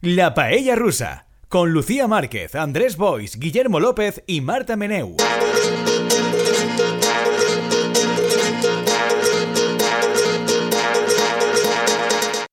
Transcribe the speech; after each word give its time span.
La 0.00 0.32
Paella 0.32 0.76
Rusa, 0.76 1.26
con 1.48 1.72
Lucía 1.72 2.06
Márquez, 2.06 2.54
Andrés 2.54 2.96
Bois, 2.96 3.36
Guillermo 3.36 3.80
López 3.80 4.22
y 4.28 4.40
Marta 4.40 4.76
Meneu. 4.76 5.16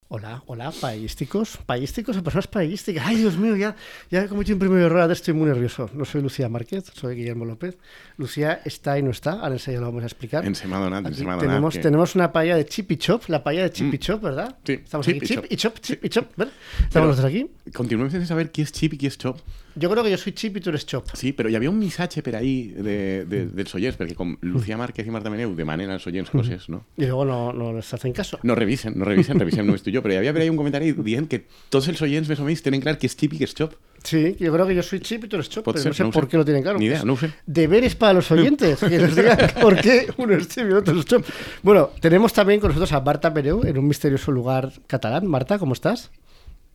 Hola, 0.08 0.44
hola, 0.46 0.72
paísticos, 0.72 1.58
paísticos 1.66 2.16
o 2.16 2.22
personas 2.22 2.46
paísticas. 2.46 3.04
Ay, 3.08 3.18
Dios 3.18 3.38
mío, 3.38 3.56
ya, 3.56 3.76
ya 4.12 4.22
he 4.24 4.28
cometido 4.28 4.56
un 4.56 4.60
primer 4.60 4.84
error, 4.84 5.10
estoy 5.10 5.34
muy 5.34 5.48
nervioso. 5.48 5.90
No 5.96 6.06
soy 6.06 6.22
Lucía 6.22 6.48
Márquez, 6.48 6.92
soy 6.94 7.16
Guillermo 7.16 7.44
López. 7.44 7.80
Lucía 8.18 8.62
está 8.66 9.00
y 9.00 9.02
no 9.02 9.10
está, 9.10 9.32
ahora 9.32 9.54
enseguida 9.54 9.82
lo 9.82 9.88
vamos 9.88 10.04
a 10.04 10.06
explicar. 10.06 10.46
En 10.46 10.54
Semana 10.54 11.00
Aquí 11.00 11.08
en 11.08 11.16
Semana 11.16 11.40
tenemos, 11.40 11.80
tenemos 11.82 12.14
una 12.14 12.32
paella 12.32 12.56
de 12.56 12.68
chip 12.68 12.92
y 12.92 12.98
chop, 12.98 13.24
la 13.30 13.44
paella 13.44 13.64
de 13.64 13.72
chip 13.72 13.92
y 13.92 13.98
chop, 13.98 14.22
¿verdad? 14.22 14.56
Sí, 14.64 14.74
Estamos 14.74 15.08
chip 15.08 15.16
aquí, 15.16 15.26
y 15.26 15.28
chip 15.28 15.46
y 15.50 15.56
chop, 15.56 15.80
chip 15.80 16.06
y 16.06 16.10
chop, 16.10 16.28
¿verdad? 16.38 16.54
Estamos 16.84 17.08
los 17.08 17.18
dos 17.18 17.26
aquí. 17.26 17.50
Continuem 17.74 18.12
sense 18.12 18.28
saber 18.30 18.52
qui 18.54 18.62
és 18.62 18.72
Chip 18.72 18.94
i 18.94 18.98
qui 19.02 19.10
és 19.10 19.18
Chop. 19.18 19.42
Yo 19.76 19.90
creo 19.90 20.04
que 20.04 20.12
yo 20.12 20.18
soy 20.18 20.32
chip 20.34 20.58
y 20.58 20.62
tú 20.62 20.70
eres 20.70 20.86
chop. 20.86 21.10
Sí, 21.14 21.34
però 21.36 21.50
hi 21.52 21.56
havia 21.58 21.70
un 21.70 21.78
missatge 21.80 22.22
per 22.24 22.36
ahí 22.38 22.70
de, 22.76 23.26
de, 23.28 23.42
dels 23.52 23.74
oients, 23.76 23.98
perquè 24.00 24.16
com 24.16 24.36
Lucía 24.42 24.78
Márquez 24.80 25.08
i 25.08 25.12
Marta 25.12 25.30
Meneu 25.34 25.52
demanen 25.56 25.92
als 25.92 26.08
oients 26.08 26.32
coses, 26.32 26.70
no? 26.70 26.86
Y 26.98 27.06
luego 27.06 27.26
no, 27.26 27.52
no 27.54 27.74
les 27.74 27.94
hacen 27.94 28.14
caso. 28.14 28.40
No 28.44 28.56
revisen, 28.56 28.96
no 28.98 29.06
revisen, 29.06 29.40
revisem 29.40 29.68
només 29.68 29.84
tu 29.84 29.92
i 29.92 29.96
jo, 29.98 30.02
però 30.06 30.16
hi 30.16 30.22
havia 30.22 30.34
per 30.34 30.46
ahí 30.46 30.50
un 30.50 30.58
comentari 30.60 30.94
dient 31.04 31.28
que 31.28 31.44
tots 31.70 31.90
els 31.92 32.02
oients 32.02 32.30
més 32.32 32.40
o 32.40 32.48
menys 32.48 32.64
tenen 32.64 32.82
clar 32.82 32.96
qui 32.98 33.10
és 33.12 33.18
Chip 33.20 33.36
i 33.36 33.42
qui 33.42 33.48
és 33.50 33.56
Chop. 33.56 33.76
Sí, 34.06 34.36
yo 34.40 34.54
creo 34.54 34.68
que 34.68 34.76
yo 34.76 34.84
soy 34.84 35.00
chip 35.00 35.24
y 35.26 35.28
tú 35.28 35.36
eres 35.38 35.50
chop, 35.50 35.66
pero 35.66 35.84
no 35.84 35.94
sé 35.94 36.04
no 36.04 36.12
por 36.12 36.26
sé. 36.26 36.30
qué 36.30 36.38
lo 36.38 36.46
tienen 36.46 36.62
claro. 36.62 36.78
Ni 36.78 36.86
idea, 36.86 37.04
no 37.04 37.18
sé. 37.18 37.32
Deberes 37.48 37.96
para 37.96 38.14
los 38.14 38.30
oyentes, 38.30 38.80
que 38.80 39.00
nos 39.00 39.16
digan 39.16 39.38
por 39.62 39.82
qué 39.82 40.08
uno 40.18 40.36
es 40.36 40.48
chip 40.48 40.70
y 40.70 40.74
otro 40.74 41.00
es 41.00 41.06
chop. 41.06 41.26
Bueno, 41.64 41.90
tenemos 42.02 42.32
también 42.32 42.60
con 42.60 42.70
nosotros 42.70 42.92
a 42.94 43.02
Marta 43.02 43.34
Pereu 43.34 43.64
en 43.66 43.78
un 43.80 43.88
misterioso 43.88 44.32
lugar 44.32 44.72
catalán. 44.86 45.26
Marta, 45.26 45.58
¿cómo 45.58 45.74
estás? 45.74 46.12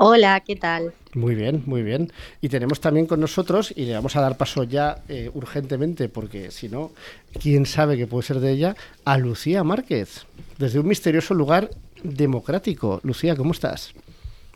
Hola, 0.02 0.40
¿qué 0.40 0.56
tal? 0.56 0.94
Muy 1.12 1.34
bien, 1.34 1.62
muy 1.66 1.82
bien. 1.82 2.10
Y 2.40 2.48
tenemos 2.48 2.80
también 2.80 3.04
con 3.04 3.20
nosotros, 3.20 3.70
y 3.76 3.84
le 3.84 3.92
vamos 3.92 4.16
a 4.16 4.22
dar 4.22 4.38
paso 4.38 4.62
ya 4.64 5.02
eh, 5.10 5.30
urgentemente, 5.34 6.08
porque 6.08 6.50
si 6.50 6.70
no, 6.70 6.92
quién 7.38 7.66
sabe 7.66 7.98
que 7.98 8.06
puede 8.06 8.22
ser 8.22 8.40
de 8.40 8.50
ella, 8.50 8.74
a 9.04 9.18
Lucía 9.18 9.62
Márquez, 9.62 10.24
desde 10.56 10.80
un 10.80 10.88
misterioso 10.88 11.34
lugar 11.34 11.68
democrático. 12.02 13.00
Lucía, 13.02 13.36
¿cómo 13.36 13.52
estás? 13.52 13.92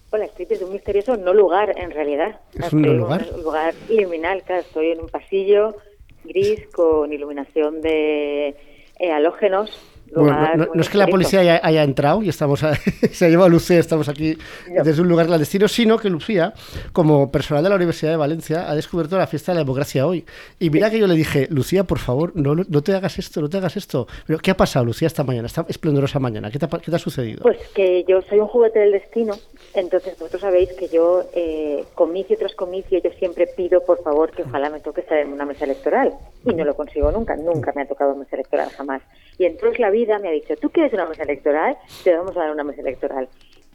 Hola, 0.08 0.24
estoy 0.24 0.46
desde 0.46 0.64
un 0.64 0.72
misterioso 0.72 1.14
no 1.18 1.34
lugar, 1.34 1.74
en 1.76 1.90
realidad. 1.90 2.40
¿Es 2.54 2.64
Estoy 2.64 2.78
un 2.78 2.86
no 2.86 2.92
en 2.92 2.98
lugar? 3.00 3.26
Un 3.34 3.42
lugar 3.42 3.74
liminal, 3.90 4.42
claro, 4.44 4.62
estoy 4.62 4.92
en 4.92 5.00
un 5.00 5.10
pasillo 5.10 5.76
gris 6.24 6.68
con 6.72 7.12
iluminación 7.12 7.82
de 7.82 8.56
eh, 8.98 9.12
halógenos. 9.12 9.78
Bueno, 10.22 10.40
no, 10.40 10.48
no- 10.56 10.66
muy 10.66 10.76
no 10.76 10.80
es 10.82 10.88
que 10.88 10.98
la 10.98 11.06
policía 11.06 11.40
haya, 11.40 11.60
haya 11.62 11.82
entrado 11.82 12.22
y 12.22 12.28
estamos 12.28 12.62
a- 12.62 12.74
se 13.12 13.24
ha 13.24 13.28
llevado 13.28 13.46
a 13.46 13.50
Lucía, 13.50 13.78
estamos 13.78 14.08
aquí 14.08 14.36
No. 14.70 14.84
desde 14.84 15.02
un 15.02 15.08
lugar 15.08 15.26
clandestino, 15.26 15.68
sino 15.68 15.98
que 15.98 16.10
Lucía, 16.10 16.52
como 16.92 17.30
personal 17.30 17.62
de 17.62 17.68
la 17.70 17.76
Universidad 17.76 18.10
de 18.10 18.16
Valencia, 18.16 18.70
ha 18.70 18.74
descubierto 18.74 19.16
la 19.18 19.26
fiesta 19.26 19.52
de 19.52 19.56
la 19.56 19.60
democracia 19.62 20.06
hoy. 20.06 20.24
Y 20.58 20.70
mira 20.70 20.90
que 20.90 20.98
yo 20.98 21.06
le 21.06 21.14
dije, 21.14 21.46
Lucía, 21.50 21.84
por 21.84 21.98
favor, 21.98 22.32
no, 22.34 22.54
no 22.54 22.82
te 22.82 22.94
hagas 22.94 23.18
esto, 23.18 23.40
no 23.40 23.48
te 23.48 23.56
hagas 23.58 23.76
esto. 23.76 24.06
Pero, 24.26 24.38
¿qué 24.38 24.50
ha 24.50 24.56
pasado, 24.56 24.84
Lucía, 24.84 25.06
esta 25.06 25.24
mañana, 25.24 25.46
esta 25.46 25.64
esplendorosa 25.68 26.18
mañana? 26.18 26.50
¿Qué 26.50 26.58
te 26.58 26.66
ha, 26.66 26.68
qué 26.68 26.90
te 26.90 26.96
ha 26.96 26.98
sucedido? 26.98 27.42
Pues 27.42 27.58
que 27.74 28.04
yo 28.08 28.20
soy 28.22 28.38
un 28.38 28.46
juguete 28.48 28.78
del 28.80 28.92
destino, 28.92 29.34
entonces 29.74 30.14
vosotros 30.18 30.40
sabéis 30.42 30.70
que 30.78 30.88
yo, 30.88 31.24
eh, 31.34 31.84
comicio 31.94 32.36
tras 32.38 32.54
comicio, 32.54 33.00
yo 33.02 33.10
siempre 33.18 33.46
pido, 33.56 33.84
por 33.84 34.02
favor, 34.02 34.30
que 34.30 34.42
ojalá 34.42 34.70
me 34.70 34.80
toque 34.80 35.00
estar 35.00 35.18
en 35.18 35.32
una 35.32 35.44
mesa 35.44 35.64
electoral. 35.64 36.12
Y 36.44 36.54
no 36.54 36.64
lo 36.64 36.74
consigo 36.74 37.10
nunca, 37.10 37.36
nunca 37.36 37.72
me 37.74 37.82
ha 37.82 37.86
tocado 37.86 38.14
mesa 38.14 38.36
electoral, 38.36 38.68
jamás. 38.70 39.02
Y 39.38 39.46
entonces 39.46 39.78
la 39.78 39.90
vida 39.90 40.18
me 40.18 40.28
ha 40.28 40.32
dicho, 40.32 40.56
¿tú 40.56 40.70
quieres 40.70 40.92
una 40.92 41.06
mesa 41.06 41.22
electoral? 41.22 41.76
Te 42.02 42.14
vamos 42.14 42.36
a 42.36 42.40
dar 42.40 42.50
una 42.50 42.64
mesa 42.64 42.82
electoral. 42.82 43.28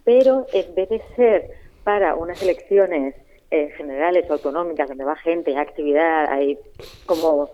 Pero 0.03 0.45
en 0.53 0.75
vez 0.75 0.89
de 0.89 1.01
ser 1.15 1.49
para 1.83 2.15
unas 2.15 2.41
elecciones 2.43 3.15
eh, 3.51 3.69
generales 3.77 4.29
autonómicas, 4.29 4.89
donde 4.89 5.03
va 5.03 5.15
gente, 5.15 5.51
hay 5.51 5.57
actividad, 5.57 6.31
hay 6.31 6.59
como 7.07 7.49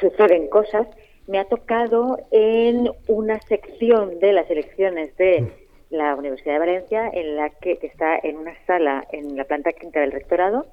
suceden 0.00 0.46
cosas, 0.48 0.86
me 1.26 1.38
ha 1.38 1.44
tocado 1.46 2.18
en 2.30 2.90
una 3.08 3.40
sección 3.40 4.18
de 4.20 4.32
las 4.32 4.48
elecciones 4.50 5.16
de 5.16 5.50
la 5.90 6.14
Universidad 6.14 6.54
de 6.54 6.58
Valencia, 6.58 7.10
en 7.12 7.36
la 7.36 7.50
que, 7.50 7.78
que 7.78 7.86
está 7.86 8.18
en 8.22 8.36
una 8.36 8.54
sala 8.66 9.06
en 9.10 9.36
la 9.36 9.44
planta 9.44 9.72
quinta 9.72 10.00
del 10.00 10.12
rectorado, 10.12 10.66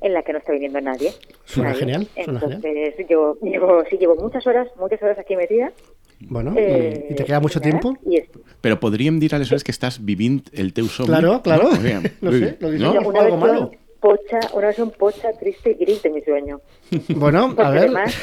en 0.00 0.12
la 0.12 0.22
que 0.22 0.32
no 0.32 0.38
está 0.38 0.52
viniendo 0.52 0.80
nadie. 0.80 1.12
Suena 1.44 1.70
Nadie. 1.70 1.80
genial, 1.80 2.08
suena 2.14 2.40
Entonces 2.44 2.94
yo 3.08 3.36
llevo, 3.42 3.84
sí, 3.88 3.96
llevo 3.96 4.16
muchas 4.16 4.46
horas, 4.46 4.68
muchas 4.78 5.02
horas 5.02 5.18
aquí 5.18 5.34
metida. 5.36 5.72
Bueno, 6.20 6.54
eh, 6.56 7.06
¿y, 7.08 7.12
y 7.12 7.16
te 7.16 7.24
queda 7.24 7.40
mucho 7.40 7.58
nada, 7.58 7.70
tiempo? 7.70 7.98
Y 8.06 8.18
es- 8.18 8.28
Però 8.62 8.78
podríem 8.78 9.18
dir 9.18 9.34
aleshores 9.34 9.64
que 9.64 9.72
estàs 9.72 9.98
vivint 10.04 10.46
el 10.54 10.72
teu 10.72 10.86
somni? 10.86 11.10
Claro, 11.10 11.42
claro. 11.42 11.70
No, 12.22 12.30
sé, 12.30 12.56
lo 12.60 12.70
dice 12.70 12.84
no? 12.84 13.00
¿Es 13.00 13.06
una 13.06 13.20
algo 13.20 13.36
versión 13.38 13.40
malo? 13.40 13.70
pocha, 13.98 14.40
una 14.54 14.66
versión 14.66 14.90
pocha, 14.92 15.32
triste 15.38 15.70
y 15.70 15.74
gris 15.84 16.02
de 16.02 16.10
mi 16.10 16.20
sueño. 16.22 16.60
Bueno, 17.08 17.48
Porque 17.56 17.62
a 17.62 17.70
ver. 17.70 17.80
además, 17.84 18.14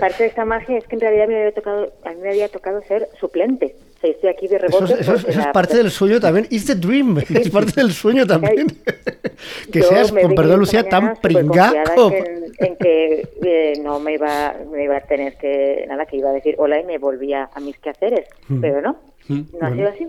parte 0.00 0.22
de 0.22 0.28
esta 0.28 0.44
magia 0.44 0.78
es 0.78 0.86
que 0.86 0.94
en 0.96 1.00
realidad 1.00 1.28
me 1.28 1.36
había 1.36 1.52
tocado, 1.52 1.92
a 2.04 2.10
mí 2.10 2.16
me 2.22 2.28
había 2.30 2.48
tocado 2.48 2.80
ser 2.82 3.08
suplente. 3.20 3.74
Yo 4.02 4.08
estoy 4.10 4.30
aquí 4.30 4.46
de 4.46 4.56
Eso, 4.56 4.66
rebote. 4.66 4.94
es- 4.94 5.00
eso 5.00 5.14
es- 5.14 5.20
eso 5.20 5.28
es 5.30 5.36
la- 5.36 5.52
parte 5.52 5.76
del 5.78 5.90
sueño 5.90 6.20
también. 6.20 6.46
It's 6.50 6.66
the 6.66 6.74
dream. 6.74 7.18
Es 7.18 7.50
parte 7.50 7.72
del 7.80 7.92
sueño 7.92 8.26
también. 8.26 8.66
que 9.72 9.82
seas, 9.82 10.12
con 10.12 10.34
perdón, 10.34 10.60
Lucía, 10.60 10.88
tan 10.88 11.16
pringá 11.16 11.72
En, 11.96 12.52
en 12.58 12.76
que 12.76 13.28
eh, 13.42 13.72
no 13.82 13.98
me 13.98 14.14
iba, 14.14 14.54
me 14.70 14.84
iba 14.84 14.96
a 14.96 15.00
tener 15.00 15.36
que, 15.38 15.84
nada, 15.88 16.06
que 16.06 16.16
iba 16.18 16.30
a 16.30 16.32
decir 16.32 16.54
hola 16.58 16.78
y 16.80 16.84
me 16.84 16.98
volvía 16.98 17.50
a 17.52 17.60
mis 17.60 17.78
quehaceres. 17.78 18.28
Pero 18.60 18.80
no, 18.80 18.96
no 19.28 19.66
ha 19.66 19.72
sido 19.72 19.88
así. 19.88 20.08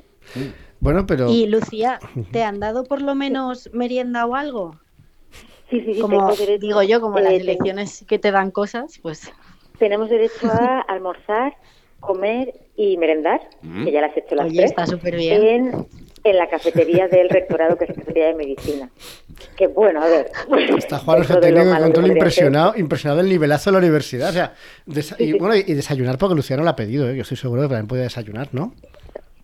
Bueno, 0.80 1.08
pero... 1.08 1.30
Y 1.30 1.48
Lucía, 1.48 2.00
¿te 2.32 2.44
han 2.44 2.60
dado 2.60 2.84
por 2.84 3.02
lo 3.02 3.16
menos 3.16 3.70
merienda 3.74 4.26
o 4.28 4.36
algo? 4.36 4.76
Sí, 5.72 5.82
sí, 5.82 5.96
sí, 5.96 6.00
Como 6.00 6.18
tengo 6.18 6.36
derecho- 6.36 6.62
digo 6.62 6.84
yo, 6.84 7.02
como 7.02 7.20
las 7.20 7.34
eh, 7.34 7.38
tengo- 7.40 7.52
elecciones 7.52 8.06
que 8.08 8.20
te 8.20 8.32
dan 8.32 8.52
cosas, 8.52 9.00
pues 9.02 9.32
Tenemos 9.80 10.10
derecho 10.10 10.48
a 10.52 10.82
almorzar, 10.82 11.54
comer 12.00 12.54
y 12.78 12.96
merendar, 12.98 13.42
que 13.84 13.92
ya 13.92 14.02
las 14.02 14.16
he 14.16 14.20
hecho 14.20 14.36
las 14.36 14.46
Oye, 14.46 14.58
tres, 14.58 14.70
está 14.70 14.86
súper 14.86 15.16
bien. 15.16 15.44
En, 15.44 15.88
en 16.24 16.38
la 16.38 16.48
cafetería 16.48 17.08
del 17.08 17.28
rectorado, 17.28 17.76
que 17.76 17.86
es 17.86 17.90
la 17.90 17.96
cafetería 17.96 18.28
de 18.28 18.36
medicina. 18.36 18.90
Que 19.58 19.68
bueno, 19.68 20.02
a 20.02 20.08
ver. 20.08 20.32
Está 20.78 21.00
Juan 21.00 21.20
malo 21.20 21.40
que 21.40 21.44
control 21.44 21.94
podría 21.94 22.14
impresionado, 22.14 22.74
impresionado 22.78 23.18
del 23.18 23.30
nivelazo 23.30 23.72
de 23.72 23.74
la 23.74 23.80
universidad. 23.80 24.30
O 24.30 24.34
sea, 24.34 24.54
y, 25.18 25.34
bueno, 25.34 25.56
y 25.56 25.74
desayunar 25.74 26.18
porque 26.20 26.36
Luciano 26.36 26.64
lo 26.64 26.70
ha 26.70 26.76
pedido, 26.76 27.10
¿eh? 27.10 27.16
yo 27.16 27.24
estoy 27.24 27.38
seguro 27.38 27.64
que 27.64 27.70
también 27.70 27.88
puede 27.88 28.04
desayunar, 28.04 28.50
¿no? 28.52 28.74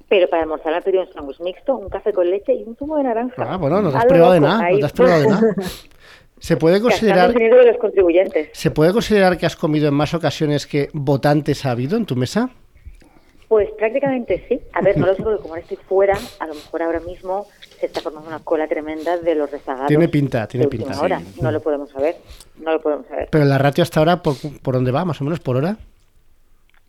Pero 0.09 0.29
para 0.29 0.43
almorzar 0.43 0.73
me 0.73 0.77
he 0.77 0.81
pedido 0.83 1.03
un 1.03 1.11
sándwich 1.11 1.39
mixto, 1.39 1.75
un 1.75 1.89
café 1.89 2.13
con 2.13 2.29
leche 2.29 2.53
y 2.53 2.63
un 2.63 2.75
zumo 2.75 2.97
de 2.97 3.03
naranja. 3.03 3.33
Ah, 3.49 3.57
bueno, 3.57 3.81
no 3.81 3.91
te 3.91 3.97
has 3.97 4.05
privado 4.05 4.33
de 4.33 4.39
nada, 4.39 4.69
no 4.69 4.77
te 4.77 4.85
has 4.85 4.93
privado 4.93 5.21
de 5.21 5.27
nada. 5.27 5.55
¿Se 6.39 6.57
puede 6.57 6.81
considerar, 6.81 7.29
el 7.29 7.35
dinero 7.35 7.57
de 7.57 7.67
los 7.67 7.77
contribuyentes. 7.77 8.49
¿Se 8.51 8.69
puede 8.69 8.91
considerar 8.91 9.37
que 9.37 9.45
has 9.45 9.55
comido 9.55 9.87
en 9.87 9.93
más 9.93 10.13
ocasiones 10.13 10.67
que 10.67 10.89
votantes 10.93 11.65
ha 11.65 11.71
habido 11.71 11.97
en 11.97 12.05
tu 12.05 12.15
mesa? 12.17 12.51
Pues 13.53 13.69
prácticamente 13.73 14.43
sí. 14.49 14.59
A 14.73 14.81
ver, 14.81 14.97
no 14.97 15.05
lo 15.05 15.13
sé 15.15 15.21
porque 15.21 15.39
como 15.43 15.53
ahora 15.53 15.61
estoy 15.61 15.77
fuera, 15.77 16.17
a 16.39 16.47
lo 16.47 16.55
mejor 16.55 16.81
ahora 16.81 16.99
mismo 17.01 17.45
se 17.79 17.85
está 17.85 18.01
formando 18.01 18.27
una 18.29 18.39
cola 18.39 18.67
tremenda 18.67 19.17
de 19.17 19.35
los 19.35 19.51
rezagados. 19.51 19.87
Tiene 19.89 20.07
pinta, 20.07 20.47
tiene 20.47 20.67
pinta, 20.67 20.99
hora. 20.99 21.19
sí. 21.19 21.39
No 21.39 21.51
lo 21.51 21.61
podemos 21.61 21.91
saber. 21.91 22.15
No 22.57 22.71
lo 22.71 22.81
podemos 22.81 23.05
saber. 23.05 23.27
Pero 23.31 23.45
la 23.45 23.59
ratio 23.59 23.83
hasta 23.83 23.99
ahora, 23.99 24.23
¿por, 24.23 24.33
por 24.63 24.73
dónde 24.73 24.89
va? 24.91 25.05
¿Más 25.05 25.21
o 25.21 25.23
menos 25.23 25.39
por 25.39 25.57
hora? 25.57 25.77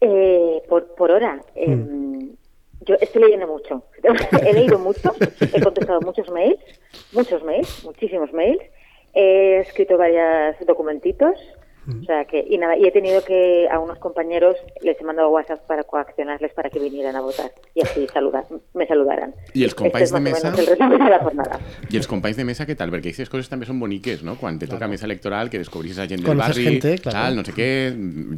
Eh, 0.00 0.62
por, 0.70 0.94
por 0.94 1.10
hora. 1.10 1.40
eh, 1.54 1.68
Mm. 1.68 2.04
Yo 2.86 2.96
estoy 3.00 3.22
leyendo 3.22 3.46
mucho. 3.46 3.82
he 4.46 4.52
leído 4.54 4.78
mucho, 4.78 5.14
he 5.40 5.60
contestado 5.62 6.00
muchos 6.00 6.28
mails, 6.30 6.58
muchos 7.12 7.42
mails, 7.44 7.82
muchísimos 7.84 8.32
mails. 8.32 8.62
He 9.14 9.58
escrito 9.60 9.98
varios 9.98 10.56
documentitos. 10.66 11.34
Mm. 11.86 12.02
O 12.02 12.04
sea 12.04 12.24
que, 12.24 12.44
y 12.48 12.56
nada, 12.58 12.76
y 12.76 12.86
he 12.86 12.90
tenido 12.90 13.22
que 13.24 13.68
a 13.70 13.78
unos 13.78 13.98
compañeros 13.98 14.56
les 14.82 14.98
he 15.00 15.04
mandado 15.04 15.28
WhatsApp 15.30 15.60
para 15.66 15.84
coaccionarles 15.84 16.52
para 16.54 16.70
que 16.70 16.78
vinieran 16.78 17.14
a 17.16 17.20
votar 17.20 17.50
y 17.74 17.82
así 17.82 18.06
saludar, 18.12 18.44
me 18.72 18.86
saludaran. 18.86 19.34
I 19.54 19.64
els 19.64 19.74
companys 19.74 20.04
este 20.12 20.16
es 20.18 20.24
de 20.24 20.30
mesa? 20.30 20.50
de 21.04 21.10
la 21.10 21.18
jornada. 21.18 21.60
I 21.90 21.96
els 21.96 22.06
companys 22.08 22.36
de 22.36 22.44
mesa, 22.44 22.66
què 22.66 22.76
tal? 22.76 22.90
Perquè 22.90 23.10
aquestes 23.12 23.28
coses 23.30 23.48
també 23.52 23.66
són 23.66 23.78
boniques, 23.80 24.22
no? 24.24 24.36
Quan 24.40 24.58
te 24.58 24.66
toca 24.66 24.88
mesa 24.88 25.04
electoral, 25.06 25.50
que 25.50 25.58
descobris 25.58 25.98
a 25.98 26.06
gent 26.08 26.22
del 26.22 26.32
Conoces 26.32 26.56
barri, 26.56 26.64
gente, 26.64 26.94
claro. 27.02 27.18
tal, 27.18 27.36
no 27.36 27.44
sé 27.44 27.52
què, 27.52 27.68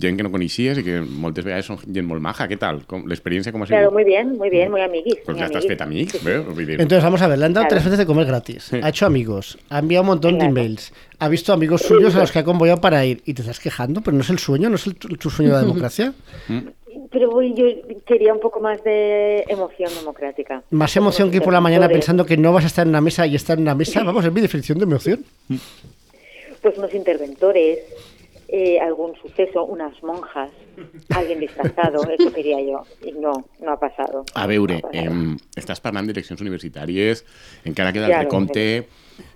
gent 0.02 0.16
que 0.18 0.26
no 0.26 0.32
coneixies 0.34 0.78
i 0.78 0.84
que 0.86 1.00
moltes 1.00 1.44
vegades 1.46 1.66
són 1.70 1.78
gent 1.86 2.06
molt 2.06 2.20
maja. 2.24 2.48
Què 2.50 2.58
tal? 2.58 2.82
L'experiència 3.06 3.52
com 3.52 3.62
ha 3.62 3.66
sigut? 3.66 3.78
Claro, 3.78 3.92
muy 3.92 4.04
bien, 4.04 4.36
muy 4.36 4.50
bien, 4.50 4.70
muy 4.70 4.82
amiguis. 4.82 5.16
Pues 5.24 5.36
estàs 5.38 5.62
amiguis. 5.62 5.70
fet 5.70 5.80
amic, 5.86 6.16
bé? 6.24 6.38
Vull 6.40 6.66
dir, 6.66 6.80
Entonces, 6.80 7.02
vamos 7.04 7.22
a 7.22 7.28
ver, 7.28 7.38
le 7.38 7.46
han 7.46 7.52
dado 7.54 7.66
Claro. 7.66 7.74
tres 7.76 7.84
veces 7.84 7.98
de 7.98 8.06
comer 8.06 8.26
gratis, 8.26 8.72
ha 8.72 8.88
hecho 8.88 9.06
amigos, 9.06 9.58
ha 9.70 9.78
enviado 9.78 10.02
un 10.02 10.08
montón 10.08 10.32
de 10.34 10.38
Claro. 10.46 10.50
emails, 10.52 10.92
ha 11.18 11.28
visto 11.28 11.52
amigos 11.52 11.82
suyos 11.82 12.14
a 12.14 12.20
los 12.20 12.32
que 12.32 12.38
ha 12.40 12.44
convoyado 12.44 12.80
para 12.80 13.04
ir 13.04 13.22
y 13.24 13.34
te 13.34 13.42
estás 13.42 13.58
quejando, 13.60 14.00
pero 14.02 14.16
no 14.16 14.22
es 14.22 14.30
el 14.30 14.38
sueño, 14.38 14.68
no 14.68 14.76
es 14.76 14.86
el, 14.86 14.94
tu 14.96 15.30
sueño 15.30 15.50
de 15.50 15.56
la 15.56 15.62
democracia. 15.62 16.12
Pero 17.12 17.30
voy- 17.30 17.54
yo 17.54 17.64
quería 18.06 18.32
un 18.32 18.40
poco 18.40 18.58
más 18.58 18.82
de 18.82 19.44
emoción 19.48 19.90
democrática. 19.94 20.62
Más 20.70 20.96
emoción 20.96 21.30
que 21.30 21.36
ir 21.36 21.42
por 21.42 21.52
la 21.52 21.60
mañana 21.60 21.88
pensando 21.88 22.24
que 22.26 22.36
no 22.36 22.52
vas 22.52 22.64
a 22.64 22.66
estar 22.66 22.84
en 22.84 22.88
una 22.90 23.00
mesa 23.00 23.26
y 23.26 23.34
estar 23.36 23.56
en 23.58 23.62
una 23.62 23.74
mesa, 23.74 24.02
vamos, 24.02 24.24
es 24.24 24.32
mi 24.32 24.40
definición 24.40 24.78
de 24.78 24.84
emoción. 24.84 25.24
Pues 26.62 26.76
unos 26.78 26.92
interventores, 26.94 27.78
eh, 28.48 28.78
algún 28.80 29.14
suceso, 29.16 29.64
unas 29.64 30.00
monjas, 30.02 30.50
alguien 31.10 31.40
disfrazado, 31.40 32.02
eso 32.18 32.32
quería 32.32 32.60
yo. 32.60 32.82
I 33.04 33.12
no, 33.12 33.32
no 33.60 33.72
ha 33.72 33.78
passat. 33.80 34.10
A 34.34 34.46
veure, 34.46 34.80
no 34.80 34.88
ha 34.88 34.90
passat. 34.92 35.06
em, 35.10 35.36
estàs 35.56 35.80
parlant 35.80 36.06
d'eleccions 36.06 36.40
universitàries, 36.40 37.24
encara 37.64 37.92
queda 37.92 38.06
Ja, 38.08 38.20
el 38.20 38.24
recompte 38.26 38.86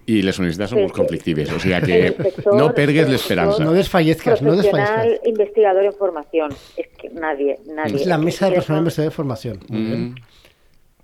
i 0.07 0.21
les 0.23 0.39
universitats 0.39 0.71
són 0.71 0.79
Sí, 0.79 0.83
molt 0.85 0.95
sí. 0.95 1.01
conflictives, 1.01 1.51
o 1.53 1.59
sigui 1.59 1.81
que 1.87 2.01
sector- 2.23 2.55
no 2.59 2.73
pergues 2.75 3.07
el 3.07 3.13
l'esperança. 3.13 3.57
sector 3.57 3.67
No 3.67 3.73
desfallezcas, 3.73 4.43
no 4.43 4.55
desfallezcas. 4.57 5.21
investigador 5.27 5.85
en 5.85 5.93
formación. 5.95 6.51
Es 6.77 6.89
que 6.99 7.09
nadie, 7.11 7.59
nadie. 7.67 7.97
Es 7.97 8.07
la 8.07 8.19
mesa 8.19 8.47
de 8.47 8.55
personal 8.57 8.79
son- 8.79 8.85
investigador 8.85 9.11
de 9.11 9.17
formación. 9.17 9.61
Muy 9.69 9.83
bien. 9.83 10.01
Mm, 10.11 10.15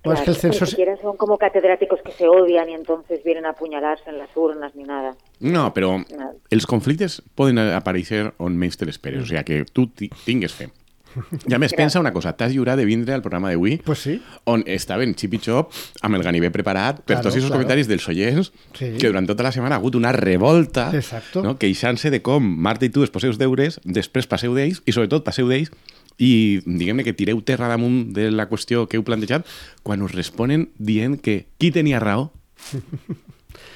Bueno, 0.06 0.20
es 0.20 0.25
que 0.25 0.31
el 0.31 0.37
claro, 0.37 0.53
censo 0.53 0.64
Ni 0.64 0.70
siquiera 0.70 0.97
son 1.03 1.17
como 1.17 1.37
catedráticos 1.38 2.00
que 2.03 2.12
se 2.12 2.26
odian 2.29 2.69
y 2.69 2.75
entonces 2.75 3.23
vienen 3.25 3.47
a 3.47 3.50
apuñalarse 3.50 4.11
en 4.11 4.19
las 4.19 4.31
urnas 4.35 4.75
ni 4.75 4.85
nada. 4.85 5.14
No, 5.41 5.73
però 5.75 6.05
Nada. 6.17 6.32
els 6.50 6.67
conflictes 6.67 7.23
poden 7.35 7.58
aparèixer 7.58 8.32
on 8.38 8.56
menys 8.56 8.76
te 8.79 8.87
l'esperes, 8.87 9.23
o 9.23 9.26
sigui 9.26 9.44
que 9.44 9.64
tu 9.73 9.87
ti- 9.88 10.11
tingues 10.25 10.53
fe. 10.55 10.70
I 11.49 11.55
a 11.55 11.58
més, 11.58 11.73
pensa 11.73 11.97
una 11.99 12.12
cosa, 12.12 12.35
t'has 12.37 12.53
lliurat 12.53 12.76
de 12.76 12.85
vindre 12.85 13.14
al 13.14 13.23
programa 13.23 13.49
d'avui 13.49 13.79
Pues 13.79 14.00
sí. 14.05 14.19
on 14.44 14.62
estaven 14.67 15.14
Xip 15.17 15.32
i 15.32 15.38
Xop 15.41 15.70
amb 16.05 16.14
el 16.14 16.23
ganivet 16.23 16.52
preparat 16.52 16.99
per 17.00 17.14
Claro, 17.17 17.23
tots 17.23 17.32
aquests 17.32 17.47
claro. 17.49 17.56
comentaris 17.56 17.88
dels 17.88 18.06
oients 18.09 18.52
Sí. 18.75 18.99
que 19.00 19.06
durant 19.09 19.26
tota 19.26 19.43
la 19.43 19.50
setmana 19.50 19.76
ha 19.76 19.79
hagut 19.79 19.94
una 19.94 20.12
revolta 20.12 20.91
Exacto. 20.94 21.43
no? 21.43 21.56
queixant-se 21.56 22.11
de 22.11 22.20
com 22.20 22.44
Marta 22.44 22.85
i 22.85 22.91
tu 22.91 23.02
es 23.02 23.09
poseu 23.09 23.32
deures, 23.32 23.81
després 23.85 24.26
passeu 24.26 24.52
d'ells 24.55 24.82
i 24.85 24.93
sobretot 24.93 25.25
passeu 25.25 25.49
d'ells 25.49 25.70
i 26.19 26.63
diguem-ne 26.65 27.05
que 27.05 27.15
tireu 27.17 27.43
terra 27.45 27.69
damunt 27.69 28.13
de 28.17 28.31
la 28.31 28.49
qüestió 28.49 28.87
que 28.89 28.97
heu 28.97 29.05
plantejat 29.05 29.47
quan 29.85 30.03
us 30.03 30.15
responen 30.17 30.71
dient 30.79 31.21
que 31.21 31.47
qui 31.59 31.73
tenia 31.73 32.01
raó? 32.01 32.31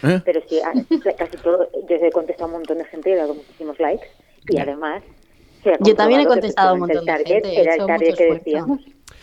Eh? 0.02 0.20
Pero 0.24 0.40
sí, 0.48 0.58
casi 1.18 1.36
todo, 1.42 1.68
yo 1.88 1.96
he 1.96 2.10
contestado 2.10 2.44
a 2.44 2.46
un 2.46 2.52
montón 2.60 2.78
de 2.78 2.86
gente 2.86 3.10
y 3.10 3.12
he 3.12 3.16
dado 3.16 3.34
muchísimos 3.34 3.78
likes. 3.78 4.08
Y 4.48 4.58
además, 4.58 5.02
Yo 5.80 5.94
también 5.94 6.20
he 6.22 6.26
contestado 6.26 6.70
a 6.70 6.72
un 6.74 6.80
montón 6.80 7.04
de 7.04 7.12
el 7.12 7.18
target 7.18 7.26
gente, 7.34 7.48
he 7.48 7.60
Era 7.60 7.74
el 7.74 7.86
target 7.86 8.14
que 8.14 8.32
decíamos. 8.34 8.80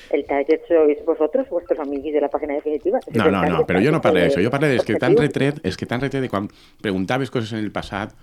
El 0.09 0.23
target 0.25 0.61
sois 0.69 1.03
vosotros, 1.05 1.49
vuestros 1.49 1.77
amiguis 1.79 2.13
de 2.13 2.21
la 2.21 2.29
página 2.29 2.53
definitiva. 2.53 2.97
Es 3.05 3.13
No, 3.13 3.29
no, 3.29 3.43
no, 3.43 3.65
però 3.67 3.81
jo 3.83 3.91
no 3.91 3.99
parlo 3.99 4.19
de- 4.21 4.29
d'això. 4.29 4.41
Jo 4.41 4.49
parlo 4.49 4.67
és 4.67 4.85
que 4.85 4.95
tan 4.95 5.17
retret, 5.17 5.59
és 5.67 5.75
que 5.75 5.85
tan 5.85 5.99
retret 5.99 6.21
de 6.21 6.29
quan 6.29 6.47
preguntaves 6.79 7.29
coses 7.29 7.51
en 7.51 7.59
el 7.59 7.71
passat, 7.75 8.13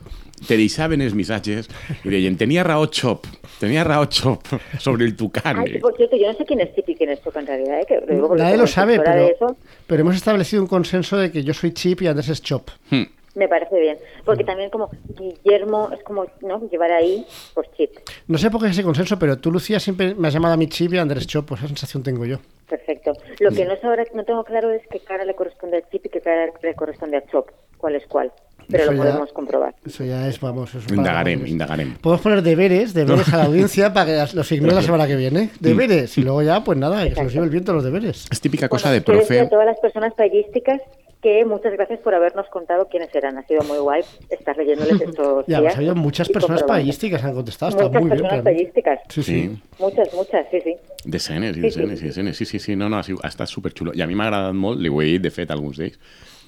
te 0.49 0.57
deixaven 0.57 1.03
els 1.03 1.13
missatges 1.13 1.69
i 2.03 2.09
deien, 2.09 2.39
tenia 2.41 2.65
raó 2.65 2.87
Chop, 2.87 3.27
tenia 3.61 3.85
raó 3.85 4.07
Chop 4.07 4.47
sobre 4.79 5.05
el 5.05 5.15
tucán. 5.15 5.59
Ay, 5.59 5.77
por 5.79 5.95
cierto, 5.95 6.17
yo 6.17 6.27
no 6.27 6.33
sé 6.33 6.47
quién 6.47 6.61
es 6.61 6.75
Chip 6.75 6.89
y 6.89 6.95
quién 6.95 7.11
es 7.11 7.23
Chop 7.23 7.37
en 7.37 7.47
realidad. 7.47 7.81
¿eh? 7.81 7.85
Que 7.87 8.01
lo 8.01 8.07
digo 8.07 8.35
Nadie 8.37 8.57
lo 8.57 8.67
sabe, 8.67 8.95
de 8.95 9.01
pero, 9.01 9.29
eso, 9.29 9.57
pero 9.87 10.01
hemos 10.01 10.17
establecido 10.17 10.63
un 10.63 10.69
consenso 10.69 11.19
de 11.19 11.31
que 11.31 11.45
yo 11.45 11.53
soy 11.53 11.73
Chip 11.73 12.01
y 12.01 12.07
Andrés 12.07 12.31
es 12.31 12.41
Chop. 12.41 12.71
Hmm. 12.91 13.03
Me 13.35 13.49
parece 13.49 13.79
bien. 13.81 13.99
Porque 14.25 14.45
también 14.45 14.71
como 14.71 14.91
Guillermo 15.19 15.91
es 15.93 16.03
como, 16.05 16.27
¿no? 16.43 16.69
Llevar 16.71 16.93
ahí, 16.93 17.27
pues 17.55 17.69
Chip. 17.77 17.91
No 18.29 18.39
sé 18.39 18.51
por 18.51 18.61
qué 18.61 18.67
es 18.69 18.73
ese 18.73 18.83
consenso, 18.83 19.19
pero 19.19 19.39
tú, 19.39 19.51
Lucía, 19.51 19.81
siempre 19.81 20.15
me 20.15 20.29
has 20.29 20.35
llamado 20.35 20.55
a 20.55 20.57
mi 20.57 20.69
Chip 20.69 20.93
y 20.95 20.99
Andrés 20.99 21.27
Chop. 21.27 21.47
Pues 21.47 21.61
esa 21.61 21.69
sensación 21.69 22.03
tengo 22.03 22.25
yo. 22.25 22.39
Perfecto. 22.69 23.13
Lo 23.41 23.51
Mm. 23.51 23.55
que 23.55 23.65
no, 23.65 23.77
sé 23.77 23.87
ahora, 23.87 24.05
no 24.15 24.25
tengo 24.25 24.45
claro 24.45 24.71
es 24.71 24.83
qué 24.91 25.01
cara 25.01 25.25
le 25.25 25.35
corresponde 25.35 25.79
a 25.79 25.91
Chip 25.91 26.07
y 26.07 26.09
qué 26.09 26.21
cara 26.21 26.47
le 26.63 26.75
corresponde 26.75 27.17
a 27.19 27.27
Chop. 27.27 27.51
¿Cuál 27.79 27.97
es 27.97 28.07
cuál? 28.07 28.33
Pero 28.67 28.85
Eso 28.85 28.93
lo 28.93 28.97
ya- 28.97 29.05
podemos 29.11 29.33
comprobar. 29.35 29.75
Eso 29.85 30.05
ya 30.05 30.27
es, 30.27 30.41
vamos. 30.41 30.71
Eso 30.71 30.79
es 30.79 30.85
para- 30.85 30.97
Indagarem, 30.97 31.47
indagarem. 31.47 31.97
Podemos 31.99 32.23
poner 32.23 32.41
deberes, 32.41 32.95
deberes 32.95 33.31
a 33.35 33.37
la 33.37 33.45
audiencia 33.45 33.93
para 33.93 34.27
que 34.27 34.35
los 34.37 34.51
ignore 34.53 34.75
la 34.77 34.81
semana 34.83 35.07
que 35.07 35.17
viene. 35.17 35.51
Deberes. 35.61 36.17
Y 36.17 36.23
luego 36.23 36.41
ya, 36.43 36.65
pues 36.65 36.79
nada, 36.79 37.07
que 37.07 37.15
se 37.15 37.23
los 37.23 37.33
lleve 37.35 37.45
el 37.45 37.51
viento 37.51 37.75
los 37.75 37.85
deberes. 37.85 38.27
És 38.33 38.41
típica 38.41 38.71
cosa 38.71 38.89
Bueno, 38.89 38.95
de 39.01 39.05
profe... 39.05 39.41
a 39.41 39.49
todas 39.51 39.67
las 39.67 39.79
personas 39.81 40.15
payísticas 40.15 40.81
que 41.25 41.45
muchas 41.47 41.73
gracias 41.73 41.99
por 42.01 42.15
habernos 42.15 42.47
contado 42.49 42.87
quiénes 42.89 43.13
eran. 43.15 43.39
Ha 43.39 43.43
sido 43.47 43.63
muy 43.65 43.79
guay 43.79 44.03
estar 44.31 44.57
leyéndoles 44.57 45.01
estos 45.09 45.47
Ya, 45.47 45.61
días. 45.61 45.75
ha 45.75 45.79
habido 45.79 45.95
muchas 45.97 46.29
personas 46.29 46.63
payísticas 46.63 47.25
han 47.25 47.35
contestado. 47.35 47.71
Está 47.71 47.85
Muchas 47.85 48.01
muy 48.03 48.11
bien. 48.11 48.23
personas 48.23 48.45
realmente. 48.45 48.61
payísticas. 48.61 49.01
Sí, 49.09 49.23
sí. 49.23 49.41
Sí. 49.49 49.63
Muchas, 49.81 50.15
muchas, 50.15 50.47
sí, 50.51 50.61
sí. 50.63 50.75
Desenes 51.05 51.57
i 51.57 51.61
Sí, 51.63 51.71
sí. 51.71 51.81
desenes 51.81 52.03
i 52.03 52.07
desenes. 52.07 52.37
Sí, 52.37 52.45
sí, 52.45 52.59
sí. 52.59 52.77
No, 52.77 52.89
no, 52.89 52.99
ha, 52.99 53.29
estat 53.29 53.49
superxulo. 53.49 53.93
I 53.95 54.03
a 54.03 54.07
mi 54.07 54.15
m'ha 54.15 54.29
agradat 54.29 54.55
molt, 54.55 54.79
li 54.81 54.89
ho 54.93 55.01
he 55.03 55.07
dit, 55.17 55.23
de 55.23 55.31
fet, 55.35 55.51
a 55.51 55.55
alguns 55.57 55.79
d'ells, 55.81 55.99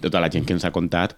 tota 0.01 0.21
la 0.21 0.29
gent 0.31 0.47
que 0.47 0.53
ens 0.53 0.65
ha 0.69 0.71
contat 0.71 1.17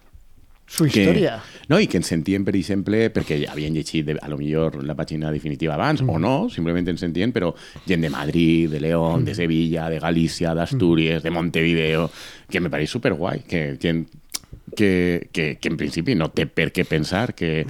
Su 0.69 0.85
que, 0.85 1.01
historia. 1.01 1.41
no, 1.67 1.79
i 1.81 1.87
que 1.89 1.97
ens 1.97 2.07
sentien, 2.11 2.45
per 2.45 2.53
exemple, 2.55 3.07
perquè 3.09 3.39
ja 3.41 3.55
havien 3.55 3.73
llegit 3.73 4.05
de, 4.05 4.15
a 4.21 4.29
lo 4.29 4.37
millor 4.37 4.77
la 4.85 4.93
pàgina 4.95 5.31
definitiva 5.33 5.73
abans, 5.73 6.03
o 6.05 6.19
no, 6.21 6.33
simplement 6.53 6.87
ens 6.93 7.01
sentien, 7.01 7.33
però 7.33 7.49
gent 7.87 8.05
de 8.05 8.11
Madrid, 8.13 8.69
de 8.69 8.79
León, 8.83 9.25
de 9.25 9.33
Sevilla, 9.33 9.89
de 9.89 9.99
Galícia, 9.99 10.53
d'Astúries, 10.53 11.23
de 11.25 11.33
Montevideo, 11.33 12.09
que 12.49 12.61
me 12.61 12.69
pareix 12.69 12.93
superguai, 12.93 13.41
que 13.49 13.63
gent 13.81 14.05
que, 14.75 15.29
que, 15.33 15.57
que 15.57 15.73
en 15.73 15.77
principi 15.81 16.13
no 16.13 16.29
té 16.29 16.45
per 16.45 16.69
què 16.69 16.85
pensar 16.85 17.33
que, 17.33 17.65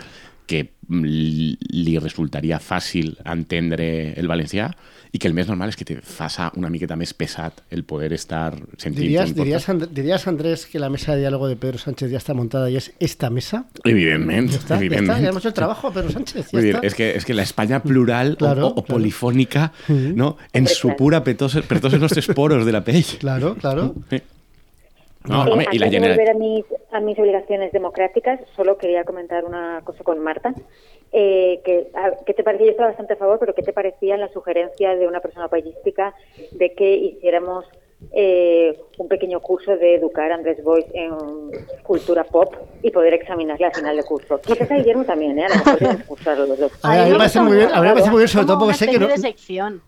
que 0.50 0.64
li 0.90 1.54
li 1.70 1.94
resultaria 2.02 2.58
fàcil 2.58 3.12
entendre 3.30 4.16
el 4.18 4.26
valencià 4.28 4.72
i 5.14 5.18
que 5.22 5.28
el 5.30 5.34
més 5.38 5.48
normal 5.50 5.70
és 5.72 5.78
que 5.78 5.86
te 5.86 5.96
faça 6.06 6.48
una 6.58 6.70
miqueta 6.70 6.96
més 6.98 7.14
pesat 7.18 7.62
el 7.74 7.84
poder 7.86 8.12
estar 8.14 8.56
sentint 8.78 8.98
¿Dirías, 9.04 9.30
un 9.30 9.36
dirías, 9.38 9.64
podcast. 9.66 9.70
And- 9.70 9.96
dirías, 9.96 10.28
Andrés, 10.28 10.66
que 10.66 10.80
la 10.82 10.90
mesa 10.90 11.14
de 11.14 11.20
diálogo 11.22 11.48
de 11.48 11.56
Pedro 11.56 11.78
Sánchez 11.78 12.10
ya 12.12 12.18
está 12.18 12.34
montada 12.34 12.70
y 12.70 12.78
es 12.78 12.92
esta 13.00 13.30
mesa? 13.30 13.66
Evidentment, 13.86 14.50
Ya 14.52 14.58
está, 14.58 14.76
ya 14.76 14.80
evidentment. 14.82 15.10
está, 15.10 15.22
ya 15.24 15.30
hemos 15.30 15.42
hecho 15.42 15.48
el 15.50 15.54
trabajo 15.54 15.88
a 15.88 15.94
Pedro 15.94 16.10
Sánchez. 16.12 16.52
Ya 16.52 16.60
dir, 16.62 16.80
és 16.84 16.94
que, 16.96 17.12
és 17.16 17.26
que 17.26 17.34
la 17.34 17.44
Espanya 17.44 17.82
plural 17.82 18.36
Claro, 18.38 18.68
o, 18.68 18.70
o, 18.70 18.72
o 18.80 18.84
claro. 18.84 18.98
polifònica 18.98 19.72
no? 19.90 20.38
ens 20.54 20.72
Hombre, 20.72 20.76
supura 20.76 21.24
per 21.24 21.38
tots, 21.38 21.58
per 21.70 21.80
tots 21.80 21.94
els 21.94 22.02
nostres 22.02 22.28
poros 22.34 22.66
de 22.66 22.72
la 22.74 22.84
pell. 22.84 23.06
Claro, 23.20 23.56
claro. 23.62 23.94
Sí. 24.10 24.22
No, 25.28 25.46
Eh, 25.46 25.52
home, 25.52 25.66
i 25.72 25.78
la 25.80 25.90
de 25.90 26.00
volver 26.00 26.30
a 26.30 26.34
mis, 26.34 26.66
a 26.92 27.00
mis 27.02 27.20
obligaciones 27.20 27.72
democráticas, 27.74 28.40
solo 28.56 28.78
quería 28.78 29.04
comentar 29.04 29.44
una 29.44 29.82
cosa 29.84 30.04
con 30.04 30.20
Marta. 30.20 30.54
Eh, 31.12 31.62
que, 31.66 31.90
a- 31.94 32.24
¿Qué 32.26 32.34
te 32.34 32.44
parecía? 32.44 32.68
Yo 32.68 32.72
estaba 32.72 32.90
bastante 32.90 33.14
a 33.14 33.18
favor, 33.18 33.38
pero 33.40 33.54
¿qué 33.54 33.62
te 33.62 33.74
parecía 33.74 34.16
la 34.18 34.30
sugerencia 34.32 34.96
de 34.96 35.08
una 35.08 35.20
persona 35.20 35.48
payística 35.50 36.14
de 36.52 36.74
que 36.74 36.96
hiciéramos 36.96 37.66
eh, 38.14 38.80
un 38.98 39.10
pequeño 39.10 39.42
curso 39.42 39.76
de 39.76 39.96
educar 39.96 40.32
a 40.32 40.36
Andrés 40.36 40.64
Boys 40.64 40.86
en 40.94 41.12
cultura 41.84 42.24
pop 42.24 42.56
y 42.82 42.90
poder 42.92 43.14
examinarle 43.14 43.66
al 43.66 43.74
final 43.76 43.98
de 43.98 44.04
curso? 44.04 44.40
Quizás 44.40 44.72
a 44.72 44.76
Guillermo 44.76 45.04
también, 45.04 45.38
¿eh? 45.38 45.46
A 45.46 45.50
lo 45.50 45.56
mejor 45.56 45.78
que 45.98 46.04
cursarlo 46.06 46.46
los 46.46 46.60
dos. 46.60 46.72
A 46.82 46.94
a 46.94 47.06
mí 47.06 47.12
me 47.12 47.18
parece 47.18 47.42
muy 47.42 47.58
bien, 47.58 47.70
a 47.74 47.82
mí 47.82 47.88
me 47.88 47.92
parece 47.94 48.10
muy 48.10 48.20
bien, 48.20 48.28
sobre 48.30 48.46
todo 48.46 48.60
porque 48.60 48.74
sé 48.76 48.88
que 48.88 49.00
no. 49.00 49.08
de 49.08 49.18
sección. 49.18 49.82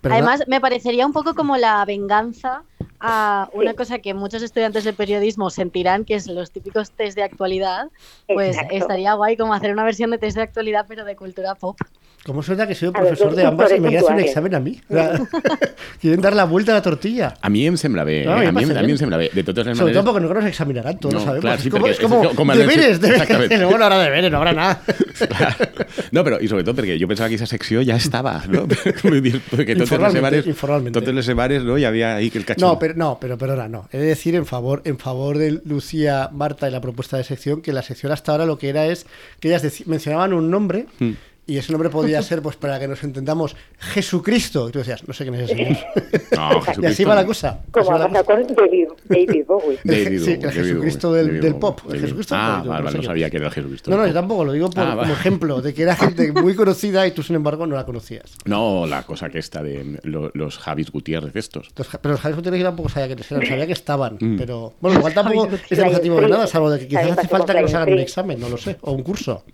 Perdona. 0.00 0.14
Además, 0.14 0.44
me 0.46 0.60
parecería 0.60 1.04
un 1.04 1.12
poco 1.12 1.34
como 1.34 1.56
la 1.58 1.84
venganza 1.84 2.62
a 3.06 3.50
una 3.52 3.72
Sí. 3.72 3.76
cosa 3.76 3.98
que 3.98 4.14
muchos 4.14 4.42
estudiantes 4.42 4.84
de 4.84 4.92
periodismo 4.94 5.50
sentirán, 5.50 6.04
que 6.06 6.14
es 6.14 6.26
los 6.26 6.50
típicos 6.50 6.90
test 6.90 7.16
de 7.16 7.22
actualidad. 7.22 7.88
Pues 8.26 8.56
Exacto. 8.56 8.74
estaría 8.76 9.12
guay 9.12 9.36
como 9.36 9.52
hacer 9.52 9.72
una 9.72 9.84
versión 9.84 10.10
de 10.10 10.16
test 10.18 10.36
de 10.36 10.42
actualidad, 10.42 10.86
pero 10.88 11.04
de 11.04 11.14
cultura 11.14 11.54
pop. 11.54 11.76
¿Cómo 12.24 12.42
suena 12.42 12.66
que 12.66 12.74
soy 12.74 12.88
ver, 12.88 13.02
profesor 13.02 13.26
dos 13.28 13.36
de 13.36 13.44
ambas 13.44 13.70
y 13.70 13.80
me 13.80 13.88
quiere 13.90 13.98
hacer 13.98 14.14
un 14.14 14.20
examen 14.20 14.54
a 14.54 14.60
mí? 14.60 14.80
Quieren 16.00 16.22
dar 16.22 16.34
la 16.34 16.44
vuelta 16.44 16.72
a 16.72 16.76
la 16.76 16.82
tortilla. 16.82 17.34
A 17.42 17.50
mi 17.50 17.66
em 17.66 17.76
sembla 17.76 18.02
bé, 18.02 18.22
eh? 18.22 18.24
No, 18.24 18.32
a 18.32 18.38
mi 18.38 18.46
a, 18.46 18.52
mi, 18.52 18.64
me 18.64 18.72
a 18.72 18.80
mi 18.80 18.86
bien. 18.86 18.90
em 18.92 18.96
sembla 18.98 19.16
bé. 19.18 19.30
De 19.34 19.44
totes 19.44 19.66
les 19.66 19.76
Sobre 19.76 19.92
maneres... 19.92 20.04
todo 20.04 20.12
porque 20.14 20.26
no 20.28 20.34
nos 20.34 20.44
examinarán, 20.46 20.98
todos 20.98 21.12
No, 21.14 21.20
lo 21.20 21.24
sabemos. 21.26 21.42
claro, 21.42 21.56
es 21.56 21.62
sí, 21.62 21.68
es 21.68 22.00
como, 22.00 22.24
es 22.24 22.34
como 22.34 22.52
el 22.52 22.58
deberes, 22.60 23.00
deberes. 23.00 23.60
Bueno, 23.68 23.84
ahora 23.84 23.98
deberes, 23.98 24.30
no 24.30 24.38
habrá 24.38 24.52
nada. 24.54 24.80
Clar. 25.28 25.56
No, 26.14 26.22
però, 26.22 26.38
i 26.42 26.46
sobretot 26.46 26.76
perquè 26.78 26.94
jo 27.00 27.06
pensava 27.10 27.28
que 27.28 27.34
aquesta 27.36 27.50
secció 27.50 27.80
ja 27.84 27.96
estava, 27.98 28.36
no? 28.48 28.64
Perquè 28.70 29.74
totes 29.74 29.98
les 29.98 30.46
Informalmente, 30.46 30.52
setmanes, 30.54 30.92
totes 30.94 31.14
les 31.14 31.26
setmanes 31.26 31.64
no, 31.66 31.76
hi 31.78 31.84
havia 31.88 32.14
ahí 32.16 32.30
que 32.30 32.38
el 32.38 32.44
cachón. 32.46 32.68
No, 32.68 32.78
no, 32.96 33.18
pero 33.20 33.38
perdona, 33.38 33.68
no. 33.68 33.88
He 33.92 33.98
de 33.98 34.06
decir 34.06 34.34
en 34.34 34.46
favor, 34.46 34.82
en 34.84 34.98
favor 34.98 35.38
de 35.38 35.60
Lucía, 35.64 36.30
Marta 36.32 36.68
y 36.68 36.70
la 36.70 36.80
propuesta 36.80 37.16
de 37.16 37.24
sección, 37.24 37.60
que 37.62 37.72
la 37.72 37.82
sección 37.82 38.12
hasta 38.12 38.32
ahora 38.32 38.46
lo 38.46 38.58
que 38.58 38.68
era 38.68 38.86
es 38.86 39.06
que 39.40 39.48
ellas 39.48 39.86
mencionaban 39.86 40.32
un 40.32 40.50
nombre 40.50 40.86
Hmm. 40.98 41.12
Y 41.46 41.58
ese 41.58 41.72
nombre 41.72 41.90
podía 41.90 42.22
ser, 42.22 42.40
pues 42.40 42.56
para 42.56 42.78
que 42.80 42.88
nos 42.88 43.02
entendamos, 43.04 43.54
Jesucristo. 43.78 44.68
Y 44.68 44.72
tú 44.72 44.78
decías, 44.78 45.06
no 45.06 45.12
sé 45.14 45.24
quién 45.24 45.34
es 45.36 45.50
ese 45.50 45.54
señor. 45.56 45.76
No, 46.34 46.60
y 46.82 46.86
así 46.86 47.04
va 47.04 47.14
la 47.14 47.20
no. 47.22 47.28
cosa. 47.28 47.60
Como 47.70 47.86
va 47.90 47.98
la 48.08 48.24
cosa. 48.24 48.40
David, 48.56 48.88
David 49.08 49.44
Bowie. 49.46 49.78
David 49.84 50.20
sí, 50.22 50.32
el 50.42 50.50
Jesucristo 50.50 51.12
David 51.12 51.24
del- 51.24 51.26
Bowie, 51.26 51.40
del 51.40 51.50
David 51.52 51.60
pop. 51.60 51.80
El 51.92 52.00
Jesucristo, 52.00 52.34
Ah, 52.36 52.58
no, 52.58 52.64
no 52.64 52.70
vale, 52.70 52.88
sé 52.88 52.94
no 52.94 53.00
quién. 53.00 53.10
sabía 53.10 53.30
que 53.30 53.36
era 53.36 53.46
el 53.46 53.52
Jesucristo. 53.52 53.90
No, 53.90 53.96
no, 53.98 54.06
yo 54.06 54.12
tampoco, 54.12 54.44
lo 54.44 54.52
digo 54.52 54.70
por- 54.70 54.82
Ah, 54.84 54.96
como 54.98 55.12
ejemplo 55.12 55.60
de 55.62 55.74
que 55.74 55.82
era 55.82 55.94
gente 55.96 56.32
muy 56.32 56.54
conocida 56.54 57.06
y 57.06 57.12
tú, 57.12 57.22
sin 57.22 57.36
embargo, 57.36 57.66
no 57.66 57.76
la 57.76 57.84
conocías. 57.86 58.34
No, 58.46 58.86
la 58.86 59.02
cosa 59.04 59.28
que 59.30 59.38
está 59.38 59.62
de 59.62 59.98
lo- 60.02 60.30
los 60.34 60.58
Javis 60.58 60.90
Gutiérrez 60.90 61.36
estos. 61.36 61.68
Entonces, 61.68 61.98
pero 62.02 62.12
los 62.14 62.20
Javis 62.20 62.36
Gutiérrez 62.36 62.60
yo 62.62 62.66
tampoco 62.66 62.88
sabía 62.88 63.06
quiénes 63.08 63.30
eran, 63.30 63.46
sabía 63.46 63.66
que 63.66 63.72
estaban. 63.74 64.16
Mm. 64.20 64.36
Pero 64.38 64.72
bueno, 64.80 64.98
igual 64.98 65.14
tampoco 65.14 65.48
es 65.70 65.76
demostrativo 65.76 66.20
de 66.20 66.28
nada, 66.28 66.46
salvo 66.46 66.70
de 66.70 66.80
que 66.80 66.88
quizás 66.88 67.10
hace 67.18 67.28
falta 67.28 67.54
que 67.54 67.62
nos 67.62 67.74
hagan 67.74 67.92
un 67.92 67.98
examen, 68.00 68.40
no 68.40 68.48
lo 68.48 68.56
sé, 68.56 68.76
o 68.80 68.92
un 68.92 69.02
curso. 69.02 69.44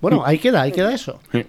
Bueno, 0.00 0.22
ahí 0.24 0.38
queda, 0.38 0.62
ahí 0.62 0.72
queda 0.72 0.92
eso. 0.92 1.20
Sí. 1.32 1.46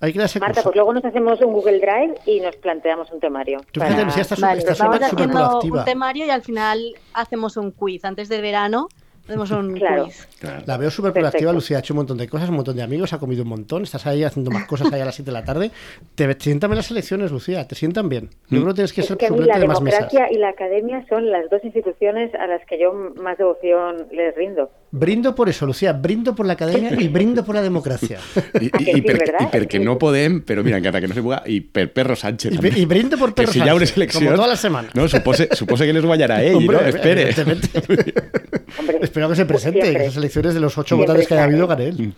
Ahí 0.00 0.12
queda 0.12 0.24
ese 0.24 0.38
Marta, 0.40 0.54
curso. 0.56 0.68
pues 0.70 0.76
luego 0.76 0.92
nos 0.92 1.04
hacemos 1.04 1.40
un 1.40 1.52
Google 1.52 1.78
Drive 1.78 2.14
y 2.26 2.40
nos 2.40 2.54
planteamos 2.56 3.10
un 3.10 3.20
temario. 3.20 3.58
Tú 3.72 3.80
fíjate, 3.80 3.92
para- 3.94 4.04
Lucía, 4.04 4.22
estás 4.22 4.40
Vale, 4.40 4.58
estás 4.58 4.78
vamos 4.78 5.00
haciendo 5.00 5.28
proactiva. 5.34 5.78
un 5.78 5.84
temario 5.84 6.26
y 6.26 6.30
al 6.30 6.42
final 6.42 6.94
hacemos 7.14 7.56
un 7.56 7.70
quiz 7.70 8.04
antes 8.04 8.28
del 8.28 8.42
verano 8.42 8.88
Hacemos 9.26 9.50
un 9.50 9.74
Claro. 9.78 10.04
quiz. 10.04 10.28
Claro. 10.38 10.62
La 10.66 10.76
veo 10.76 10.90
súper 10.90 11.12
proactiva. 11.12 11.52
Lucía. 11.52 11.78
Ha 11.78 11.80
hecho 11.80 11.94
un 11.94 11.98
montón 11.98 12.18
de 12.18 12.28
cosas, 12.28 12.48
un 12.50 12.56
montón 12.56 12.76
de 12.76 12.82
amigos, 12.82 13.12
ha 13.12 13.18
comido 13.18 13.42
un 13.42 13.48
montón. 13.48 13.82
Estás 13.82 14.06
ahí 14.06 14.22
haciendo 14.24 14.50
más 14.50 14.66
cosas 14.66 14.92
ahí 14.92 15.00
a 15.00 15.04
las 15.04 15.14
7 15.14 15.30
de 15.30 15.32
la 15.32 15.44
tarde. 15.44 15.70
Te, 16.14 16.34
te 16.34 16.44
sientan 16.44 16.70
bien 16.70 16.76
las 16.76 16.90
elecciones, 16.90 17.32
Lucía. 17.32 17.66
Te 17.66 17.74
sientan 17.74 18.08
bien. 18.08 18.30
Yo 18.50 18.58
creo 18.60 18.66
que 18.68 18.74
tienes 18.74 18.92
que 18.92 19.00
Es 19.00 19.06
ser 19.06 19.16
que 19.16 19.26
a 19.26 19.30
mí 19.30 19.36
suplente 19.38 19.54
la 19.54 19.60
de 19.60 19.66
más 19.68 19.80
mesas. 19.80 19.98
democracia 20.10 20.28
y 20.30 20.38
la 20.38 20.48
academia 20.50 21.04
son 21.08 21.30
las 21.30 21.48
dos 21.50 21.64
instituciones 21.64 22.34
a 22.34 22.46
las 22.46 22.60
que 22.66 22.78
yo 22.78 22.92
más 23.16 23.38
devoción 23.38 24.06
les 24.12 24.34
rindo. 24.36 24.70
Brindo 24.90 25.34
por 25.34 25.48
eso, 25.48 25.66
Lucía. 25.66 25.92
Brindo 25.92 26.34
por 26.34 26.46
la 26.46 26.52
academia 26.52 26.92
y 27.00 27.08
brindo 27.08 27.44
por 27.44 27.54
la 27.54 27.62
democracia. 27.62 28.18
Que 28.54 28.66
i, 28.66 28.70
sí, 28.84 28.90
i, 28.98 29.02
per, 29.02 29.16
i 29.40 29.46
perquè 29.50 29.80
no 29.82 29.96
podem, 29.98 30.38
però 30.46 30.62
mira, 30.62 30.78
encara 30.78 31.00
que 31.02 31.08
no 31.10 31.14
se 31.16 31.22
puga, 31.24 31.40
i 31.50 31.58
per 31.60 31.88
Perro 31.92 32.14
Sánchez. 32.14 32.54
Y, 32.54 32.82
y 32.82 32.84
brindo 32.86 33.16
por 33.18 33.30
que 33.34 33.42
Perro 33.42 33.52
si 33.52 33.58
hi 33.58 33.68
ha 33.68 33.74
unes 33.74 33.88
Sánchez, 33.90 33.96
eleccions... 33.96 34.24
como 34.24 34.36
toda 34.36 34.48
la 34.48 34.56
semana. 34.56 34.88
No, 34.94 35.08
supose, 35.08 35.48
supose 35.52 35.86
que 35.86 35.92
les 35.92 36.04
guanyarà 36.04 36.42
ell, 36.44 36.56
Hombre, 36.56 36.76
no? 36.76 36.86
Espere. 36.86 37.34
Hombre, 38.84 38.98
Espero 39.02 39.28
que 39.28 39.36
se 39.36 39.46
presente, 39.46 39.80
siempre. 39.80 40.00
que 40.02 40.06
esas 40.06 40.16
elecciones 40.18 40.54
de 40.54 40.60
los 40.60 40.76
ocho 40.78 40.94
Siempre 40.96 41.06
votantes 41.06 41.28
que 41.28 41.34
haya 41.34 41.44
habido, 41.44 41.66
gane 41.66 41.88
él. 41.88 42.14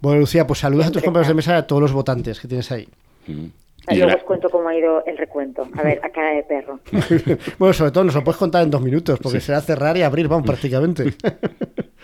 Bueno, 0.00 0.20
Lucía, 0.20 0.46
pues 0.46 0.58
saludos 0.60 0.86
a 0.86 0.90
tus 0.90 1.02
compañeros 1.02 1.28
de 1.28 1.34
mesa 1.34 1.52
y 1.54 1.56
a 1.58 1.66
todos 1.66 1.82
los 1.82 1.92
votantes 1.92 2.40
que 2.40 2.48
tienes 2.48 2.70
ahí. 2.72 2.88
Mm. 3.26 3.46
I 3.88 3.96
Luego 3.96 4.10
gra- 4.12 4.16
os 4.16 4.22
cuento 4.24 4.50
cómo 4.50 4.68
ha 4.68 4.76
ido 4.76 5.02
el 5.06 5.16
recuento. 5.16 5.66
A 5.76 5.82
ver, 5.82 6.00
a 6.04 6.10
cara 6.10 6.32
de 6.34 6.42
perro. 6.42 6.80
bueno, 7.58 7.72
sobre 7.72 7.90
todo 7.90 8.04
nos 8.04 8.14
lo 8.14 8.22
puedes 8.22 8.36
contar 8.38 8.62
en 8.62 8.70
dos 8.70 8.82
minutos, 8.82 9.18
porque 9.22 9.40
será 9.40 9.60
cerrar 9.62 9.96
y 9.96 10.02
abrir, 10.02 10.28
vamos, 10.28 10.46
prácticamente. 10.46 11.14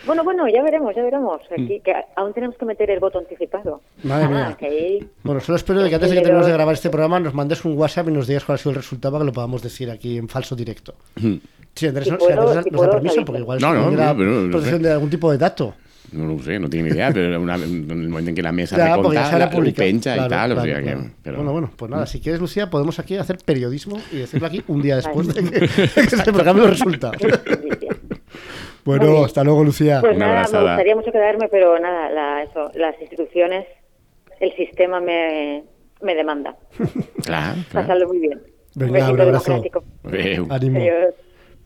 Bueno, 0.05 0.23
bueno, 0.23 0.47
ya 0.47 0.61
veremos, 0.63 0.95
ya 0.95 1.01
veremos. 1.01 1.41
Aquí, 1.51 1.81
que 1.83 1.91
aún 2.15 2.31
tenemos 2.31 2.55
que 2.55 2.65
meter 2.65 2.91
el 2.91 2.99
voto 2.99 3.17
anticipado. 3.17 3.81
Madre 4.03 4.25
Ah, 4.25 4.55
mía. 4.61 5.07
Bueno, 5.23 5.41
solo 5.41 5.55
espero 5.55 5.81
de 5.81 5.89
que 5.89 5.95
antes 5.95 6.11
de 6.11 6.15
que 6.15 6.21
terminemos 6.21 6.45
de 6.45 6.53
grabar 6.53 6.75
este 6.75 6.91
programa 6.91 7.19
nos 7.19 7.33
mandes 7.33 7.65
un 7.65 7.75
WhatsApp 7.75 8.07
y 8.07 8.11
nos 8.11 8.27
digas 8.27 8.45
cuál 8.45 8.55
ha 8.55 8.57
sido 8.59 8.69
el 8.71 8.75
resultado 8.77 9.13
para 9.13 9.23
que 9.23 9.25
lo 9.25 9.33
podamos 9.33 9.63
decir 9.63 9.89
aquí 9.89 10.17
en 10.19 10.29
falso 10.29 10.55
directo. 10.55 10.93
Sí, 11.77 11.87
Andrés, 11.87 12.05
Si 12.05 12.11
no- 12.11 12.19
si 12.19 12.31
Andrés 12.31 12.63
si 12.65 12.71
nos 12.71 12.81
da 12.81 12.89
permiso, 12.91 13.23
porque 13.25 13.41
igual 13.41 13.59
No, 13.61 13.73
no, 13.73 13.91
no, 13.91 14.17
pero 14.17 14.31
no 14.31 14.51
protección 14.51 14.81
sé. 14.81 14.87
de 14.87 14.93
algún 14.93 15.09
tipo 15.09 15.31
de 15.31 15.37
dato. 15.37 15.75
No, 16.11 16.23
no 16.23 16.35
ho 16.35 16.39
sé, 16.39 16.57
no 16.57 16.69
tinc 16.69 16.83
ni 16.85 16.89
idea, 16.89 17.11
però 17.11 17.37
una, 17.37 17.55
en 17.55 17.91
el 17.91 18.07
moment 18.07 18.29
en 18.29 18.35
què 18.37 18.41
la 18.41 18.53
mesa 18.53 18.75
habrá 18.75 18.87
la, 18.95 18.97
ho 18.97 19.01
publicado. 19.03 19.75
penja 19.75 20.13
Claro, 20.13 20.25
i 20.25 20.29
tal, 20.29 20.29
claro, 20.29 20.61
o 20.61 20.63
sea 20.63 20.81
claro. 20.81 21.01
que... 21.01 21.09
Però... 21.21 21.35
Bueno, 21.35 21.51
bueno, 21.51 21.71
pues 21.75 21.91
nada, 21.91 22.05
si 22.07 22.21
quieres, 22.21 22.39
Lucía, 22.39 22.69
podemos 22.69 22.97
aquí 22.99 23.17
hacer 23.17 23.37
periodismo 23.43 23.99
y 24.13 24.19
decirlo 24.19 24.47
aquí 24.47 24.63
un 24.67 24.81
día 24.81 24.95
después 24.95 25.27
de 25.27 25.43
que, 25.43 25.67
que 26.07 26.31
proclamen 26.31 26.61
los 26.63 26.69
resultados. 26.71 27.17
Muy 27.21 28.97
Bueno, 28.99 29.25
hasta 29.25 29.43
luego, 29.43 29.65
Lucía. 29.65 29.99
Pues 29.99 30.15
Una 30.15 30.27
nada, 30.27 30.37
abrazada. 30.39 30.63
me 30.63 30.69
gustaría 30.75 30.95
mucho 30.95 31.11
quedarme, 31.11 31.47
pero 31.49 31.77
nada, 31.77 32.09
la- 32.09 32.43
eso, 32.43 32.71
las 32.75 32.95
instituciones, 33.01 33.65
el 34.39 34.55
sistema 34.55 35.01
me, 35.01 35.63
me 36.01 36.15
demanda. 36.15 36.55
Clar, 37.25 37.55
clar. 37.69 37.83
Pasadlo 37.83 38.07
muy 38.07 38.19
bien. 38.19 38.41
Venga, 38.75 39.11
un 39.11 39.19
abrazo. 39.19 39.61
Adéu. 40.05 40.47
Ánimo. 40.49 40.79
Adiós. 40.79 41.13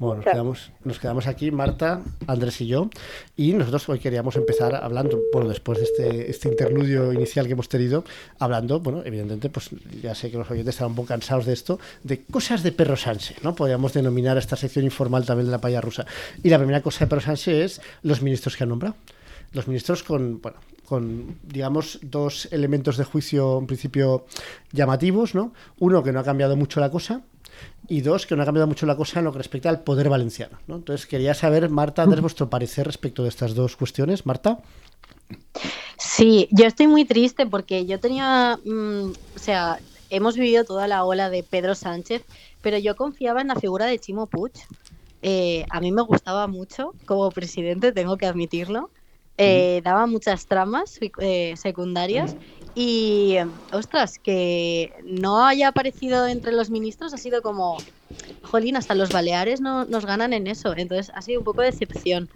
Bueno, 0.02 0.16
nos 0.16 0.26
quedamos, 0.26 0.72
nos 0.84 1.00
quedamos 1.00 1.28
aquí, 1.28 1.52
Marta, 1.52 2.02
Andrés 2.26 2.60
y 2.62 2.66
yo, 2.66 2.90
y 3.38 3.54
nosotros 3.54 3.88
hoy 3.88 4.00
queríamos 4.00 4.36
empezar 4.36 4.74
hablando, 4.74 5.22
bueno, 5.32 5.48
después 5.48 5.78
de 5.78 5.84
este, 5.84 6.32
este 6.32 6.50
interludio 6.50 7.14
inicial 7.14 7.46
que 7.46 7.54
hemos 7.54 7.70
tenido, 7.70 8.04
hablando, 8.40 8.80
bueno, 8.80 9.04
evidentemente, 9.06 9.52
pues 9.52 9.70
ya 10.02 10.16
sé 10.16 10.32
que 10.32 10.40
los 10.40 10.50
oyentes 10.50 10.74
están 10.74 10.88
un 10.88 10.96
poco 10.96 11.10
cansados 11.10 11.46
de 11.46 11.54
esto, 11.54 11.80
de 12.02 12.24
cosas 12.24 12.64
de 12.64 12.72
Perro 12.72 12.98
Sánchez, 12.98 13.44
¿no? 13.44 13.54
Podríamos 13.54 13.94
denominar 13.94 14.40
esta 14.40 14.56
sección 14.56 14.86
informal 14.86 15.24
también 15.24 15.46
de 15.46 15.52
la 15.52 15.62
paya 15.62 15.82
rusa. 15.82 16.08
Y 16.42 16.50
la 16.50 16.58
primera 16.58 16.82
cosa 16.82 17.06
de 17.06 17.10
Perro 17.10 17.22
Sánchez 17.22 17.54
es 17.54 17.82
los 18.02 18.24
ministros 18.24 18.58
que 18.58 18.64
han 18.64 18.70
nombrado. 18.70 18.96
Los 19.52 19.68
ministros 19.68 20.02
con, 20.02 20.42
bueno, 20.42 20.58
con, 20.84 21.38
digamos, 21.44 22.00
dos 22.02 22.48
elementos 22.52 22.98
de 22.98 23.04
juicio 23.04 23.60
en 23.60 23.68
principio 23.68 24.26
llamativos, 24.72 25.36
¿no? 25.36 25.54
Uno, 25.78 26.02
que 26.02 26.12
no 26.12 26.22
ha 26.22 26.24
cambiado 26.24 26.56
mucho 26.56 26.80
la 26.80 26.90
cosa, 26.90 27.22
y 27.88 28.02
dos, 28.02 28.26
que 28.26 28.36
no 28.36 28.42
ha 28.42 28.46
cambiado 28.46 28.68
mucho 28.68 28.86
la 28.86 28.96
cosa 28.96 29.20
en 29.20 29.26
lo 29.26 29.32
que 29.32 29.40
respecta 29.40 29.70
al 29.70 29.82
poder 29.82 30.10
valenciano. 30.10 30.60
¿no? 30.68 30.76
Entonces, 30.76 31.06
quería 31.06 31.34
saber, 31.34 31.70
Marta, 31.70 32.04
Andrés, 32.04 32.22
vuestro 32.22 32.50
parecer 32.50 32.86
respecto 32.86 33.24
de 33.24 33.30
estas 33.30 33.56
dos 33.56 33.76
cuestiones. 33.76 34.26
Marta. 34.26 34.60
Sí, 35.98 36.48
yo 36.52 36.66
estoy 36.66 36.88
muy 36.88 37.06
triste 37.06 37.46
porque 37.46 37.86
yo 37.86 38.00
tenía, 38.00 38.60
mm, 38.64 39.12
o 39.36 39.40
sea, 39.40 39.80
hemos 40.10 40.36
vivido 40.36 40.64
toda 40.66 40.88
la 40.88 41.04
ola 41.04 41.30
de 41.30 41.44
Pedro 41.44 41.76
Sánchez, 41.76 42.24
pero 42.62 42.78
yo 42.78 42.96
confiaba 42.96 43.42
en 43.42 43.48
la 43.48 43.56
figura 43.56 43.86
de 43.86 44.00
Chimo 44.00 44.28
Puig. 44.28 44.54
Eh, 45.22 45.66
a 45.70 45.80
mí 45.80 45.92
me 45.92 46.02
gustaba 46.02 46.48
mucho 46.48 46.94
como 47.06 47.30
presidente, 47.32 47.92
tengo 47.92 48.18
que 48.18 48.26
admitirlo. 48.26 48.90
Eh, 49.38 49.82
daba 49.84 50.06
muchas 50.06 50.46
tramas 50.46 51.00
eh, 51.20 51.54
secundarias 51.58 52.36
y, 52.76 53.38
ostras, 53.72 54.20
que 54.20 54.94
no 55.04 55.46
haya 55.46 55.70
aparecido 55.70 56.28
entre 56.28 56.52
los 56.52 56.70
ministros 56.70 57.14
ha 57.14 57.18
sido 57.18 57.42
como, 57.42 57.78
jolín, 58.44 58.76
hasta 58.76 58.94
los 58.94 59.12
Baleares 59.12 59.62
no, 59.62 59.86
nos 59.86 60.06
ganan 60.06 60.34
en 60.34 60.48
eso. 60.48 60.76
Entonces 60.76 61.12
ha 61.16 61.22
sido 61.22 61.40
un 61.40 61.46
poco 61.46 61.62
de 61.62 61.68
decepción. 61.68 62.30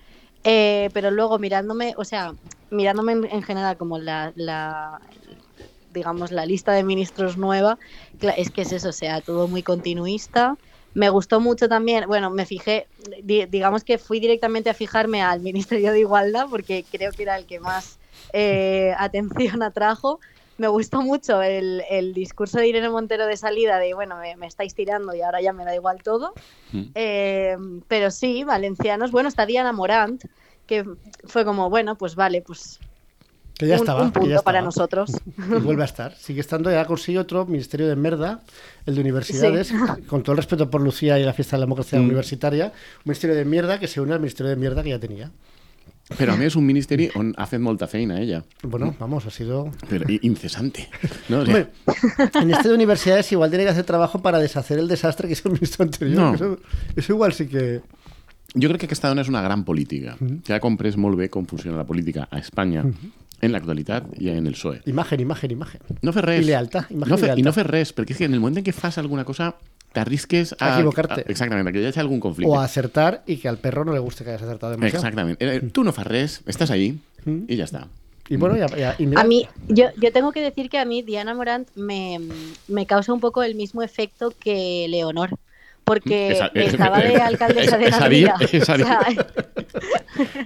Eh, 0.43 0.89
pero 0.93 1.11
luego 1.11 1.39
mirándome, 1.39 1.93
o 1.97 2.05
sea, 2.05 2.33
mirándome 2.69 3.13
en, 3.13 3.25
en 3.25 3.43
general 3.43 3.77
como 3.77 3.97
la, 3.97 4.31
la, 4.35 4.99
digamos, 5.95 6.31
la 6.31 6.45
lista 6.45 6.73
de 6.73 6.83
ministros 6.83 7.37
nueva, 7.37 7.79
es 8.37 8.51
que 8.51 8.61
es 8.61 8.71
eso, 8.71 8.89
o 8.89 8.93
sea, 8.93 9.21
todo 9.21 9.47
muy 9.47 9.63
continuista. 9.63 10.55
Me 10.95 11.09
gustó 11.09 11.39
mucho 11.39 11.69
también, 11.69 12.07
bueno, 12.07 12.31
me 12.31 12.45
fijé, 12.45 12.87
di- 13.23 13.45
digamos 13.45 13.83
que 13.83 13.97
fui 13.97 14.19
directamente 14.19 14.69
a 14.69 14.73
fijarme 14.73 15.21
al 15.21 15.41
Ministerio 15.41 15.91
de 15.91 15.99
Igualdad 15.99 16.47
porque 16.49 16.87
creo 16.89 17.13
que 17.13 17.23
era 17.23 17.35
el 17.37 17.45
que 17.45 17.59
más 17.59 17.99
eh, 18.33 18.93
atención 18.97 19.61
atrajo. 19.61 20.19
Me 20.57 20.69
gustó 20.69 21.01
mucho 21.01 21.41
el, 21.41 21.83
el 21.89 22.13
discurso 22.13 22.59
de 22.59 22.67
Irene 22.69 22.89
Montero 22.89 23.27
de 23.27 23.35
salida 23.37 23.77
de, 23.77 23.93
bueno, 23.93 24.15
me, 24.17 24.37
me 24.37 24.47
estáis 24.47 24.73
tirando 24.73 25.13
y 25.13 25.21
ahora 25.21 25.41
ya 25.41 25.53
me 25.53 25.65
da 25.65 25.75
igual 25.75 26.01
todo. 26.01 26.33
Mm. 26.71 26.83
Eh, 26.95 27.57
pero 27.89 28.09
sí, 28.09 28.43
valencianos. 28.45 29.11
Bueno, 29.11 29.27
está 29.29 29.45
Diana 29.45 29.73
Morant, 29.73 30.23
que 30.65 30.85
fue 31.25 31.43
como, 31.45 31.69
bueno, 31.69 31.97
pues 31.97 32.15
vale, 32.15 32.41
pues 32.41 32.81
Que 33.57 33.67
ya 33.67 33.75
un, 33.75 33.79
estaba. 33.81 34.01
un 34.03 34.11
que 34.11 34.19
punto 34.19 34.29
ya 34.35 34.41
para 34.41 34.59
estaba. 34.59 34.65
nosotros. 34.65 35.11
Y 35.37 35.59
vuelve 35.61 35.83
a 35.83 35.85
estar. 35.85 36.13
Sigue 36.17 36.41
estando, 36.41 36.69
ya 36.71 36.85
consigue 36.85 37.19
otro 37.19 37.45
ministerio 37.45 37.87
de 37.87 37.95
merda, 37.95 38.41
el 38.85 38.95
de 38.95 39.01
universidades, 39.01 39.71
con 40.07 40.23
todo 40.23 40.33
el 40.33 40.37
respeto 40.37 40.69
por 40.69 40.81
Lucía 40.81 41.17
y 41.19 41.23
la 41.23 41.33
fiesta 41.33 41.55
de 41.55 41.59
la 41.61 41.65
democracia 41.65 41.99
Mm. 41.99 42.03
universitaria, 42.05 42.65
un 42.67 43.01
ministerio 43.05 43.35
de 43.35 43.45
mierda 43.45 43.79
que 43.79 43.87
se 43.87 44.01
une 44.01 44.13
al 44.13 44.19
ministerio 44.19 44.49
de 44.49 44.55
mierda 44.57 44.83
que 44.83 44.89
ya 44.89 44.99
tenía. 44.99 45.31
Però 46.19 46.35
a 46.35 46.37
més 46.37 46.51
és 46.53 46.55
un 46.59 46.61
ministeri 46.67 47.07
on 47.17 47.31
ha 47.33 47.47
fet 47.49 47.57
molta 47.59 47.87
feina 47.89 48.19
ella, 48.21 48.43
Bueno, 48.61 48.91
vamos, 48.99 49.25
ha 49.25 49.31
sido 49.31 49.71
però 49.89 50.05
i- 50.07 50.19
incessante. 50.21 50.87
No? 51.29 51.39
O 51.39 51.45
sea, 51.47 51.55
Hombre, 51.55 51.71
en 52.43 52.51
este 52.53 52.69
de 52.69 52.75
universidades 52.75 53.31
igual 53.31 53.49
tiene 53.49 53.63
que 53.65 53.71
hacer 53.71 53.85
trabajo 53.85 54.21
para 54.21 54.37
deshacer 54.37 54.77
el 54.77 54.87
desastre 54.87 55.25
que 55.27 55.33
hizo 55.33 55.47
el 55.49 55.55
ministro 55.55 55.81
anterior. 55.83 56.19
No. 56.21 56.35
Eso, 56.35 56.59
eso 56.95 57.13
igual 57.13 57.33
sí 57.33 57.47
que... 57.47 57.81
Jo 58.53 58.69
crec 58.69 58.81
que 58.81 58.85
aquesta 58.85 59.09
dona 59.09 59.23
és 59.25 59.27
una 59.33 59.41
gran 59.41 59.65
política, 59.65 60.13
que 60.45 60.53
ha 60.53 60.61
comprès 60.61 60.93
molt 60.95 61.17
bé 61.17 61.25
com 61.33 61.43
funciona 61.49 61.75
la 61.75 61.83
política 61.89 62.27
a 62.29 62.37
Espanya, 62.37 62.85
en 63.45 63.53
l'actualitat 63.53 64.07
i 64.19 64.29
en 64.29 64.47
el 64.47 64.53
PSOE. 64.53 64.81
Imagen, 64.85 65.19
imagen, 65.21 65.51
imagen. 65.51 65.81
No 66.01 66.11
fer 66.13 66.25
res. 66.25 66.41
I 66.43 66.49
lealtad, 66.49 66.85
imagen 66.89 67.09
no 67.09 67.15
i 67.15 67.19
fer, 67.19 67.27
lealtad. 67.29 67.39
I 67.39 67.43
no 67.43 67.53
fer 67.53 67.67
res, 67.67 67.93
perquè 67.95 68.11
és 68.11 68.17
que 68.17 68.25
en 68.25 68.33
el 68.33 68.39
moment 68.41 68.57
en 68.59 68.65
què 68.65 68.73
fas 68.73 68.97
alguna 68.97 69.23
cosa 69.25 69.55
t'arrisques 69.93 70.55
a... 70.59 70.73
A 70.73 70.79
equivocarte. 70.79 71.21
A, 71.21 71.31
exactament, 71.31 71.67
a 71.67 71.71
que 71.71 71.79
hi 71.79 71.85
hagi 71.87 71.99
algun 72.01 72.19
conflicte. 72.19 72.51
O 72.51 72.59
a 72.59 72.65
acertar 72.65 73.23
y 73.25 73.37
que 73.37 73.47
al 73.47 73.57
perro 73.59 73.85
no 73.85 73.93
le 73.93 73.99
guste 73.99 74.23
que 74.25 74.31
hayas 74.31 74.41
acertado 74.43 74.73
demasiado. 74.73 74.97
Exactament. 75.05 75.37
Eh, 75.41 75.61
Tu 75.71 75.83
no 75.85 75.93
fas 75.93 76.05
res, 76.07 76.41
estàs 76.45 76.69
ahí 76.71 76.97
està. 77.25 77.87
Y 78.27 78.37
bueno, 78.37 78.57
ya, 78.57 78.65
ya- 78.75 78.95
y 78.97 79.05
mira, 79.05 79.21
A 79.21 79.23
mí, 79.23 79.47
yo, 79.67 79.85
yo 80.01 80.11
tengo 80.11 80.31
que 80.31 80.41
decir 80.41 80.67
que 80.69 80.79
a 80.79 80.85
mí 80.85 81.03
Diana 81.03 81.35
Morant 81.35 81.67
me, 81.75 82.19
me 82.67 82.85
causa 82.87 83.13
un 83.13 83.19
poco 83.19 83.43
el 83.43 83.53
mismo 83.55 83.83
efecto 83.83 84.33
que 84.39 84.87
Leonor. 84.89 85.29
Porque 85.83 86.31
Esa- 86.31 86.47
estaba 86.55 86.99
de 86.99 87.15
alcaldesa 87.17 87.77
de 87.77 87.85
esa- 87.85 87.99
Gandía. 87.99 88.33
esa 88.51 88.77
di- 88.77 88.83
O 88.83 88.87
sea, 88.87 89.27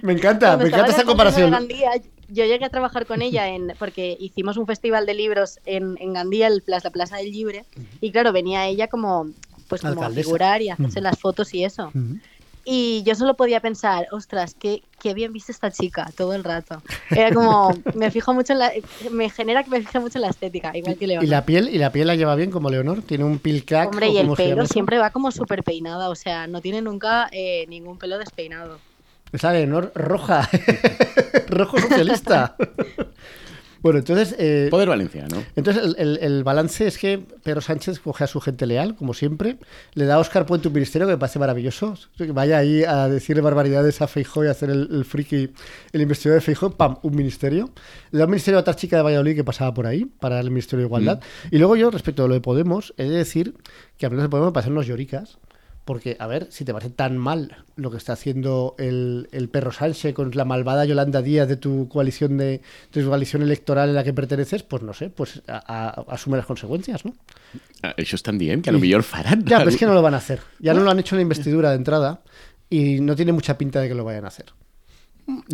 me 0.02 0.12
encanta, 0.12 0.56
me 0.58 0.64
encanta 0.66 0.90
esa 0.92 1.04
comparación. 1.04 1.50
Gandía, 1.50 1.90
yo 2.30 2.44
llegué 2.44 2.64
a 2.64 2.70
trabajar 2.70 3.06
con 3.06 3.22
ella 3.22 3.48
en, 3.48 3.74
porque 3.78 4.16
hicimos 4.18 4.56
un 4.56 4.66
festival 4.66 5.06
de 5.06 5.14
libros 5.14 5.58
en, 5.66 5.96
en 5.98 6.12
Gandía, 6.12 6.46
el, 6.46 6.62
la 6.66 6.90
Plaza 6.90 7.16
del 7.16 7.30
Libre, 7.30 7.64
y 8.00 8.10
claro, 8.12 8.32
venía 8.32 8.66
ella 8.66 8.88
como, 8.88 9.30
pues 9.68 9.82
como 9.82 10.02
a 10.02 10.10
figurar 10.10 10.62
y 10.62 10.70
a 10.70 10.74
hacerse 10.74 11.00
Ujú. 11.00 11.04
las 11.04 11.18
fotos 11.18 11.54
y 11.54 11.64
eso. 11.64 11.88
Ujú. 11.88 12.18
Y 12.64 13.02
yo 13.04 13.14
solo 13.14 13.36
podía 13.36 13.60
pensar, 13.60 14.06
ostras, 14.12 14.54
qué, 14.58 14.82
qué 15.00 15.14
bien 15.14 15.32
viste 15.32 15.50
esta 15.50 15.70
chica 15.70 16.12
todo 16.16 16.34
el 16.34 16.44
rato. 16.44 16.82
Era 17.10 17.34
como, 17.34 17.72
me 17.94 18.10
fijo 18.10 18.34
mucho 18.34 18.52
en 18.52 18.58
la, 18.58 18.72
me 19.10 19.30
genera 19.30 19.64
que 19.64 19.70
me 19.70 19.80
fije 19.80 19.98
mucho 19.98 20.18
en 20.18 20.22
la 20.22 20.28
estética, 20.28 20.76
igual 20.76 20.98
que 20.98 21.06
Leonor. 21.06 21.24
Y 21.24 21.28
la 21.28 21.46
piel, 21.46 21.68
y 21.68 21.78
la 21.78 21.90
piel 21.90 22.06
la 22.06 22.16
lleva 22.16 22.34
bien 22.34 22.50
como 22.50 22.68
Leonor, 22.68 23.02
tiene 23.02 23.24
un 23.24 23.38
pilcac. 23.38 23.88
Hombre, 23.88 24.08
o 24.08 24.12
y 24.12 24.18
el 24.18 24.30
pelo 24.32 24.66
siempre 24.66 24.98
va 24.98 25.10
como 25.10 25.30
súper 25.30 25.62
peinada, 25.64 26.10
o 26.10 26.14
sea, 26.14 26.46
no 26.46 26.60
tiene 26.60 26.82
nunca 26.82 27.28
eh, 27.32 27.64
ningún 27.68 27.98
pelo 27.98 28.18
despeinado. 28.18 28.78
Es 29.32 29.42
la 29.42 29.52
Leonor 29.52 29.92
roja, 29.94 30.48
rojo 31.48 31.78
socialista. 31.78 32.56
bueno, 33.82 34.00
entonces, 34.00 34.34
eh, 34.38 34.66
Poder 34.70 34.88
valenciano. 34.88 35.42
entonces 35.56 35.82
el, 35.84 35.94
el- 35.98 36.18
el 36.20 36.44
balance 36.44 36.86
es 36.86 36.98
que 36.98 37.18
Pedro 37.44 37.60
Sánchez 37.60 38.00
coge 38.00 38.24
a 38.24 38.26
su 38.26 38.40
gente 38.40 38.66
leal, 38.66 38.96
como 38.96 39.14
siempre, 39.14 39.56
le 39.94 40.04
da 40.04 40.16
a 40.16 40.18
Oscar 40.18 40.44
Puente 40.46 40.68
un 40.68 40.74
ministerio 40.74 41.06
que 41.06 41.12
me 41.14 41.18
parece 41.18 41.38
maravilloso, 41.38 41.94
que 42.18 42.32
vaya 42.32 42.58
ahí 42.58 42.82
a 42.84 43.08
decirle 43.08 43.40
barbaridades 43.40 44.02
a 44.02 44.08
Feijó 44.08 44.44
y 44.44 44.48
a 44.48 44.50
hacer 44.50 44.68
el, 44.68 44.88
el 44.90 45.04
friki, 45.04 45.50
el 45.92 46.00
investigador 46.02 46.40
de 46.42 46.44
Feijó, 46.46 46.72
pam, 46.72 46.98
un 47.02 47.14
ministerio. 47.16 47.70
Le 48.10 48.18
da 48.18 48.24
un 48.24 48.32
ministerio 48.32 48.58
a 48.58 48.62
otra 48.62 48.74
chica 48.74 48.96
de 48.96 49.02
Valladolid 49.02 49.36
que 49.36 49.44
pasaba 49.44 49.72
por 49.72 49.86
ahí, 49.86 50.04
para 50.06 50.40
el 50.40 50.50
Ministerio 50.50 50.80
de 50.82 50.86
Igualdad. 50.88 51.20
Y 51.52 51.58
luego 51.58 51.76
yo, 51.76 51.90
respecto 51.90 52.24
a 52.24 52.28
lo 52.28 52.34
de 52.34 52.40
Podemos, 52.40 52.92
he 52.98 53.04
de 53.04 53.16
decir 53.16 53.54
que 53.96 54.06
a 54.06 54.10
menos 54.10 54.24
de 54.24 54.28
Podemos 54.28 54.50
me 54.50 54.54
parecen 54.54 54.72
unos 54.72 54.86
lloricas, 54.88 55.38
Porque, 55.90 56.14
a 56.20 56.28
ver, 56.28 56.46
si 56.50 56.64
te 56.64 56.72
parece 56.72 56.90
tan 56.94 57.18
mal 57.18 57.64
lo 57.74 57.90
que 57.90 57.96
está 57.96 58.12
haciendo 58.12 58.76
el, 58.78 59.26
el 59.32 59.48
perro 59.48 59.72
Sánchez 59.72 60.14
con 60.14 60.30
la 60.34 60.44
malvada 60.44 60.84
Yolanda 60.84 61.20
Díaz 61.20 61.48
de 61.48 61.56
tu 61.56 61.88
coalición 61.88 62.38
de, 62.38 62.60
de 62.92 63.02
tu 63.02 63.08
coalición 63.08 63.42
electoral 63.42 63.88
en 63.88 63.96
la 63.96 64.04
que 64.04 64.12
perteneces, 64.12 64.62
pues 64.62 64.84
no 64.84 64.92
sé, 64.94 65.10
pues 65.10 65.42
a- 65.48 65.58
a- 65.66 66.14
asume 66.14 66.36
las 66.36 66.46
consecuencias, 66.46 67.04
¿no? 67.04 67.12
Ah, 67.82 67.92
Això 67.98 68.14
estan 68.14 68.38
dient 68.38 68.62
que 68.62 68.70
a 68.70 68.72
lo 68.72 68.78
millor 68.78 69.02
faran. 69.02 69.42
Ya, 69.50 69.58
pero 69.58 69.70
es 69.70 69.76
que 69.76 69.86
no 69.86 69.94
lo 69.94 70.02
van 70.02 70.14
a 70.14 70.18
hacer. 70.18 70.38
Ya 70.60 70.74
no 70.74 70.84
lo 70.84 70.90
han 70.92 71.00
hecho 71.00 71.16
en 71.16 71.18
la 71.18 71.22
investidura 71.22 71.70
de 71.70 71.76
entrada 71.82 72.20
y 72.68 73.00
no 73.00 73.16
tiene 73.16 73.32
mucha 73.32 73.58
pinta 73.58 73.80
de 73.80 73.88
que 73.88 73.94
lo 73.96 74.04
vayan 74.04 74.26
a 74.26 74.28
hacer. 74.28 74.46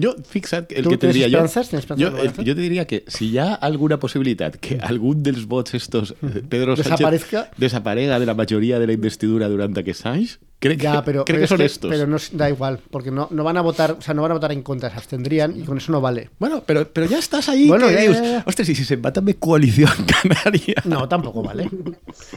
Jo, 0.00 0.14
fixa't, 0.28 0.70
el 0.72 0.84
Tu 0.84 0.90
que 0.90 0.98
te 0.98 1.06
diria 1.12 1.28
jo... 1.28 1.44
el, 1.44 2.34
te 2.44 2.54
diria 2.54 2.86
que 2.86 3.04
si 3.08 3.30
hi 3.32 3.38
ha 3.38 3.54
alguna 3.54 3.98
possibilitat 3.98 4.56
que 4.56 4.78
algun 4.80 5.22
dels 5.22 5.46
vots 5.46 5.74
estos 5.74 6.14
eh, 6.22 6.42
Pedro 6.48 6.76
Sánchez 6.76 6.92
Desaparezca. 6.98 7.50
desaparega 7.56 8.18
de 8.18 8.26
la 8.26 8.34
majoria 8.34 8.78
de 8.78 8.86
la 8.86 8.92
investidura 8.92 9.48
durant 9.48 9.76
aquests 9.78 10.06
anys, 10.06 10.38
crec 10.58 10.80
Ya, 10.82 10.96
que, 10.96 11.02
pero, 11.04 11.24
crec 11.24 11.40
pero 11.46 11.48
que 11.48 11.54
es 11.54 11.58
que- 11.58 11.64
estos. 11.66 11.90
pero 11.90 12.06
no 12.06 12.16
da 12.32 12.48
igual, 12.50 12.80
porque 12.90 13.10
no, 13.10 13.28
no 13.30 13.44
van 13.44 13.56
a 13.56 13.62
votar, 13.62 13.92
o 13.98 14.00
sea, 14.02 14.14
no 14.14 14.22
van 14.22 14.30
a 14.32 14.34
votar 14.34 14.52
en 14.52 14.62
contra, 14.62 14.90
se 14.90 14.96
abstendrían 14.96 15.58
y 15.58 15.64
con 15.64 15.76
eso 15.78 15.92
no 15.92 16.00
vale. 16.00 16.30
Bueno, 16.38 16.62
pero, 16.66 16.88
pero 16.92 17.06
ya 17.06 17.18
estás 17.18 17.48
ahí 17.48 17.68
Bueno, 17.68 17.90
ya, 17.90 18.04
ya, 18.04 18.22
ya. 18.22 18.42
ostres, 18.46 18.68
i 18.70 18.74
si 18.74 18.84
se'n 18.84 19.02
va 19.04 19.12
també 19.12 19.34
coalició 19.38 19.86
canaria? 20.12 20.82
No, 20.84 21.08
tampoco 21.08 21.42
vale. 21.42 21.68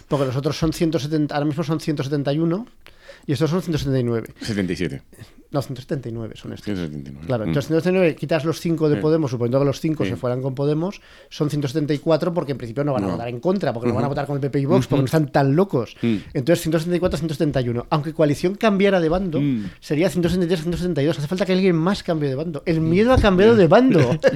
Porque 0.07 0.25
los 0.25 0.35
otros 0.35 0.57
son 0.57 0.73
170, 0.73 1.33
ahora 1.33 1.45
mismo 1.45 1.63
son 1.63 1.79
171 1.79 2.65
y 3.25 3.33
estos 3.33 3.49
son 3.49 3.61
179. 3.61 4.29
77. 4.41 5.01
No, 5.51 5.63
179 5.63 6.35
son 6.35 6.53
estos. 6.53 6.65
179. 6.65 7.25
Claro, 7.25 7.45
Mm. 7.45 7.47
entonces 7.49 7.67
179 7.69 8.15
quitas 8.15 8.45
los 8.45 8.59
5 8.59 8.87
de 8.87 8.97
Sí. 8.97 9.01
Podemos, 9.01 9.31
suponiendo 9.31 9.57
que 9.59 9.65
los 9.65 9.79
5 9.79 10.03
Sí. 10.03 10.11
se 10.11 10.15
fueran 10.15 10.43
con 10.43 10.53
Podemos, 10.53 11.01
son 11.29 11.49
174 11.49 12.35
porque 12.35 12.51
en 12.51 12.59
principio 12.59 12.83
no 12.83 12.93
van 12.93 13.03
a 13.03 13.07
No. 13.07 13.13
votar 13.13 13.29
en 13.29 13.39
contra, 13.39 13.73
porque 13.73 13.89
no 13.89 13.95
van 13.95 14.05
a 14.05 14.09
votar 14.09 14.27
con 14.27 14.35
el 14.35 14.41
PP 14.41 14.59
y 14.59 14.65
Vox, 14.65 14.85
porque 14.85 15.01
no 15.01 15.05
están 15.05 15.31
tan 15.31 15.55
locos. 15.55 15.95
Mm. 16.03 16.17
Entonces 16.35 16.61
174, 16.61 17.17
171. 17.17 17.87
Aunque 17.89 18.13
coalición 18.13 18.53
cambiara 18.55 18.99
de 18.99 19.09
bando, 19.09 19.41
Mm. 19.41 19.71
sería 19.79 20.09
173, 20.11 20.61
172. 20.61 21.17
Hace 21.17 21.27
falta 21.27 21.47
que 21.47 21.53
alguien 21.53 21.75
más 21.75 22.03
cambie 22.03 22.29
de 22.29 22.35
bando. 22.35 22.61
El 22.67 22.81
miedo 22.81 23.11
ha 23.11 23.17
cambiado 23.17 23.55
de 23.55 23.67
bando. 23.67 23.99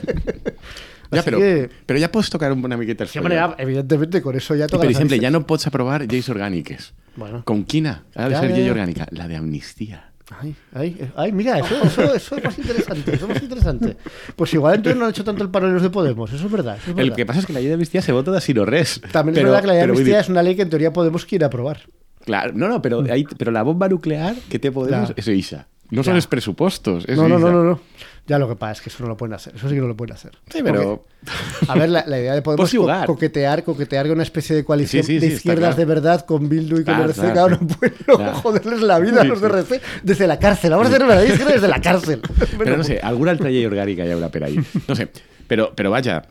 Ja, 1.14 1.22
però, 1.26 1.38
que- 1.38 1.70
però 1.86 2.00
ja 2.02 2.10
pots 2.12 2.32
tocar 2.32 2.52
una 2.52 2.76
miqueta 2.76 3.04
el 3.04 3.10
Sí, 3.10 3.20
ya, 3.30 3.54
evidentemente, 3.60 4.20
con 4.24 4.36
eso 4.36 4.56
ya 4.56 4.66
toca 4.66 4.82
per 4.82 4.90
las 4.90 5.00
exemple, 5.00 5.20
ja 5.22 5.30
no 5.30 5.46
pots 5.46 5.68
aprovar 5.68 6.08
lleis 6.08 6.28
orgàniques. 6.28 6.94
Bueno. 7.16 7.44
Quina? 7.68 8.04
Ha 8.16 8.30
de 8.30 8.36
ser 8.36 8.52
ja. 8.52 8.72
orgànica? 8.72 9.08
La 9.12 9.28
de 9.28 9.36
amnistia. 9.38 10.10
Ay, 10.40 10.56
ay, 10.74 11.10
ay, 11.16 11.32
mira, 11.32 11.60
eso, 11.60 11.76
eso, 11.84 12.14
eso 12.16 12.38
es 12.38 12.44
más 12.44 12.58
interesante, 12.58 13.14
eso 13.14 13.26
es 13.26 13.30
más 13.34 13.44
interesante. 13.44 13.98
Pues 14.36 14.54
igual 14.54 14.76
entonces 14.76 14.98
no 14.98 15.06
han 15.06 15.12
hecho 15.12 15.24
tanto 15.24 15.44
el 15.44 15.50
paro 15.52 15.68
de 15.68 15.74
los 15.74 15.82
de 15.84 15.90
Podemos, 15.90 16.32
eso 16.32 16.46
es 16.46 16.52
verdad. 16.52 16.78
eso 16.82 16.92
es 16.92 16.98
El 16.98 17.14
que 17.14 17.26
passa 17.26 17.42
és 17.42 17.46
que 17.46 17.54
la 17.54 17.60
llei 17.60 17.70
d'amnistia 17.70 18.02
se 18.02 18.14
vota 18.16 18.32
de 18.32 18.40
si 18.42 18.54
no 18.56 18.66
res. 18.66 19.02
También 19.12 19.36
es 19.38 19.44
Però- 19.44 19.52
verdad 19.52 19.62
que 19.62 19.68
la 19.68 19.74
ley 19.74 19.82
de 19.84 19.90
amnistía 19.92 20.20
es 20.22 20.30
una 20.30 20.42
ley 20.42 20.56
que 20.56 20.64
en 20.64 20.70
teoría 20.70 20.94
Podemos 20.94 21.26
quiere 21.26 21.46
aprobar. 21.46 21.82
Clar, 22.26 22.56
no, 22.56 22.70
no, 22.70 22.82
però, 22.82 23.04
ahí, 23.12 23.26
però 23.26 23.52
la 23.52 23.64
bomba 23.64 23.90
nuclear 23.90 24.34
que 24.50 24.58
té 24.60 24.72
Podemos 24.72 25.12
Clar. 25.12 25.20
és 25.20 25.28
eixa. 25.28 25.68
No 25.92 26.02
els 26.02 26.26
pressupostos, 26.28 27.04
és 27.06 27.18
No, 27.18 27.28
no, 27.28 27.38
no, 27.38 27.52
no, 27.52 27.64
no. 27.64 27.80
Ya 28.26 28.40
lo 28.40 28.48
que 28.48 28.56
pasa 28.56 28.72
es 28.72 28.82
que 28.82 28.90
eso 28.90 29.04
no 29.04 29.10
lo 29.10 29.18
pueden 29.18 29.34
hacer, 29.34 29.54
eso 29.54 29.68
sí 29.68 29.76
que 29.76 29.82
no 29.82 29.88
lo 29.88 29.98
pueden 29.98 30.14
hacer. 30.16 30.32
Sí, 30.50 30.62
pero... 30.64 31.04
Porque, 31.26 31.72
a 31.72 31.76
ver, 31.76 31.90
la, 31.90 32.06
la 32.08 32.20
idea 32.20 32.34
de 32.36 32.42
Podemos 32.42 32.72
co- 32.74 32.88
coquetear, 33.06 33.64
coquetear 33.66 34.06
con 34.06 34.14
una 34.14 34.24
especie 34.24 34.56
de 34.56 34.64
coalición 34.64 35.04
Sí, 35.04 35.20
sí, 35.20 35.28
de 35.28 35.34
izquierdas 35.34 35.76
claro. 35.76 35.76
de 35.76 35.86
verdad 35.86 36.26
con 36.26 36.48
Bildu 36.48 36.76
y 36.80 36.84
con 36.86 36.96
Claro, 36.96 37.04
RC, 37.10 37.32
claro, 37.34 37.58
sí. 37.60 37.66
no 37.66 37.68
pueden 37.76 37.96
Claro. 38.06 38.34
joderles 38.36 38.82
la 38.82 39.00
vida 39.00 39.22
a 39.22 39.24
los 39.26 39.42
de. 39.42 39.48
RC 39.50 39.82
desde 40.04 40.26
la 40.28 40.40
cárcel. 40.40 40.72
Vamos 40.72 40.86
a 40.88 40.90
hacer 40.90 41.06
verdad 41.06 41.24
izquierda 41.24 41.52
desde 41.54 41.68
la 41.68 41.82
cárcel. 41.82 42.22
Però 42.58 42.78
no 42.78 42.84
sé, 42.86 43.00
alguna 43.04 43.32
altra 43.32 43.50
llei 43.52 43.66
orgànica 43.68 44.06
hi 44.08 44.12
haurà 44.16 44.30
per 44.32 44.46
ahí. 44.48 44.56
No 44.88 44.96
sé, 44.96 45.10
però, 45.50 45.74
però 45.76 45.92
vaja, 45.92 46.22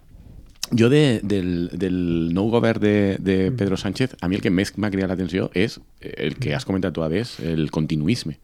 jo 0.72 0.88
de, 0.88 1.20
del, 1.22 1.68
del 1.76 1.96
nou 2.32 2.48
govern 2.48 2.80
de, 2.80 3.16
de 3.20 3.36
Pedro 3.52 3.76
Sánchez, 3.76 4.16
a 4.22 4.28
mi 4.32 4.36
el 4.36 4.40
que 4.40 4.48
més 4.50 4.72
m'ha 4.80 4.88
cridat 4.90 5.12
l'atenció 5.12 5.50
és 5.52 5.76
el 6.00 6.38
que 6.40 6.54
has 6.56 6.64
comentat 6.64 6.96
tu, 6.96 7.04
Ades, 7.04 7.36
el 7.44 7.68
continuisme. 7.70 8.38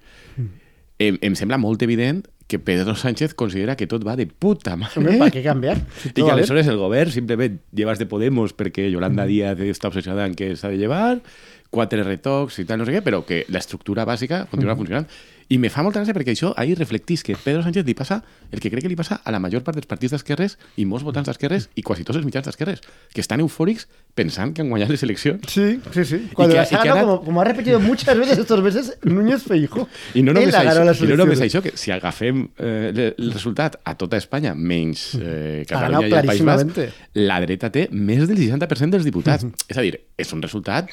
Em, 0.99 1.17
em 1.23 1.35
sembla 1.39 1.57
molt 1.57 1.81
evident 1.87 2.27
que 2.49 2.59
Pedro 2.59 2.97
Sánchez 2.97 3.35
considera 3.37 3.77
que 3.77 3.87
tot 3.87 4.03
va 4.07 4.17
de 4.17 4.27
puta 4.27 4.73
Hombre, 4.75 4.89
mare. 4.97 5.19
¿para 5.19 5.31
qué 5.31 5.43
cambiar? 5.45 5.79
Si 6.03 6.09
I 6.09 6.13
todo 6.13 6.27
que 6.27 6.33
aleshores 6.33 6.67
el 6.67 6.79
govern 6.81 7.13
simplement 7.13 7.61
llevas 7.73 8.01
de 8.01 8.07
Podemos 8.09 8.57
perquè 8.57 8.89
Yolanda 8.91 9.27
Díaz 9.29 9.61
està 9.61 9.93
obsessionada 9.93 10.25
en 10.27 10.35
què 10.35 10.55
s'ha 10.57 10.73
de 10.73 10.81
llevar, 10.81 11.21
quatre 11.71 12.03
retocs 12.03 12.59
i 12.59 12.65
tal, 12.65 12.81
no 12.81 12.89
sé 12.89 12.97
què, 12.97 13.03
però 13.05 13.21
que 13.29 13.45
l'estructura 13.53 14.09
bàsica 14.09 14.47
continua 14.49 14.77
funcionant. 14.81 15.07
I 15.49 15.57
me 15.57 15.71
fa 15.73 15.81
molta 15.83 16.03
gràcia 16.03 16.13
perquè 16.13 16.35
això 16.35 16.51
ahir 16.61 16.75
reflectís 16.77 17.23
que 17.25 17.33
Pedro 17.41 17.63
Sánchez 17.65 17.87
li 17.89 17.95
passa 17.97 18.19
el 18.53 18.61
que 18.61 18.69
crec 18.69 18.83
que 18.85 18.91
li 18.93 18.97
passa 18.99 19.21
a 19.25 19.33
la 19.33 19.39
major 19.41 19.63
part 19.65 19.79
dels 19.79 19.89
partits 19.89 20.13
d'esquerres 20.13 20.59
i 20.77 20.85
molts 20.85 21.07
votants 21.07 21.25
d'esquerres 21.31 21.71
i 21.75 21.83
quasi 21.83 22.05
tots 22.05 22.19
els 22.21 22.27
mitjans 22.29 22.45
d'esquerres, 22.45 22.83
que 23.15 23.23
estan 23.25 23.41
eufòrics 23.41 23.87
pensant 24.19 24.53
que 24.53 24.61
han 24.61 24.69
guanyat 24.69 24.91
les 24.93 25.03
eleccions. 25.07 25.41
Sí, 25.49 25.81
sí, 25.95 26.05
sí. 26.05 26.19
Cuando 26.35 26.55
que- 26.55 26.61
las 26.61 26.73
ha 26.73 26.85
ganado, 26.85 27.07
como, 27.19 27.25
como 27.25 27.41
ha 27.41 27.45
repetido 27.45 27.81
muchas 27.81 28.19
veces 28.19 28.39
estos 28.39 28.63
meses, 28.63 28.99
Núñez 29.03 29.43
Feijóo. 29.43 29.89
I 30.15 30.23
no 30.23 30.35
només, 30.35 30.55
això, 30.55 31.05
i 31.05 31.09
no 31.09 31.17
només 31.17 31.41
això, 31.41 31.63
que 31.63 31.73
si 31.77 31.93
agafem 31.93 32.49
eh, 32.59 33.15
el 33.17 33.33
resultat 33.33 33.79
a 33.85 33.95
tota 33.97 34.19
Espanya, 34.21 34.53
menys 34.55 35.15
eh, 35.21 35.65
Catalunya 35.69 36.09
i 36.09 36.13
el 36.13 36.27
País 36.27 36.45
Basc, 36.45 36.83
la 37.15 37.41
dreta 37.41 37.71
té 37.73 37.87
més 37.93 38.27
del 38.29 38.37
60% 38.37 38.91
dels 38.99 39.09
diputats. 39.09 39.47
És 39.69 39.79
a 39.79 39.87
dir, 39.87 39.97
és 40.19 40.33
un 40.37 40.43
resultat 40.45 40.91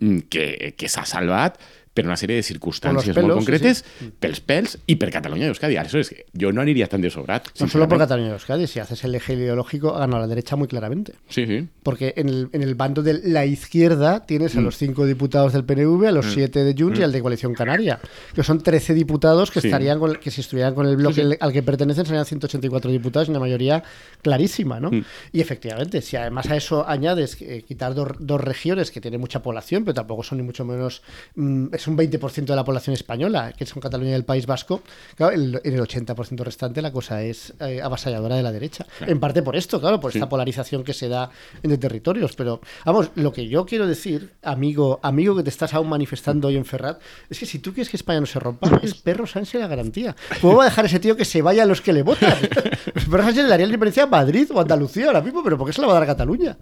mm, 0.00 0.26
que, 0.32 0.74
que 0.76 0.88
s'ha 0.90 1.04
salvat 1.06 1.60
per 1.94 2.06
una 2.06 2.16
sèrie 2.16 2.36
de 2.36 2.42
circumstàncies 2.42 3.12
pelos, 3.14 3.28
molt 3.28 3.40
sí, 3.40 3.44
concretes, 3.44 3.84
pels 4.18 4.40
pèls 4.40 4.78
i 4.86 4.96
per 4.96 5.10
Catalunya 5.12 5.46
i 5.46 5.48
Euskadi. 5.52 5.76
Aleshores, 5.76 6.14
jo 6.32 6.50
no 6.52 6.62
aniria 6.62 6.86
tan 6.88 7.02
de 7.02 7.10
sobrat. 7.10 7.48
No 7.60 7.68
solo 7.68 7.86
por. 7.88 7.98
Cataluña 7.98 8.30
y 8.30 8.32
Euskadi, 8.32 8.66
si 8.66 8.80
haces 8.80 9.04
el 9.04 9.14
eje 9.14 9.34
ideológico, 9.34 9.94
ha 9.94 10.00
ganado 10.00 10.22
la 10.22 10.26
derecha 10.26 10.56
muy 10.56 10.68
claramente. 10.68 11.12
Sí, 11.28 11.46
sí. 11.46 11.68
Porque 11.82 12.14
en 12.16 12.28
el, 12.28 12.48
en 12.52 12.62
el 12.62 12.74
bando 12.74 13.02
de 13.02 13.20
la 13.24 13.44
izquierda 13.46 14.24
tienes 14.26 14.56
a 14.56 14.60
Mm. 14.60 14.64
los 14.64 14.76
cinco 14.78 15.04
diputados 15.06 15.52
del 15.52 15.64
PNV, 15.64 16.06
a 16.08 16.12
los 16.12 16.32
siete 16.32 16.64
de 16.64 16.74
Junts 16.76 17.00
y 17.00 17.02
al 17.02 17.12
de 17.12 17.20
Coalición 17.20 17.52
Canaria, 17.54 18.00
que 18.34 18.42
son 18.42 18.62
13 18.62 18.94
diputados 18.94 19.50
que 19.50 19.60
Sí. 19.60 19.68
estarían 19.68 19.98
con- 19.98 20.16
que 20.16 20.30
si 20.30 20.40
estuvieran 20.40 20.74
con 20.74 20.86
el 20.86 20.96
bloque 20.96 21.22
Sí, 21.22 21.28
sí. 21.30 21.36
al 21.40 21.52
que 21.52 21.62
pertenecen 21.62 22.06
serían 22.06 22.24
184 22.24 22.90
diputados 22.90 23.28
y 23.28 23.30
una 23.32 23.40
mayoría 23.40 23.82
clarísima, 24.22 24.80
¿no? 24.80 24.90
Mm. 24.90 25.04
Y 25.32 25.40
efectivamente, 25.40 26.00
si 26.00 26.16
además 26.16 26.46
a 26.50 26.56
eso 26.56 26.88
añades 26.88 27.36
eh, 27.40 27.62
quitar 27.66 27.94
dos, 27.94 28.08
dos 28.18 28.40
regiones 28.40 28.90
que 28.90 29.00
tienen 29.00 29.20
mucha 29.20 29.42
población, 29.42 29.84
pero 29.84 29.94
tampoco 29.94 30.22
son 30.22 30.38
ni 30.38 30.44
mucho 30.44 30.64
menos 30.64 31.02
mm, 31.34 31.66
es 31.82 31.88
un 31.88 31.96
20% 31.96 32.44
de 32.46 32.56
la 32.56 32.64
población 32.64 32.94
española, 32.94 33.52
que 33.52 33.66
son 33.66 33.80
Cataluña 33.80 34.10
y 34.12 34.14
el 34.14 34.24
País 34.24 34.46
Vasco, 34.46 34.82
claro, 35.16 35.34
el- 35.34 35.60
en 35.64 35.74
el 35.74 35.80
80% 35.80 36.44
restante 36.44 36.80
la 36.80 36.92
cosa 36.92 37.22
es 37.22 37.52
eh, 37.60 37.82
avasalladora 37.82 38.36
de 38.36 38.42
la 38.42 38.52
derecha. 38.52 38.86
En 39.00 39.18
parte 39.20 39.42
por 39.42 39.56
esto, 39.56 39.80
claro, 39.80 39.98
por 40.00 40.12
Sí. 40.12 40.18
esta 40.18 40.28
polarización 40.28 40.84
que 40.84 40.92
se 40.94 41.08
da 41.08 41.30
entre 41.62 41.78
territorios. 41.78 42.34
Pero, 42.36 42.60
vamos, 42.86 43.10
lo 43.16 43.32
que 43.32 43.48
yo 43.48 43.66
quiero 43.66 43.86
decir, 43.86 44.30
amigo, 44.42 45.00
amigo 45.02 45.36
que 45.36 45.42
te 45.42 45.50
estás 45.50 45.74
aún 45.74 45.88
manifestando 45.88 46.48
hoy 46.48 46.56
en 46.56 46.64
Ferrat, 46.64 47.00
es 47.28 47.38
que 47.38 47.46
si 47.46 47.58
tú 47.58 47.72
quieres 47.74 47.88
que 47.90 47.96
España 47.96 48.20
no 48.20 48.26
se 48.26 48.38
rompa, 48.38 48.80
es 48.82 48.94
Perro 48.94 49.26
Sánchez 49.26 49.60
la 49.60 49.66
garantía. 49.66 50.14
¿Cómo 50.40 50.56
va 50.56 50.62
a 50.64 50.66
dejar 50.66 50.84
ese 50.86 51.00
tío 51.00 51.16
que 51.16 51.24
se 51.24 51.42
vaya 51.42 51.64
a 51.64 51.66
los 51.66 51.80
que 51.80 51.92
le 51.92 52.02
votan? 52.02 52.32
Perro 53.10 53.24
Sánchez 53.24 53.42
le 53.44 53.48
daría 53.50 53.66
la 53.66 53.72
diferencia 53.72 54.04
a 54.04 54.06
Madrid 54.06 54.48
o 54.54 54.60
Andalucía 54.60 55.06
ahora 55.06 55.20
mismo, 55.20 55.42
pero 55.42 55.58
¿por 55.58 55.66
qué 55.66 55.72
se 55.72 55.80
la 55.80 55.88
va 55.88 55.92
a 55.92 55.94
dar 55.94 56.02
a 56.04 56.06
Cataluña? 56.06 56.56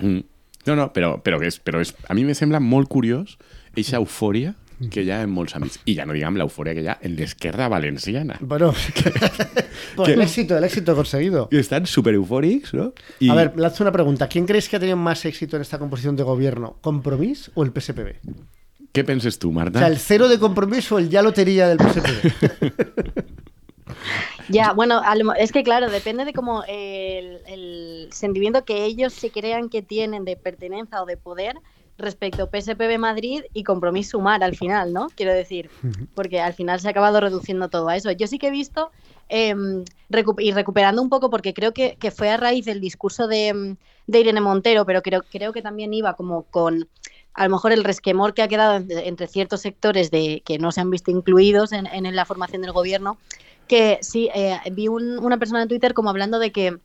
Mm. 0.00 0.20
No, 0.66 0.74
no, 0.76 0.92
però, 0.94 1.20
però, 1.22 1.42
és, 1.44 1.58
però 1.60 1.76
és, 1.84 1.90
a 2.08 2.14
mi 2.16 2.22
me 2.24 2.32
sembla 2.32 2.56
molt 2.58 2.88
curiós 2.88 3.34
eixa 3.76 3.98
eufòria 4.00 4.54
que 4.90 5.04
ha 5.12 5.20
en 5.22 5.30
molts 5.30 5.54
àmbits. 5.56 5.78
I 5.86 5.94
ja 5.96 6.04
no 6.06 6.14
diguem 6.16 6.36
l'eufòria 6.38 6.74
que 6.74 6.82
hi 6.82 6.88
ha 6.90 6.96
en 7.06 7.14
l'esquerra 7.16 7.68
valenciana. 7.72 8.38
Bueno, 8.40 8.72
por 9.96 10.10
el 10.10 10.20
éxito, 10.20 10.58
el 10.58 10.64
éxito 10.64 10.96
conseguido. 10.96 11.48
Que 11.48 11.60
estan 11.60 11.86
super 11.86 12.14
eufòrics, 12.14 12.74
no? 12.74 12.92
A 13.30 13.34
ver, 13.34 13.52
lanzo 13.56 13.84
una 13.84 13.92
pregunta. 13.92 14.28
¿Quién 14.28 14.46
crees 14.46 14.68
que 14.68 14.76
ha 14.76 14.80
tenido 14.80 14.96
más 14.96 15.24
éxito 15.24 15.56
en 15.56 15.62
esta 15.62 15.78
composición 15.78 16.16
de 16.16 16.24
gobierno? 16.24 16.76
¿Compromís 16.80 17.50
o 17.54 17.62
el 17.62 17.72
PSPB? 17.72 18.18
Què 18.94 19.02
penses 19.02 19.38
O 19.42 19.50
Marta? 19.50 19.80
sea, 19.80 19.88
el 19.88 19.98
cero 19.98 20.28
de 20.28 20.38
compromiso 20.38 20.96
o 20.96 20.98
el 20.98 21.08
ya 21.08 21.22
lotería 21.22 21.68
del 21.68 21.78
PSPB. 21.78 23.24
Ya, 24.48 24.72
bueno, 24.72 25.00
es 25.38 25.52
que 25.52 25.62
claro, 25.62 25.90
depende 25.90 26.24
de 26.24 26.32
cómo 26.32 26.64
el, 26.68 27.38
el 27.46 28.08
sentimiento 28.12 28.64
que 28.64 28.84
ellos 28.84 29.12
se 29.14 29.30
crean 29.30 29.68
que 29.70 29.82
tienen 29.82 30.24
de 30.24 30.36
pertenencia 30.36 31.02
o 31.02 31.06
de 31.06 31.16
poder 31.16 31.56
respecto 31.96 32.44
a 32.44 32.50
PSPB 32.50 32.98
Madrid 32.98 33.42
y 33.52 33.62
Compromiso 33.64 34.12
Sumar 34.18 34.42
al 34.42 34.56
final, 34.56 34.92
¿no? 34.92 35.08
Quiero 35.16 35.32
decir, 35.32 35.70
porque 36.14 36.40
al 36.40 36.52
final 36.54 36.80
se 36.80 36.88
ha 36.88 36.90
acabado 36.90 37.20
reduciendo 37.20 37.68
todo 37.68 37.88
a 37.88 37.96
eso. 37.96 38.10
Yo 38.10 38.26
sí 38.26 38.38
que 38.38 38.48
he 38.48 38.50
visto, 38.50 38.90
em, 39.28 39.84
recu- 40.10 40.34
y 40.42 40.52
recuperando 40.52 41.00
un 41.02 41.08
poco, 41.08 41.30
porque 41.30 41.54
creo 41.54 41.72
que, 41.72 41.96
que 41.98 42.10
fue 42.10 42.30
a 42.30 42.36
raíz 42.36 42.64
del 42.64 42.80
discurso 42.80 43.26
de, 43.28 43.48
em, 43.48 43.76
de 44.06 44.20
Irene 44.20 44.40
Montero, 44.40 44.84
pero 44.84 45.02
creo, 45.02 45.22
creo 45.30 45.52
que 45.52 45.62
también 45.62 45.94
iba 45.94 46.14
como 46.14 46.42
con 46.44 46.88
a 47.36 47.44
lo 47.44 47.50
mejor 47.50 47.72
el 47.72 47.82
resquemor 47.82 48.32
que 48.32 48.42
ha 48.42 48.48
quedado 48.48 48.76
entre, 48.76 49.08
entre 49.08 49.26
ciertos 49.26 49.60
sectores 49.60 50.12
de 50.12 50.42
que 50.44 50.58
no 50.58 50.70
se 50.70 50.80
han 50.80 50.90
visto 50.90 51.10
incluidos 51.10 51.72
en, 51.72 51.86
en 51.86 52.14
la 52.14 52.24
formación 52.24 52.62
del 52.62 52.70
gobierno, 52.70 53.18
que 53.66 53.98
sí, 54.02 54.30
eh, 54.34 54.56
vi 54.70 54.86
un- 54.86 55.18
una 55.18 55.36
persona 55.38 55.62
en 55.62 55.68
Twitter 55.68 55.94
como 55.94 56.10
hablando 56.10 56.38
de 56.38 56.52
que 56.52 56.78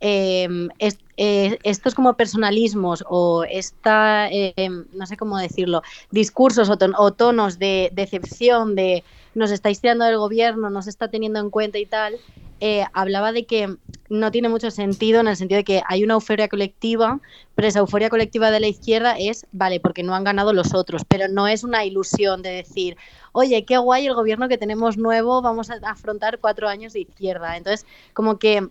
eh, 0.00 0.48
es- 0.78 0.98
eh, 1.16 1.58
estos 1.62 1.94
como 1.94 2.16
personalismos 2.16 3.04
o 3.08 3.44
esta, 3.44 4.28
eh, 4.30 4.54
no 4.92 5.06
sé 5.06 5.16
cómo 5.16 5.38
decirlo, 5.38 5.82
discursos 6.10 6.68
o, 6.70 6.76
o 6.98 7.12
tonos 7.14 7.58
de 7.58 7.90
decepción, 7.92 8.74
de 8.74 9.04
nos 9.34 9.50
estáis 9.50 9.80
tirando 9.80 10.04
del 10.04 10.18
gobierno, 10.18 10.70
nos 10.70 10.86
está 10.86 11.08
teniendo 11.10 11.40
en 11.40 11.50
cuenta 11.50 11.78
y 11.78 11.86
tal, 11.86 12.20
eh, 12.60 12.84
hablaba 12.92 13.32
de 13.32 13.46
que 13.46 13.76
no 14.08 14.30
tiene 14.30 14.48
mucho 14.48 14.70
sentido 14.70 15.20
en 15.20 15.28
el 15.28 15.36
sentido 15.36 15.58
de 15.58 15.64
que 15.64 15.82
hay 15.88 16.04
una 16.04 16.14
euforia 16.14 16.48
colectiva, 16.48 17.20
pero 17.54 17.68
esa 17.68 17.80
euforia 17.80 18.08
colectiva 18.08 18.50
de 18.50 18.60
la 18.60 18.68
izquierda 18.68 19.16
es, 19.18 19.46
vale, 19.52 19.80
porque 19.80 20.02
no 20.04 20.14
han 20.14 20.24
ganado 20.24 20.52
los 20.52 20.74
otros, 20.74 21.02
pero 21.08 21.26
no 21.28 21.48
es 21.48 21.64
una 21.64 21.84
ilusión 21.84 22.40
de 22.42 22.50
decir, 22.50 22.96
oye, 23.32 23.64
qué 23.64 23.78
guay 23.78 24.06
el 24.06 24.14
gobierno 24.14 24.48
que 24.48 24.58
tenemos 24.58 24.96
nuevo, 24.96 25.42
vamos 25.42 25.70
a 25.70 25.74
afrontar 25.82 26.38
cuatro 26.40 26.68
años 26.68 26.92
de 26.92 27.00
izquierda. 27.00 27.56
Entonces, 27.56 27.84
como 28.12 28.38
que 28.38 28.68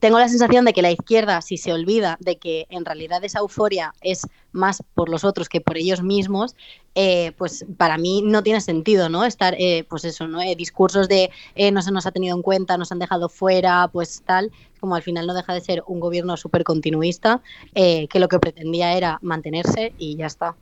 tengo 0.00 0.18
la 0.18 0.28
sensación 0.28 0.64
de 0.64 0.72
que 0.72 0.82
la 0.82 0.90
izquierda, 0.90 1.40
si 1.42 1.56
se 1.56 1.72
olvida 1.72 2.16
de 2.20 2.36
que 2.36 2.66
en 2.70 2.84
realidad 2.84 3.24
esa 3.24 3.40
euforia 3.40 3.92
es 4.00 4.26
más 4.52 4.82
por 4.94 5.08
los 5.08 5.24
otros 5.24 5.48
que 5.48 5.60
por 5.60 5.76
ellos 5.76 6.02
mismos, 6.02 6.56
eh, 6.94 7.32
pues 7.38 7.64
para 7.76 7.98
mí 7.98 8.22
no 8.24 8.42
tiene 8.42 8.60
sentido, 8.60 9.08
¿no? 9.08 9.24
Estar, 9.24 9.54
eh, 9.58 9.84
pues 9.88 10.04
eso, 10.04 10.26
¿no? 10.28 10.40
Eh, 10.40 10.56
discursos 10.56 11.08
de 11.08 11.30
no 11.72 11.82
se 11.82 11.92
nos 11.92 12.06
ha 12.06 12.10
tenido 12.10 12.36
en 12.36 12.42
cuenta, 12.42 12.76
nos 12.76 12.92
han 12.92 12.98
dejado 12.98 13.28
fuera, 13.28 13.88
pues 13.92 14.22
tal, 14.24 14.50
como 14.80 14.94
al 14.94 15.02
final 15.02 15.26
no 15.26 15.34
deja 15.34 15.54
de 15.54 15.60
ser 15.60 15.82
un 15.86 16.00
gobierno 16.00 16.36
súper 16.36 16.64
continuista, 16.64 17.42
que 17.74 18.08
lo 18.14 18.28
que 18.28 18.38
pretendía 18.38 18.96
era 18.96 19.18
mantenerse 19.22 19.94
y 19.98 20.16
ya 20.16 20.26
está. 20.26 20.56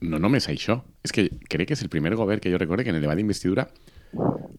No 0.00 0.18
només 0.18 0.48
això. 0.48 0.80
És 1.04 1.12
que 1.12 1.28
crec 1.52 1.68
que 1.68 1.76
és 1.76 1.82
el 1.84 1.92
primer 1.92 2.14
govern 2.16 2.40
que 2.40 2.50
jo 2.50 2.58
recorde 2.58 2.84
que 2.84 2.90
en 2.90 2.96
el 2.96 3.04
debat 3.04 3.18
d'investidura 3.18 3.68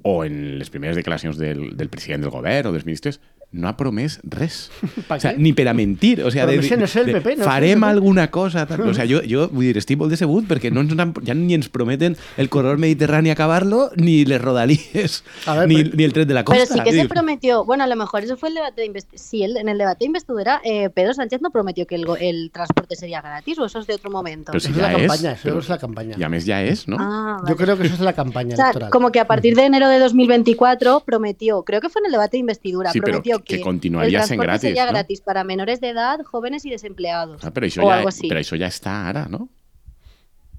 o 0.05 0.23
en 0.23 0.59
les 0.59 0.69
primeres 0.69 0.95
declaracions 0.95 1.37
del, 1.37 1.75
del 1.77 1.89
president 1.89 2.21
del 2.21 2.33
govern 2.33 2.69
o 2.69 2.73
dels 2.75 2.85
ministres 2.85 3.19
no 3.51 3.67
ha 3.67 3.75
promès 3.77 4.19
res. 4.23 4.71
O 5.11 5.19
sea, 5.19 5.33
ni 5.37 5.51
per 5.53 5.67
a 5.67 5.73
mentir. 5.73 6.23
O 6.23 6.31
sea, 6.31 6.45
de, 6.45 6.55
ese 6.55 6.77
no 6.77 6.85
és 6.85 6.95
el 6.95 7.05
de, 7.07 7.13
PP, 7.19 7.35
no 7.37 7.43
farem 7.45 7.79
PP. 7.81 7.89
alguna 7.89 8.31
cosa. 8.31 8.65
Tal. 8.65 8.81
O 8.81 8.93
sea, 8.93 9.05
jo, 9.09 9.19
jo 9.29 9.49
vull 9.49 9.65
dir, 9.67 9.77
estic 9.77 9.97
molt 9.99 10.11
decebut 10.11 10.45
perquè 10.47 10.71
no 10.71 10.81
ens 10.81 10.95
han, 10.97 11.13
ja 11.25 11.33
ni 11.35 11.53
ens 11.53 11.67
prometen 11.69 12.15
el 12.37 12.49
corredor 12.49 12.77
mediterrani 12.79 13.29
acabar-lo, 13.29 13.89
ni 13.97 14.23
les 14.25 14.41
rodalies, 14.41 15.23
A 15.45 15.55
ver, 15.59 15.67
ni, 15.67 15.75
pero- 15.83 15.95
ni 15.97 16.03
el 16.03 16.13
tren 16.13 16.27
de 16.27 16.33
la 16.33 16.43
costa. 16.45 16.63
Pero 16.63 16.73
sí 16.73 16.89
que 16.89 16.95
se 17.01 17.07
prometió, 17.09 17.65
bueno, 17.65 17.83
a 17.83 17.87
lo 17.87 17.95
mejor 17.95 18.23
eso 18.23 18.37
fue 18.37 18.49
el 18.49 18.55
debate 18.55 18.81
de 18.81 18.87
investidura. 18.87 19.21
Sí, 19.23 19.43
el- 19.43 19.57
en 19.57 19.67
el 19.69 19.77
debate 19.77 19.99
de 19.99 20.05
investidura, 20.05 20.61
eh, 20.63 20.89
Pedro 20.89 21.13
Sánchez 21.13 21.41
no 21.41 21.51
prometió 21.51 21.85
que 21.85 21.95
el, 21.95 22.05
go- 22.05 22.17
el 22.17 22.51
transporte 22.53 22.95
sería 22.95 23.21
gratis, 23.21 23.59
o 23.59 23.65
eso 23.65 23.79
es 23.79 23.87
de 23.87 23.95
otro 23.95 24.09
momento. 24.09 24.51
Pero 24.53 24.59
si 24.61 24.71
Eso 24.71 24.79
es 24.79 24.85
ya 24.85 24.91
la 24.91 24.97
es, 24.97 25.07
campaña, 25.07 25.31
eso 25.33 25.41
pero- 25.43 25.59
es 25.59 25.69
la 25.69 25.77
campaña. 25.77 26.15
I 26.17 26.23
a 26.23 26.29
més 26.29 26.45
ja 26.45 26.61
és, 26.63 26.87
no? 26.87 26.97
Ah, 26.99 27.37
Yo 27.39 27.43
vale. 27.43 27.55
creo 27.57 27.77
que 27.77 27.85
eso 27.87 27.95
es 27.95 28.01
la 28.01 28.13
campaña 28.13 28.53
O 28.53 28.55
sea, 28.55 28.65
electoral. 28.65 28.89
como 28.91 29.11
que 29.11 29.19
a 29.19 29.25
partir 29.27 29.55
de 29.55 29.65
enero 29.65 29.89
de 29.89 29.99
2024 29.99 31.01
prometió, 31.05 31.63
creo 31.63 31.81
que 31.81 31.89
fue 31.89 31.99
en 32.01 32.05
el 32.07 32.11
debate 32.13 32.37
de 32.37 32.39
investidura, 32.39 32.91
Sí, 32.91 32.99
pero 32.99 33.13
prometió 33.13 33.40
que 33.43 33.57
que, 33.57 33.61
continuaría 33.61 34.21
el 34.21 34.25
sent 34.27 34.41
transporte 34.41 34.47
gratis, 34.47 34.61
sería 34.69 34.85
¿no? 34.85 34.91
gratis 34.91 35.21
para 35.21 35.43
menores 35.43 35.81
de 35.81 35.89
edad, 35.89 36.19
jóvenes 36.23 36.65
y 36.65 36.69
desempleados. 36.69 37.43
Ah, 37.43 37.51
però, 37.51 37.65
això 37.67 37.83
o 37.83 37.89
ja, 37.89 37.97
algo 37.97 38.09
así. 38.09 38.27
però 38.29 38.39
això 38.39 38.57
ja 38.59 38.67
està 38.67 39.07
ara, 39.09 39.27
no? 39.29 39.49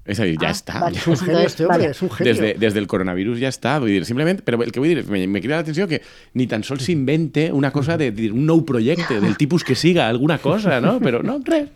És 0.05 0.19
a 0.19 0.25
dir, 0.27 0.35
ja 0.35 0.49
Ah, 0.49 0.51
està. 0.51 0.79
vale. 0.81 0.97
Es 0.97 1.07
un 1.07 1.15
genio 1.17 1.37
Entonces, 1.39 1.51
este 1.53 1.63
hombre, 1.63 1.77
vale. 1.77 1.91
es 1.91 2.01
un 2.01 2.09
genio. 2.11 2.33
Des, 2.33 2.41
de, 2.41 2.53
des 2.59 2.73
del 2.73 2.87
coronavirus 2.87 3.39
ja 3.39 3.47
està, 3.47 3.77
vull 3.79 3.89
dir, 3.93 4.03
simplement, 4.05 4.41
però 4.43 4.59
el 4.61 4.71
que 4.75 4.81
vull 4.83 4.89
dir, 4.91 5.05
me, 5.07 5.21
me 5.27 5.39
crida 5.39 5.61
l'atenció 5.61 5.87
que 5.87 6.01
ni 6.33 6.45
tan 6.47 6.63
sols 6.67 6.83
s'invente 6.83 7.51
una 7.53 7.71
cosa 7.71 7.95
de 7.97 8.11
dir 8.11 8.33
un 8.33 8.43
nou 8.45 8.65
projecte 8.67 9.21
del 9.23 9.37
tipus 9.37 9.63
que 9.63 9.75
siga, 9.79 10.09
alguna 10.09 10.39
cosa, 10.43 10.81
no? 10.83 10.97
Però 10.99 11.23
no, 11.23 11.39
res, 11.47 11.69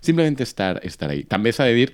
simplement 0.00 0.40
estar, 0.40 0.80
estar 0.82 1.10
ahí. 1.10 1.24
També 1.28 1.52
s'ha 1.52 1.66
de 1.68 1.74
dir 1.74 1.90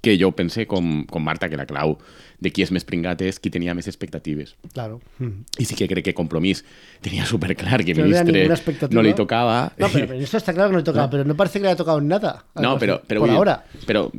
que 0.00 0.16
jo 0.20 0.32
pensé 0.36 0.66
com, 0.66 1.04
com 1.08 1.22
Marta 1.24 1.48
que 1.48 1.56
la 1.60 1.66
clau 1.68 1.98
de 2.40 2.50
qui 2.52 2.62
és 2.62 2.70
més 2.74 2.84
pringat 2.84 3.20
és 3.22 3.38
qui 3.40 3.50
tenia 3.50 3.74
més 3.74 3.86
expectatives. 3.88 4.54
Claro. 4.72 5.00
Mm. 5.18 5.44
I 5.58 5.64
sí 5.64 5.74
que 5.74 5.88
crec 5.88 6.04
que 6.04 6.14
Compromís 6.14 6.64
tenia 7.00 7.26
superclar 7.26 7.84
que 7.84 7.94
Que 7.94 8.00
no 8.00 8.04
ministre 8.06 8.48
no 8.90 9.02
li 9.02 9.14
tocava. 9.14 9.72
No, 9.78 9.88
pero, 9.92 10.06
pero 10.08 10.20
esto 10.20 10.36
está 10.36 10.52
claro 10.52 10.68
que 10.70 10.72
no 10.72 10.78
le 10.78 10.84
tocaba, 10.84 11.10
pero 11.10 11.24
no 11.24 11.34
parece 11.36 11.58
que 11.58 11.62
le 11.64 11.68
haya 11.70 11.76
tocado 11.76 12.00
nada. 12.00 12.44
No, 12.54 12.72
así, 12.72 12.80
però, 12.86 13.00
por 13.18 13.30
ahora. 13.30 13.64
Però, 13.86 14.10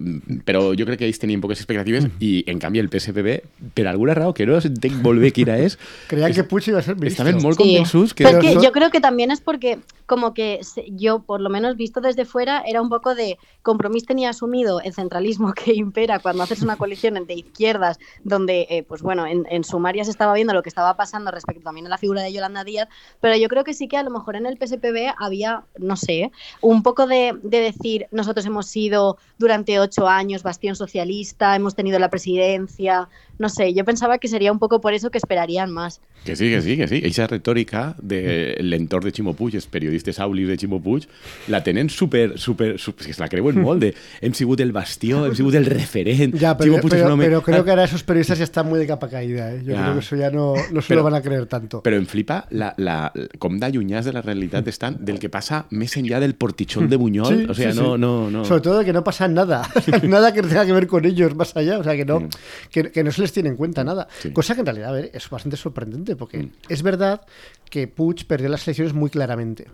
però 0.45 0.73
jo 0.77 0.85
crec 0.85 0.99
que 0.99 1.05
ells 1.07 1.19
tenien 1.19 1.41
poques 1.41 1.59
expectatives 1.59 2.07
i, 2.19 2.43
en 2.47 2.59
canvi, 2.59 2.79
el 2.79 2.89
PSPB, 2.89 3.39
per 3.73 3.87
alguna 3.87 4.13
raó 4.13 4.33
que 4.33 4.45
no 4.45 4.57
entenc 4.57 5.01
molt 5.03 5.19
bé 5.21 5.31
quina 5.31 5.57
és, 5.57 5.77
Creían 6.09 6.33
que 6.33 6.43
Puig 6.43 6.67
iba 6.69 6.79
a 6.79 6.81
ser 6.81 6.95
ministro. 6.95 7.25
estaven 7.25 7.41
molt 7.43 7.55
Sí. 7.57 7.63
convençuts 7.63 8.13
que... 8.13 8.23
Pero 8.23 8.37
es 8.37 8.43
que 8.43 8.49
Pero 8.49 8.61
yo 8.61 8.69
eso- 8.69 8.71
creo 8.73 8.89
que 8.91 8.99
también 9.01 9.31
es 9.31 9.41
porque, 9.41 9.79
como 10.05 10.33
que 10.33 10.59
yo, 10.91 11.19
por 11.19 11.41
lo 11.41 11.49
menos 11.49 11.75
visto 11.77 12.01
desde 12.01 12.25
fuera, 12.25 12.61
era 12.67 12.81
un 12.81 12.89
poco 12.89 13.15
de 13.15 13.37
compromiso 13.61 14.05
tenía 14.07 14.29
asumido 14.29 14.81
el 14.81 14.93
centralismo 14.93 15.53
que 15.55 15.73
impera 15.73 16.19
cuando 16.19 16.43
haces 16.43 16.61
una 16.61 16.75
coalición 16.77 17.15
de 17.25 17.33
izquierdas, 17.33 17.97
donde, 18.23 18.67
eh, 18.69 18.83
pues 18.83 19.01
bueno, 19.01 19.25
en, 19.25 19.45
en 19.49 19.63
sumaria 19.63 20.03
se 20.03 20.11
estaba 20.11 20.33
viendo 20.33 20.53
lo 20.53 20.63
que 20.63 20.69
estaba 20.69 20.95
pasando 20.95 21.31
respecto 21.31 21.63
también 21.63 21.87
a 21.87 21.89
la 21.89 21.97
figura 21.97 22.21
de 22.21 22.33
Yolanda 22.33 22.63
Díaz, 22.63 22.87
pero 23.21 23.35
yo 23.35 23.47
creo 23.47 23.63
que 23.63 23.73
sí 23.73 23.87
que 23.87 23.97
a 23.97 24.03
lo 24.03 24.09
mejor 24.09 24.35
en 24.35 24.45
el 24.45 24.57
PSPB 24.57 25.13
había, 25.17 25.63
no 25.77 25.95
sé, 25.95 26.31
un 26.61 26.83
poco 26.83 27.07
de, 27.07 27.33
de 27.43 27.59
decir, 27.59 28.07
nosotros 28.11 28.45
hemos 28.45 28.67
sido 28.67 29.17
durante 29.37 29.79
ocho 29.79 30.07
años 30.07 30.43
bastión 30.43 30.75
socialista, 30.75 31.55
hemos 31.55 31.75
tenido 31.75 31.99
la 31.99 32.09
presidencia, 32.09 33.09
no 33.37 33.49
sé, 33.49 33.73
yo 33.73 33.83
pensaba 33.83 34.17
que 34.17 34.27
sería 34.27 34.51
un 34.51 34.59
poco 34.59 34.79
por 34.79 34.93
eso 34.93 35.11
que 35.11 35.17
esperarían 35.17 35.71
más. 35.71 36.01
Que 36.23 36.35
sí, 36.35 36.49
que 36.49 36.61
sí, 36.61 36.77
que 36.77 36.87
sí. 36.87 37.01
Eixa 37.05 37.27
retòrica 37.27 37.93
de 38.01 38.55
l'entorn 38.63 39.05
de 39.05 39.11
Ximo 39.13 39.35
Puig, 39.37 39.57
els 39.59 39.67
periodistes 39.69 40.17
aulis 40.23 40.47
de 40.49 40.55
Ximo 40.57 40.79
Puig, 40.81 41.05
la 41.51 41.61
tenen 41.61 41.91
super, 41.93 42.39
super, 42.39 42.79
super 42.79 43.05
que 43.05 43.13
se 43.13 43.21
la 43.21 43.29
creuen 43.29 43.59
molt, 43.61 43.83
de 43.83 43.91
hem 44.25 44.33
sigut 44.33 44.63
el 44.63 44.71
bastió, 44.73 45.25
hem 45.27 45.35
sigut 45.37 45.57
el 45.59 45.67
referent, 45.69 46.33
és 46.33 46.41
un 46.41 47.11
home... 47.11 47.25
pero 47.25 47.43
creo 47.43 47.63
que 47.63 47.69
ahora 47.75 47.85
esos 47.95 48.03
periodistas 48.03 48.37
ya 48.37 48.43
están 48.43 48.67
muy 48.67 48.77
de 48.79 48.85
capa 48.87 49.07
caída. 49.09 49.51
¿eh? 49.53 49.61
Yo 49.63 49.73
Ya. 49.73 49.81
creo 49.81 49.93
que 49.93 49.99
eso 49.99 50.15
ya 50.15 50.29
no, 50.29 50.53
no 50.71 50.81
se 50.81 50.89
Pero- 50.89 50.99
lo 50.99 51.03
van 51.05 51.15
a 51.15 51.21
creer 51.21 51.45
tanto. 51.47 51.81
Però 51.81 51.95
em 51.95 52.05
flipa 52.05 52.45
la, 52.51 52.73
la, 52.77 53.11
com 53.39 53.57
d'allunyats 53.59 54.05
de 54.05 54.13
la 54.13 54.21
realitat 54.21 54.67
estan 54.67 54.97
del 54.99 55.17
que 55.19 55.29
passa 55.29 55.65
més 55.71 55.95
enllà 55.97 56.19
del 56.19 56.35
portichón 56.35 56.89
de 56.89 56.97
Buñol. 56.97 57.27
Sí, 57.27 57.45
o 57.49 57.53
sea, 57.53 57.71
sí, 57.71 57.79
no, 57.79 57.95
sí. 57.95 58.01
no, 58.01 58.29
no... 58.31 58.43
Sobre 58.45 58.61
todo 58.61 58.79
de 58.79 58.85
que 58.85 58.93
no 58.93 59.03
pasa 59.03 59.27
nada, 59.27 59.63
nada 60.03 60.33
que 60.33 60.41
tenga 60.41 60.65
que 60.65 60.73
ver 60.73 60.87
con 60.87 61.05
ellos 61.05 61.33
más 61.35 61.55
allá, 61.55 61.79
o 61.79 61.83
sea, 61.83 61.95
que 61.95 62.05
no, 62.05 62.19
Mm. 62.19 62.29
que, 62.71 62.91
que 62.91 63.03
no 63.03 63.11
se 63.11 63.21
les 63.21 63.31
tiene 63.31 63.49
en 63.49 63.55
cuenta 63.55 63.83
nada. 63.83 64.07
Cosa 64.33 64.53
que 64.55 64.59
en 64.61 64.65
realidad, 64.65 64.89
a 64.89 64.93
ver, 64.93 65.11
es 65.13 65.29
bastante 65.29 65.57
sorprendente, 65.57 66.15
porque 66.15 66.37
Mm. 66.43 66.51
es 66.69 66.81
verdad 66.83 67.21
que 67.69 67.87
Puig 67.87 68.25
perdió 68.27 68.49
las 68.49 68.67
elecciones 68.67 68.93
muy 68.93 69.09
claramente. 69.09 69.67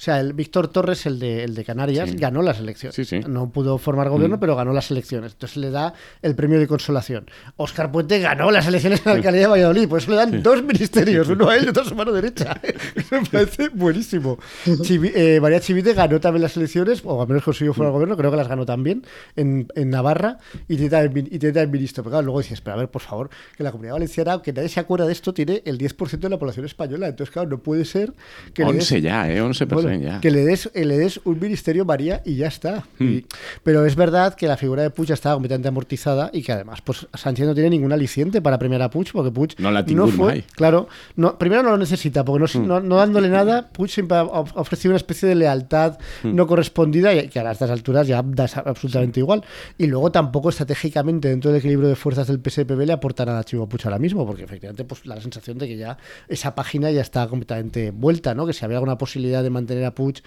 O 0.00 0.02
sea, 0.02 0.18
el 0.18 0.32
Víctor 0.32 0.68
Torres, 0.68 1.04
el 1.04 1.18
de, 1.18 1.44
el 1.44 1.54
de 1.54 1.62
Canarias, 1.62 2.08
Sí. 2.08 2.16
ganó 2.16 2.40
las 2.40 2.58
elecciones. 2.58 2.94
Sí, 2.96 3.04
sí. 3.04 3.20
No 3.28 3.50
pudo 3.50 3.76
formar 3.76 4.08
gobierno, 4.08 4.38
Mm. 4.38 4.40
pero 4.40 4.56
ganó 4.56 4.72
las 4.72 4.90
elecciones. 4.90 5.32
Entonces 5.32 5.58
le 5.58 5.70
da 5.70 5.92
el 6.22 6.34
premio 6.34 6.58
de 6.58 6.66
consolación. 6.66 7.26
Oscar 7.56 7.92
Puente 7.92 8.18
ganó 8.18 8.50
las 8.50 8.66
elecciones 8.66 9.00
en 9.00 9.04
la 9.04 9.12
alcaldía 9.18 9.42
de 9.42 9.46
Valladolid, 9.48 9.88
por 9.88 9.98
eso 9.98 10.10
le 10.10 10.16
dan 10.16 10.42
dos 10.42 10.62
ministerios, 10.62 11.28
uno 11.28 11.50
a 11.50 11.56
él 11.58 11.66
y 11.66 11.68
otro 11.68 11.82
a 11.82 11.84
su 11.84 11.94
mano 11.94 12.12
derecha. 12.12 12.58
Me 13.10 13.20
parece 13.30 13.68
buenísimo. 13.68 14.38
Chivi- 14.64 15.12
eh, 15.14 15.38
María 15.38 15.60
Chivite 15.60 15.92
ganó 15.92 16.18
también 16.18 16.44
las 16.44 16.56
elecciones, 16.56 17.02
o 17.04 17.20
al 17.20 17.28
menos 17.28 17.42
consiguió 17.44 17.74
del 17.74 17.90
gobierno, 17.92 18.16
creo 18.16 18.30
que 18.30 18.38
las 18.38 18.48
ganó 18.48 18.64
también 18.64 19.04
en, 19.36 19.68
en 19.74 19.90
Navarra 19.90 20.38
y 20.66 20.76
tiene 20.76 20.88
también 21.52 21.70
ministro. 21.70 22.02
Pero 22.04 22.10
claro, 22.12 22.24
luego 22.24 22.40
dices, 22.40 22.62
pero 22.62 22.76
a 22.76 22.78
ver, 22.78 22.88
por 22.88 23.02
favor, 23.02 23.28
que 23.54 23.62
la 23.62 23.70
comunidad 23.70 23.92
valenciana, 23.96 24.32
aunque 24.32 24.50
nadie 24.54 24.70
se 24.70 24.80
acuerda 24.80 25.04
de 25.06 25.12
esto, 25.12 25.34
tiene 25.34 25.60
el 25.66 25.76
10% 25.76 26.20
de 26.20 26.30
la 26.30 26.38
población 26.38 26.64
española. 26.64 27.06
Entonces, 27.08 27.30
claro, 27.30 27.50
no 27.50 27.58
puede 27.58 27.84
ser 27.84 28.14
que 28.54 28.64
le 28.64 28.72
des 28.72 28.90
11 28.90 29.02
ja, 29.10 29.30
eh? 29.30 29.42
11% 29.42 29.66
bueno, 29.74 29.89
Que 30.20 30.30
le 30.30 30.44
des, 30.44 30.70
le 30.74 30.98
des 30.98 31.20
un 31.24 31.38
ministerio 31.40 31.84
María 31.84 32.22
y 32.24 32.36
ya 32.36 32.48
está. 32.48 32.84
Hmm. 32.98 33.08
Y- 33.08 33.26
pero 33.62 33.84
es 33.86 33.96
verdad 33.96 34.34
que 34.34 34.46
la 34.46 34.56
figura 34.56 34.82
de 34.82 34.90
Puig 34.90 35.10
estaba 35.10 35.34
completamente 35.34 35.68
amortizada 35.68 36.30
y 36.32 36.42
que 36.42 36.52
además 36.52 36.80
pues 36.82 37.06
Sánchez 37.14 37.46
no 37.46 37.54
tiene 37.54 37.70
ningún 37.70 37.92
aliciente 37.92 38.40
para 38.42 38.58
premiar 38.58 38.82
a 38.82 38.90
Puig 38.90 39.08
porque 39.12 39.30
Puig 39.30 39.54
No 39.58 39.70
la 39.70 39.84
tingut 39.84 40.10
fue. 40.10 40.44
Claro, 40.54 40.88
no, 41.16 41.38
primero 41.38 41.62
no 41.62 41.70
lo 41.70 41.78
necesita 41.78 42.24
porque 42.24 42.40
no, 42.40 42.60
Hmm. 42.60 42.66
no, 42.66 42.80
no 42.80 42.96
dándole 42.96 43.28
nada, 43.28 43.68
Puig 43.72 43.90
siempre 43.90 44.16
ha 44.18 44.24
of- 44.24 44.52
ofrecido 44.56 44.90
una 44.92 44.96
especie 44.98 45.28
de 45.28 45.34
lealtad 45.34 45.98
Hmm. 46.22 46.34
no 46.34 46.46
correspondida 46.46 47.14
y 47.14 47.28
que 47.28 47.38
a 47.40 47.50
estas 47.50 47.70
alturas 47.70 48.06
ya 48.06 48.22
da 48.22 48.48
absolutamente 48.64 49.20
igual. 49.20 49.42
Y 49.78 49.86
luego 49.86 50.10
tampoco 50.12 50.48
estratégicamente 50.50 51.28
dentro 51.28 51.50
del 51.50 51.58
equilibrio 51.60 51.88
de 51.88 51.96
fuerzas 51.96 52.26
del 52.28 52.40
PSPB 52.40 52.86
le 52.86 52.92
aporta 52.92 53.24
nada 53.24 53.40
a 53.40 53.44
Chivo 53.44 53.68
Puig 53.68 53.80
ahora 53.84 53.98
mismo 53.98 54.26
porque 54.26 54.44
efectivamente 54.44 54.84
pues 54.84 55.06
la 55.06 55.20
sensación 55.20 55.58
de 55.58 55.66
que 55.68 55.76
ya 55.76 55.96
esa 56.28 56.54
página 56.54 56.90
ya 56.90 57.00
está 57.00 57.26
completamente 57.28 57.90
vuelta, 57.90 58.34
¿no? 58.34 58.46
Que 58.46 58.52
si 58.52 58.64
había 58.64 58.76
alguna 58.78 58.98
posibilidad 58.98 59.42
de 59.42 59.50
mantener 59.50 59.79
a 59.84 59.92
Puig 59.92 60.22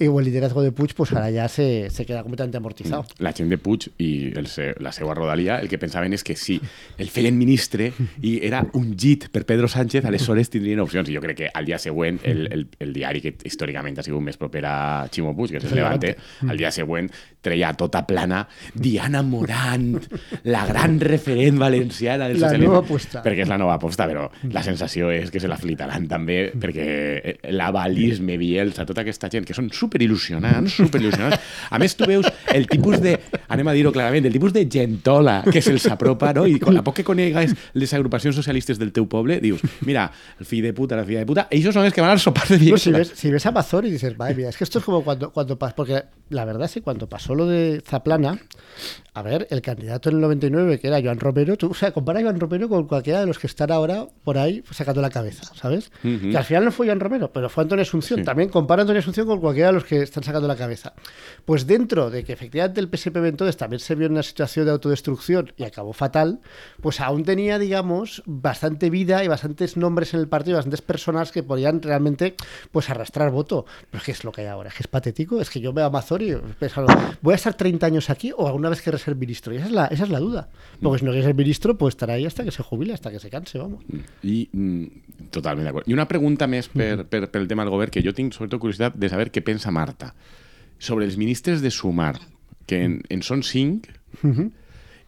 y 0.00 0.04
el 0.06 0.24
liderazgo 0.24 0.62
de 0.62 0.70
Puig, 0.70 0.94
pues 0.94 1.12
ahora 1.12 1.28
ya 1.30 1.48
se, 1.48 1.90
se 1.90 2.06
queda 2.06 2.22
completamente 2.22 2.56
amortizado. 2.56 3.04
la 3.18 3.32
gent 3.32 3.48
de 3.50 3.58
Puig 3.58 3.88
i 3.98 4.32
el 4.36 4.46
la 4.78 4.92
seva 4.92 5.14
rodalia 5.14 5.58
el 5.58 5.68
que 5.68 5.78
pensaven 5.78 6.12
és 6.14 6.22
que 6.22 6.36
si 6.38 6.60
el 6.98 7.08
feien 7.10 7.34
ministre 7.36 7.90
i 8.22 8.38
era 8.46 8.60
un 8.78 8.92
git 8.96 9.26
per 9.34 9.44
Pedro 9.44 9.66
Sánchez, 9.68 10.04
aleshores 10.06 10.50
tindrien 10.50 10.78
opcions. 10.80 11.08
I 11.10 11.16
jo 11.16 11.22
crec 11.24 11.36
que 11.36 11.48
al 11.52 11.66
dia 11.66 11.78
següent, 11.82 12.20
el, 12.22 12.46
el, 12.52 12.66
el 12.78 12.92
diari 12.94 13.20
que 13.24 13.34
històricament 13.44 13.98
ha 13.98 14.04
sigut 14.06 14.22
més 14.22 14.38
proper 14.38 14.62
a 14.70 15.08
Ximo 15.10 15.34
Puig, 15.34 15.50
que 15.50 15.58
és 15.58 15.66
el 15.66 15.74
Levante, 15.80 16.14
al 16.46 16.56
dia 16.56 16.70
següent 16.70 17.10
treia 17.42 17.72
tota 17.78 18.04
plana 18.06 18.44
Diana 18.74 19.22
Morant, 19.22 19.96
la 20.44 20.64
gran 20.66 20.98
referent 21.00 21.58
valenciana 21.58 22.28
del 22.28 22.38
La 22.40 22.46
socialisme. 22.48 22.70
nova 22.72 22.84
aposta. 22.86 23.22
Perquè 23.26 23.42
és 23.42 23.50
la 23.50 23.58
nova 23.58 23.74
aposta, 23.78 24.06
però 24.06 24.28
la 24.52 24.62
sensació 24.62 25.10
és 25.10 25.30
que 25.30 25.40
se 25.42 25.48
la 25.50 25.58
flitaran 25.58 26.06
també, 26.08 26.52
perquè 26.54 27.38
l'avalisme, 27.50 28.36
Bielsa, 28.38 28.86
tota 28.86 29.02
aquesta 29.02 29.30
gent 29.32 29.46
que 29.48 29.54
són 29.56 29.70
superil·lusionants, 29.88 30.76
superil·lusionants. 30.78 31.40
A 31.70 31.78
més, 31.80 31.94
tu 31.96 32.06
veus 32.08 32.26
el 32.54 32.66
tipus 32.70 33.00
de, 33.02 33.16
anem 33.48 33.68
a 33.68 33.74
dir-ho 33.76 33.92
clarament, 33.94 34.26
el 34.28 34.34
tipus 34.36 34.52
de 34.54 34.66
gentola 34.70 35.40
que 35.48 35.62
se'ls 35.64 35.88
apropa, 35.90 36.32
no? 36.36 36.46
I 36.46 36.58
a 36.60 36.84
poc 36.84 37.00
que 37.00 37.06
conegues 37.06 37.54
les 37.74 37.94
agrupacions 37.96 38.36
socialistes 38.36 38.78
del 38.78 38.92
teu 38.92 39.08
poble, 39.08 39.40
dius, 39.40 39.62
mira, 39.86 40.08
el 40.38 40.46
fill 40.48 40.64
de 40.68 40.74
puta, 40.76 40.96
la 40.98 41.06
filla 41.08 41.24
de 41.24 41.28
puta, 41.30 41.48
ells 41.50 41.68
són 41.72 41.84
els 41.88 41.94
que 41.96 42.04
van 42.04 42.14
al 42.14 42.22
sopar 42.22 42.46
de 42.48 42.58
No, 42.58 42.64
Bielsa. 42.64 42.84
si, 42.84 42.92
ves, 42.92 43.12
si 43.14 43.30
ves 43.30 43.46
a 43.46 43.52
Mazón 43.52 43.86
y 43.86 43.90
dices, 43.90 44.16
madre 44.18 44.34
mía, 44.34 44.48
es 44.50 44.56
que 44.56 44.64
esto 44.64 44.78
es 44.78 44.84
como 44.84 45.02
cuando, 45.04 45.30
cuando 45.32 45.58
porque 45.58 46.02
la 46.30 46.44
verdad 46.44 46.66
es 46.66 46.74
que 46.74 46.82
cuando 46.82 47.08
pasó 47.08 47.34
lo 47.34 47.46
de 47.46 47.82
Zaplana, 47.86 48.40
a 49.14 49.22
ver, 49.22 49.48
el 49.50 49.62
candidato 49.62 50.10
en 50.10 50.16
el 50.16 50.20
99, 50.20 50.78
que 50.78 50.86
era 50.86 51.02
Joan 51.02 51.18
Romero, 51.18 51.56
tú, 51.56 51.70
o 51.70 51.74
sea, 51.74 51.90
compara 51.90 52.20
a 52.20 52.22
Joan 52.22 52.38
Romero 52.38 52.68
con 52.68 52.86
cualquiera 52.86 53.20
de 53.20 53.26
los 53.26 53.38
que 53.38 53.48
están 53.48 53.72
ahora 53.72 54.06
por 54.22 54.38
ahí 54.38 54.62
sacando 54.70 55.00
la 55.00 55.10
cabeza, 55.10 55.52
¿sabes? 55.54 55.90
Que 56.02 56.36
al 56.36 56.44
final 56.44 56.64
no 56.64 56.70
fue 56.70 56.86
Joan 56.86 57.00
Romero, 57.00 57.32
pero 57.32 57.48
fue 57.48 57.64
Antonio 57.64 57.82
Asunción. 57.82 58.20
Sí. 58.20 58.24
También 58.24 58.48
compara 58.48 58.82
a 58.82 58.84
Antonio 58.84 59.00
Asunción 59.00 59.26
con 59.26 59.40
cualquiera 59.40 59.68
de 59.68 59.74
los 59.74 59.84
que 59.84 60.02
están 60.02 60.22
sacando 60.22 60.46
la 60.46 60.56
cabeza. 60.56 60.94
Pues 61.44 61.66
dentro 61.66 62.10
de 62.10 62.22
que 62.22 62.32
efectivamente 62.32 62.80
el 62.80 62.88
PSPB 62.88 63.24
entonces 63.26 63.56
también 63.56 63.80
se 63.80 63.94
vio 63.96 64.06
en 64.06 64.12
una 64.12 64.22
situación 64.22 64.66
de 64.66 64.72
autodestrucción 64.72 65.52
y 65.56 65.64
acabó 65.64 65.92
fatal, 65.92 66.40
pues 66.80 67.00
aún 67.00 67.24
tenía, 67.24 67.58
digamos, 67.58 68.22
bastante 68.26 68.90
vida 68.90 69.24
y 69.24 69.28
bastantes 69.28 69.76
nombres 69.76 70.14
en 70.14 70.20
el 70.20 70.28
partido, 70.28 70.56
bastantes 70.56 70.82
personas 70.82 71.32
que 71.32 71.42
podían 71.42 71.82
realmente 71.82 72.36
pues 72.70 72.88
arrastrar 72.88 73.32
voto. 73.32 73.66
Pero 73.90 73.98
es 73.98 74.04
que 74.04 74.12
es 74.12 74.22
lo 74.22 74.30
que 74.30 74.42
hay 74.42 74.46
ahora, 74.46 74.68
es 74.68 74.76
que 74.76 74.82
es 74.84 74.88
patético, 74.88 75.40
es 75.40 75.50
que 75.50 75.60
yo 75.60 75.72
veo 75.72 75.86
a 75.86 75.90
Y 76.22 76.34
¿voy 77.22 77.32
a 77.32 77.36
estar 77.36 77.54
30 77.54 77.86
años 77.86 78.10
aquí 78.10 78.32
o 78.36 78.46
alguna 78.46 78.68
vez 78.68 78.82
querré 78.82 78.98
ser 78.98 79.16
ministro? 79.16 79.52
Y 79.52 79.56
esa 79.56 79.66
es 79.66 79.72
la, 79.72 79.86
esa 79.86 80.04
es 80.04 80.10
la 80.10 80.20
duda. 80.20 80.48
Porque 80.80 81.00
si 81.00 81.04
no 81.04 81.10
quieres 81.10 81.26
ser 81.26 81.34
ministro, 81.34 81.76
pues 81.78 81.92
estará 81.92 82.14
ahí 82.14 82.26
hasta 82.26 82.44
que 82.44 82.50
se 82.50 82.62
jubile, 82.62 82.92
hasta 82.92 83.10
que 83.10 83.18
se 83.18 83.30
canse, 83.30 83.58
vamos. 83.58 83.84
I, 84.22 84.48
mm, 84.52 85.28
totalment 85.30 85.66
d'acord. 85.66 85.88
I 85.88 85.96
una 85.96 86.08
pregunta 86.08 86.46
més 86.46 86.68
per, 86.68 87.06
per, 87.08 87.26
pel 87.32 87.48
tema 87.48 87.64
del 87.66 87.72
govern, 87.74 87.92
que 87.94 88.02
jo 88.04 88.14
tinc 88.16 88.36
sobretot 88.36 88.60
curiositat 88.62 88.96
de 88.96 89.10
saber 89.10 89.30
què 89.34 89.42
pensa 89.44 89.72
Marta 89.74 90.14
sobre 90.78 91.04
els 91.04 91.16
ministres 91.18 91.62
de 91.62 91.70
Sumar, 91.70 92.16
que 92.66 92.82
en, 92.84 93.00
en 93.10 93.22
són 93.26 93.42
cinc, 93.42 93.88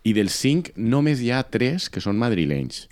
dels 0.03 0.33
cinc 0.33 0.71
només 0.77 1.21
hi 1.21 1.29
ha 1.31 1.43
tres 1.45 1.91
que 1.93 2.01
són 2.01 2.17
madrilenys. 2.19 2.87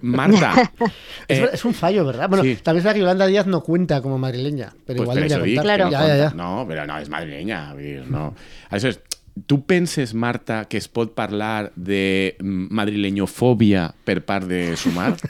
Marta, 0.00 0.54
Es, 1.28 1.38
eh, 1.38 1.50
es 1.52 1.64
un 1.64 1.74
fallo, 1.74 2.04
¿verdad? 2.06 2.28
Bueno, 2.28 2.42
sí. 2.44 2.56
también 2.62 2.78
es 2.80 2.84
verdad 2.84 2.94
que 2.94 3.00
Yolanda 3.00 3.26
Díaz 3.26 3.46
no 3.46 3.60
cuenta 3.62 4.00
como 4.00 4.16
madrileña, 4.18 4.72
pero 4.86 5.04
pues 5.04 5.06
igual 5.06 5.18
per 5.20 5.28
debería 5.28 5.56
contar. 5.62 5.78
que 5.78 5.84
no, 5.84 5.90
ya, 5.90 6.06
ya, 6.06 6.16
ya. 6.16 6.30
no, 6.34 6.66
però 6.68 6.86
no, 6.86 6.98
és 6.98 7.08
madrilenya. 7.12 7.72
vull 7.74 7.82
dir, 7.84 8.06
No. 8.08 8.34
Aleshores, 8.70 9.00
tu 9.46 9.64
penses, 9.66 10.14
Marta, 10.14 10.64
que 10.70 10.78
es 10.78 10.86
pot 10.88 11.12
parlar 11.14 11.72
de 11.76 12.36
mm, 12.40 12.68
madrileñofòbia 12.70 13.88
per 14.04 14.20
part 14.24 14.46
de 14.48 14.76
Sumar? 14.78 15.16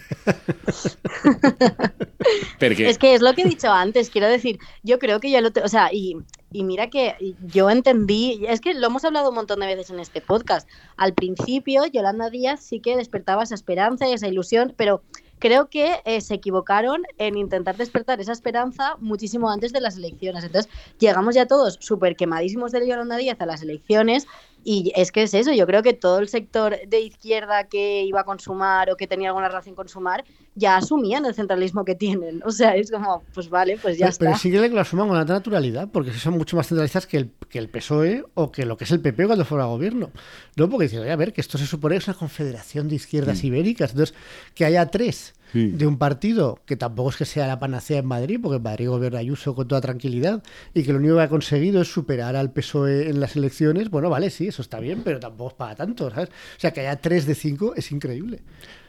Perquè... 2.61 2.87
Es 2.89 2.99
que 2.99 3.15
es 3.15 3.23
lo 3.23 3.33
que 3.35 3.43
he 3.43 3.49
dicho 3.49 3.71
antes, 3.73 4.11
quiero 4.11 4.29
decir, 4.29 4.59
yo 4.83 4.99
creo 4.99 5.21
que 5.21 5.31
ya 5.31 5.41
lo... 5.41 5.51
te- 5.53 5.63
o 5.63 5.69
sea, 5.69 5.91
y, 5.93 6.17
y 6.55 6.63
mira 6.63 6.89
que 6.89 7.35
yo 7.49 7.69
entendí, 7.69 8.45
es 8.47 8.61
que 8.61 8.75
lo 8.75 8.87
hemos 8.87 9.05
hablado 9.05 9.31
un 9.31 9.35
montón 9.35 9.59
de 9.59 9.67
veces 9.67 9.91
en 9.91 9.99
este 9.99 10.21
podcast. 10.21 10.69
Al 10.97 11.13
principio, 11.13 11.85
Yolanda 11.87 12.31
Díaz 12.31 12.61
sí 12.61 12.79
que 12.79 12.97
despertaba 12.97 13.43
esa 13.43 13.57
esperanza 13.57 14.09
y 14.09 14.13
esa 14.13 14.29
ilusión, 14.29 14.73
pero 14.77 15.03
creo 15.41 15.69
que 15.69 15.97
eh, 16.05 16.21
se 16.21 16.35
equivocaron 16.35 17.03
en 17.19 17.37
intentar 17.37 17.77
despertar 17.77 18.21
esa 18.21 18.31
esperanza 18.31 18.95
muchísimo 19.01 19.51
antes 19.51 19.73
de 19.73 19.81
las 19.81 19.97
elecciones. 19.97 20.45
Entonces, 20.45 20.71
llegamos 21.01 21.35
ya 21.35 21.47
todos 21.47 21.77
súper 21.81 22.15
quemadísimos 22.15 22.71
de 22.71 22.87
Yolanda 22.87 23.17
Díaz 23.17 23.41
a 23.41 23.47
las 23.47 23.61
elecciones 23.61 24.29
y 24.63 24.93
es 24.95 25.11
que 25.11 25.25
es 25.25 25.35
eso, 25.35 25.53
yo 25.53 25.67
creo 25.67 25.83
que 25.83 25.93
todo 25.93 26.21
el 26.21 26.29
sector 26.29 26.79
de 26.87 27.01
izquierda 27.01 27.65
que 27.65 28.05
iba 28.05 28.21
a 28.21 28.25
consumar 28.25 28.91
o 28.91 28.97
que 28.97 29.09
tenía 29.09 29.29
alguna 29.29 29.49
relación 29.49 29.75
con 29.75 29.89
Sumar 29.89 30.25
ya 30.55 30.77
asumían 30.77 31.25
el 31.27 31.35
centralismo 31.35 31.85
que 31.85 31.95
tienen. 31.95 32.43
O 32.45 32.51
sea, 32.51 32.77
es 32.77 32.91
como, 32.91 33.23
pues 33.35 33.49
vale, 33.51 33.77
pues 33.81 33.99
ya 33.99 34.07
pero, 34.07 34.19
pero 34.19 34.31
está. 34.33 34.41
sí 34.43 34.51
que 34.51 34.69
lo 34.69 34.81
asuman 34.81 35.09
con 35.09 35.17
tanta 35.19 35.33
naturalidad, 35.35 35.89
porque 35.93 36.13
si 36.13 36.19
son 36.21 36.35
mucho 36.35 36.57
más 36.57 36.69
centralistas 36.69 37.07
que 37.07 37.17
el, 37.17 37.31
que 37.49 37.59
el 37.59 37.69
PSOE 37.69 38.25
o 38.35 38.53
que 38.53 38.65
lo 38.67 38.77
que 38.77 38.85
es 38.85 38.91
el 38.91 39.01
PP 39.01 39.27
cuando 39.27 39.45
fuera 39.45 39.65
gobierno. 39.65 40.11
No, 40.57 40.69
porque 40.71 40.85
dicen, 40.85 41.01
"Oye, 41.01 41.11
a 41.11 41.17
ver, 41.17 41.33
que 41.33 41.41
esto 41.41 41.59
se 41.59 41.67
supone 41.67 41.95
que 41.97 41.99
es 41.99 42.09
una 42.09 42.17
confederación 42.17 42.89
de 42.89 42.95
izquierdas 42.97 43.43
ibéricas. 43.45 43.91
Entonces, 43.93 44.15
que 44.55 44.65
haya 44.65 44.87
tres 44.91 45.35
Sí. 45.53 45.69
de 45.69 45.87
un 45.87 45.99
partido 45.99 46.59
que 46.67 46.75
tampoco 46.75 47.11
es 47.11 47.17
que 47.17 47.25
sea 47.25 47.47
la 47.47 47.61
panacea 47.61 47.99
en 48.01 48.07
Madrid, 48.07 48.41
porque 48.43 48.57
en 48.57 48.63
Madrid 48.65 48.89
gobierna 48.89 49.21
Ayuso 49.21 49.55
con 49.55 49.69
toda 49.69 49.81
tranquilidad, 49.81 50.43
y 50.75 50.83
que 50.83 50.93
lo 50.93 50.99
único 50.99 51.15
que 51.15 51.23
ha 51.23 51.29
conseguido 51.29 51.81
es 51.83 51.87
superar 51.93 52.35
al 52.35 52.51
PSOE 52.53 53.09
en 53.09 53.21
las 53.21 53.37
elecciones, 53.37 53.89
bueno, 53.89 54.11
vale, 54.11 54.31
sí, 54.31 54.49
eso 54.49 54.63
está 54.63 54.81
bien, 54.81 55.03
pero 55.05 55.21
tampoco 55.21 55.51
es 55.51 55.55
para 55.55 55.77
tanto, 55.77 56.11
¿sabes? 56.11 56.29
O 56.31 56.61
sea, 56.61 56.73
que 56.73 56.81
haya 56.81 56.97
tres 56.97 57.25
de 57.27 57.37
cinco 57.37 57.73
es 57.77 57.93
increíble. 57.93 58.41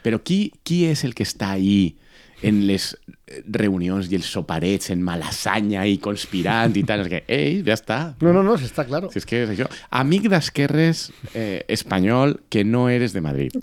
Però 0.06 0.20
qui, 0.22 0.52
qui 0.62 0.84
és 0.86 1.02
el 1.08 1.16
que 1.18 1.26
està 1.26 1.56
ahí 1.56 1.96
en 2.44 2.66
les 2.68 2.90
eh, 3.28 3.42
reunions 3.48 4.10
i 4.12 4.18
els 4.20 4.28
soparets 4.32 4.90
en 4.94 5.02
malassanya 5.06 5.86
i 5.88 5.98
conspirant 6.04 6.76
i 6.78 6.84
tal? 6.84 7.06
És 7.06 7.12
que, 7.12 7.24
ei, 7.32 7.62
ja 7.66 7.78
està. 7.78 8.00
No, 8.22 8.34
no, 8.36 8.44
no, 8.44 8.58
sí 8.58 8.66
está 8.66 8.86
claro. 8.86 9.10
Si 9.14 9.22
és 9.22 9.26
que 9.30 9.44
és 9.46 9.54
això. 9.56 9.70
Amic 9.90 10.28
d'esquerres 10.32 11.12
eh, 11.34 11.64
espanyol 11.68 12.40
que 12.50 12.64
no 12.68 12.88
eres 12.90 13.14
de 13.14 13.22
Madrid. 13.22 13.56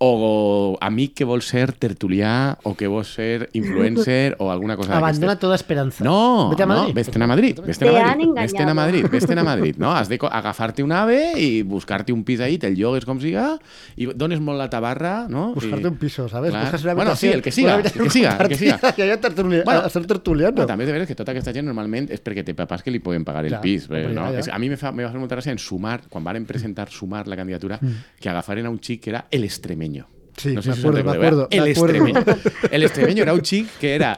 O 0.00 0.76
amic 0.80 1.16
que 1.18 1.26
vol 1.26 1.40
ser 1.42 1.72
tertulià 1.74 2.54
o 2.62 2.76
que 2.78 2.86
vol 2.86 3.02
ser 3.02 3.48
influencer 3.58 4.36
o 4.38 4.52
alguna 4.52 4.76
cosa 4.78 4.94
Abandona 4.96 5.34
toda 5.40 5.56
esperanza. 5.56 6.04
No, 6.04 6.50
Vete 6.50 6.62
a 6.62 6.66
Madrid. 6.70 6.92
no, 6.92 6.94
vés-te'n 6.94 7.22
a 7.22 7.26
Madrid, 7.26 7.58
vés-te'n 7.58 7.88
Te 7.88 7.96
a 7.98 8.04
Madrid, 8.04 8.30
vés-te'n 8.36 8.68
a. 8.68 8.74
Madrid, 8.78 9.08
vés-te'n 9.10 9.38
a 9.38 9.42
Madrid, 9.42 9.76
no? 9.82 9.90
Has 9.90 10.08
de 10.08 10.20
agafar-te 10.22 10.84
un 10.86 10.92
ave 10.92 11.32
i 11.42 11.62
buscar-te 11.66 12.12
un 12.14 12.22
pis 12.22 12.38
ahí, 12.38 12.60
te'l 12.62 12.78
llogues 12.78 13.04
com 13.08 13.18
siga, 13.18 13.56
i 13.98 14.06
dones 14.14 14.38
molt 14.38 14.62
la 14.62 14.68
tabarra, 14.70 15.26
no? 15.28 15.48
Buscarte 15.56 15.90
un 15.90 15.96
piso, 15.98 16.28
¿sabes? 16.28 16.52
Clar. 16.52 16.62
Buscas 16.62 16.84
una 16.84 16.94
Bueno, 16.94 17.16
sí, 17.16 17.26
el 17.26 17.42
que 17.42 17.50
siga, 17.68 17.82
que 17.98 18.10
siga, 18.10 18.38
que 18.48 18.54
siga. 18.56 18.80
Y 18.96 19.02
haya 19.02 19.20
tertulia- 19.20 19.62
Bueno, 19.64 19.80
a 19.80 19.88
ser 19.90 20.06
tertuliano. 20.06 20.56
Però 20.56 20.66
també 20.66 20.86
de 20.86 20.92
veres 20.92 21.08
que 21.08 21.14
tota 21.14 21.32
aquesta 21.32 21.52
gent 21.52 21.66
normalment 21.66 22.10
és 22.10 22.22
perquè 22.24 22.44
té 22.44 22.54
papàs 22.54 22.82
que 22.82 22.90
li 22.90 22.98
poden 23.00 23.24
pagar 23.24 23.44
el 23.44 23.50
Clar, 23.50 23.60
pis. 23.60 23.88
eh, 23.90 24.08
no? 24.12 24.26
ja, 24.26 24.32
ja. 24.32 24.38
És- 24.40 24.48
A 24.48 24.58
mi 24.58 24.68
me, 24.68 24.76
fa, 24.76 24.92
me 24.92 25.04
va 25.04 25.10
fer 25.10 25.18
molta 25.20 25.36
gràcia 25.36 25.52
en 25.52 25.58
Sumar, 25.58 26.02
quan 26.08 26.24
varen 26.24 26.44
presentar 26.46 26.88
Sumar 26.90 27.26
la 27.28 27.36
candidatura, 27.36 27.78
Mm. 27.80 28.20
que 28.20 28.28
agafaren 28.28 28.66
a 28.66 28.70
un 28.70 28.78
xic 28.80 29.02
que 29.04 29.10
era 29.10 29.26
el 29.30 29.44
extremeño. 29.44 30.06
Sí, 30.38 30.54
no 30.54 30.62
sé 30.62 30.70
me 30.70 30.74
si 30.76 30.80
acuerdo, 30.80 31.04
me 31.04 31.10
acuerdo, 31.12 31.48
El 31.50 31.62
me 31.64 31.70
acuerdo. 31.72 31.94
extremeño. 31.96 32.24
El 32.70 32.82
extremeño 32.84 33.22
era 33.24 33.34
un 33.34 33.40
xic 33.44 33.66
que 33.80 33.94
era 33.94 34.16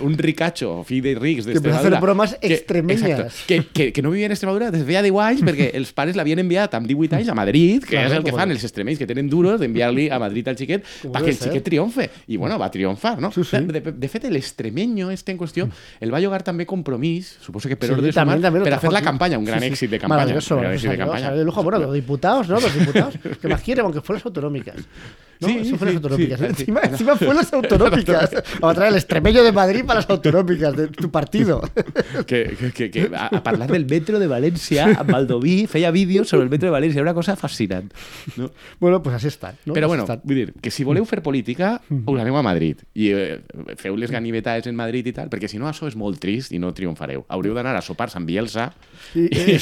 un 0.00 0.16
ricacho, 0.16 0.82
fill 0.84 1.02
de 1.02 1.14
rics 1.14 1.44
Que 1.44 1.52
empezó 1.52 1.76
a 1.76 1.82
d'Extremadura. 1.82 1.88
hacer 1.96 2.00
bromas 2.00 2.34
que- 2.40 2.54
extremeñas. 2.54 3.02
exacte, 3.20 3.32
Que, 3.46 3.64
que, 3.66 3.92
que 3.92 4.00
no 4.02 4.10
vivia 4.10 4.24
en 4.26 4.32
Extremadura 4.32 4.70
des 4.70 4.80
de 4.80 4.86
feia 4.86 5.02
10 5.02 5.14
anys 5.20 5.42
perquè 5.44 5.70
els 5.76 5.92
pares 5.92 6.16
l'havien 6.16 6.38
enviat 6.40 6.72
amb 6.74 6.86
18 6.88 7.16
anys 7.16 7.28
a 7.28 7.34
Madrid, 7.34 7.82
que 7.84 7.90
Claro, 7.98 8.08
és 8.08 8.14
el 8.16 8.24
que 8.24 8.32
fan 8.32 8.48
de- 8.48 8.54
els 8.54 8.64
extremenys 8.64 8.98
que 8.98 9.06
tenen 9.06 9.28
duros 9.28 9.60
d'enviar-li 9.60 10.08
a 10.08 10.18
Madrid 10.18 10.48
al 10.48 10.56
Como 10.56 11.12
perquè 11.14 11.20
debe 11.20 11.30
el 11.30 11.36
ser. 11.36 11.48
xiquet 11.52 11.64
triomfe. 11.64 12.10
I 12.28 12.36
bueno, 12.38 12.58
va 12.58 12.70
triomfar, 12.70 13.20
no? 13.20 13.30
Sí, 13.30 13.44
sí. 13.44 13.58
De, 13.60 13.80
de, 13.80 13.92
de 13.92 14.08
fet, 14.08 14.24
l'extremeño 14.30 15.10
este 15.10 15.32
en 15.32 15.38
qüestió 15.38 15.68
el 16.00 16.14
va 16.14 16.20
llogar 16.20 16.42
també 16.42 16.64
compromís, 16.64 17.36
suposo 17.42 17.68
que 17.68 17.76
per 17.76 17.90
Sí, 17.90 17.94
de 18.00 18.12
también, 18.12 18.38
sumar, 18.38 18.40
también 18.40 18.60
lo 18.60 18.64
per 18.64 18.72
a 18.72 18.76
trajo 18.78 18.86
fer 18.86 18.92
la 18.92 18.98
aquí. 19.00 19.04
campanya, 19.06 19.38
un 19.38 19.44
gran 19.44 19.60
Sí, 19.60 19.66
sí. 19.66 19.72
èxit 19.74 19.90
de 19.90 19.98
campanya. 19.98 20.20
Maravilloso, 20.24 20.54
un 20.56 20.60
gran 20.62 20.72
èxit 20.72 20.82
de 20.82 20.88
salió, 20.96 21.04
campanya. 21.04 21.26
salió 21.26 21.38
de 21.40 21.44
lujo. 21.44 21.62
Bueno, 21.62 21.78
los 21.78 21.92
diputados, 21.94 22.48
¿no? 22.48 22.60
Los 22.60 22.72
diputados. 22.78 23.14
¿Qué 23.40 23.48
más 23.48 23.60
quieren? 23.60 23.84
Aunque 23.84 24.00
fueran 24.00 24.20
las 24.20 24.26
autonómicas. 24.26 24.76
¿no? 25.40 25.48
Sí, 25.50 25.68
Eso 25.68 25.76
fue 25.76 25.88
sí, 25.88 25.94
las 25.94 26.02
autonómicas. 26.04 26.38
sí, 26.38 26.44
sí. 26.44 26.50
encima, 26.50 26.80
encima 26.82 27.16
fue 27.16 27.34
las 27.34 27.52
autonómicas. 27.58 28.30
Vamos 28.60 28.72
a 28.72 28.74
traer 28.74 28.92
el 28.92 28.98
extremeño 28.98 29.42
de 29.42 29.52
Madrid 29.52 29.84
para 29.84 30.00
las 30.00 30.10
autonómicas 30.10 30.76
de 30.76 30.88
tu 30.88 31.10
partido. 31.10 31.60
que, 32.26 32.56
que, 32.74 32.90
que, 32.90 33.10
a, 33.14 33.26
a 33.26 33.42
parlar 33.42 33.70
del 33.70 33.86
metro 33.86 34.18
de 34.18 34.28
València, 34.28 34.86
amb 35.00 35.10
Baldoví 35.10 35.66
feia 35.66 35.90
vídeos 35.90 36.28
sobre 36.28 36.44
el 36.44 36.50
metro 36.50 36.70
de 36.70 36.74
València, 36.78 37.00
era 37.00 37.10
una 37.10 37.14
cosa 37.14 37.36
fascinant. 37.36 37.92
No? 38.36 38.50
Bueno, 38.78 39.02
pues 39.02 39.16
así 39.16 39.28
está. 39.28 39.54
¿no? 39.64 39.74
Así 39.74 39.84
bueno, 39.84 40.06
vull 40.22 40.36
dir, 40.36 40.52
que 40.60 40.70
si 40.70 40.84
voleu 40.84 41.04
fer 41.04 41.22
política, 41.22 41.80
us 41.90 42.20
aneu 42.20 42.36
a 42.36 42.42
Madrid 42.42 42.80
i 42.94 43.10
eh, 43.14 43.40
feu 43.80 43.96
les 43.96 44.10
ganivetades 44.10 44.66
en 44.70 44.76
Madrid 44.78 45.06
i 45.10 45.14
tal, 45.16 45.30
perquè 45.32 45.48
si 45.50 45.58
no 45.58 45.68
això 45.70 45.88
és 45.90 45.96
molt 45.98 46.20
trist 46.22 46.52
i 46.52 46.60
no 46.62 46.72
triomfareu. 46.76 47.24
Haureu 47.28 47.54
d'anar 47.56 47.76
a 47.78 47.82
sopars 47.84 48.16
amb 48.18 48.28
Bielsa 48.30 48.70
eh, 49.14 49.58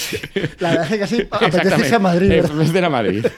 la 0.61 0.71
verdad 0.71 0.85
es 0.85 0.91
que 0.91 0.99
casi 0.99 1.29
apetece 1.31 1.95
a 1.95 1.99
Madrid. 1.99 2.31
Eh, 2.31 2.43
¿verdad? 2.43 2.73
vés 2.73 2.83
a 2.83 2.89
Madrid. 2.91 3.27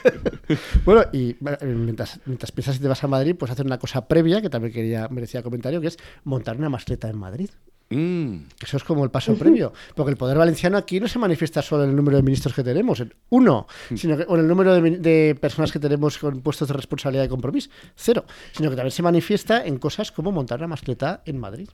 Bueno, 0.83 1.05
y 1.13 1.29
eh, 1.29 1.65
mientras, 1.65 2.19
mientras 2.41 2.51
piensas 2.51 2.75
si 2.75 2.81
te 2.81 2.87
vas 2.87 3.03
a 3.03 3.07
Madrid, 3.07 3.35
pues 3.37 3.51
hacer 3.51 3.65
una 3.65 3.77
cosa 3.77 4.07
previa 4.07 4.41
que 4.41 4.49
también 4.49 4.73
quería 4.73 5.07
merecía 5.09 5.43
comentario, 5.43 5.79
que 5.79 5.87
es 5.87 5.97
montar 6.23 6.57
una 6.57 6.69
masleta 6.69 7.07
en 7.07 7.17
Madrid. 7.17 7.49
Mm. 7.91 8.45
Eso 8.63 8.77
es 8.77 8.83
como 8.83 9.03
el 9.03 9.11
paso 9.11 9.35
previo, 9.35 9.73
porque 9.95 10.11
el 10.11 10.17
poder 10.17 10.37
valenciano 10.37 10.77
aquí 10.77 10.99
no 10.99 11.07
se 11.07 11.19
manifiesta 11.19 11.61
solo 11.61 11.83
en 11.83 11.91
el 11.91 11.95
número 11.95 12.17
de 12.17 12.23
ministros 12.23 12.55
que 12.55 12.63
tenemos, 12.63 12.99
en 13.01 13.13
uno, 13.29 13.67
sino 13.95 14.17
que, 14.17 14.23
o 14.27 14.35
en 14.35 14.41
el 14.41 14.47
número 14.47 14.81
de, 14.81 15.37
personas 15.39 15.71
que 15.71 15.77
tenemos 15.77 16.17
con 16.17 16.41
puestos 16.41 16.69
de 16.69 16.73
responsabilidad 16.73 17.25
y 17.25 17.27
compromiso, 17.27 17.69
cero, 17.95 18.25
sino 18.53 18.69
que 18.69 18.75
también 18.75 18.91
se 18.91 19.03
manifiesta 19.03 19.65
en 19.65 19.77
cosas 19.77 20.11
como 20.11 20.31
montar 20.31 20.59
una 20.59 20.67
mascleta 20.67 21.21
en 21.25 21.37
Madrid. 21.37 21.69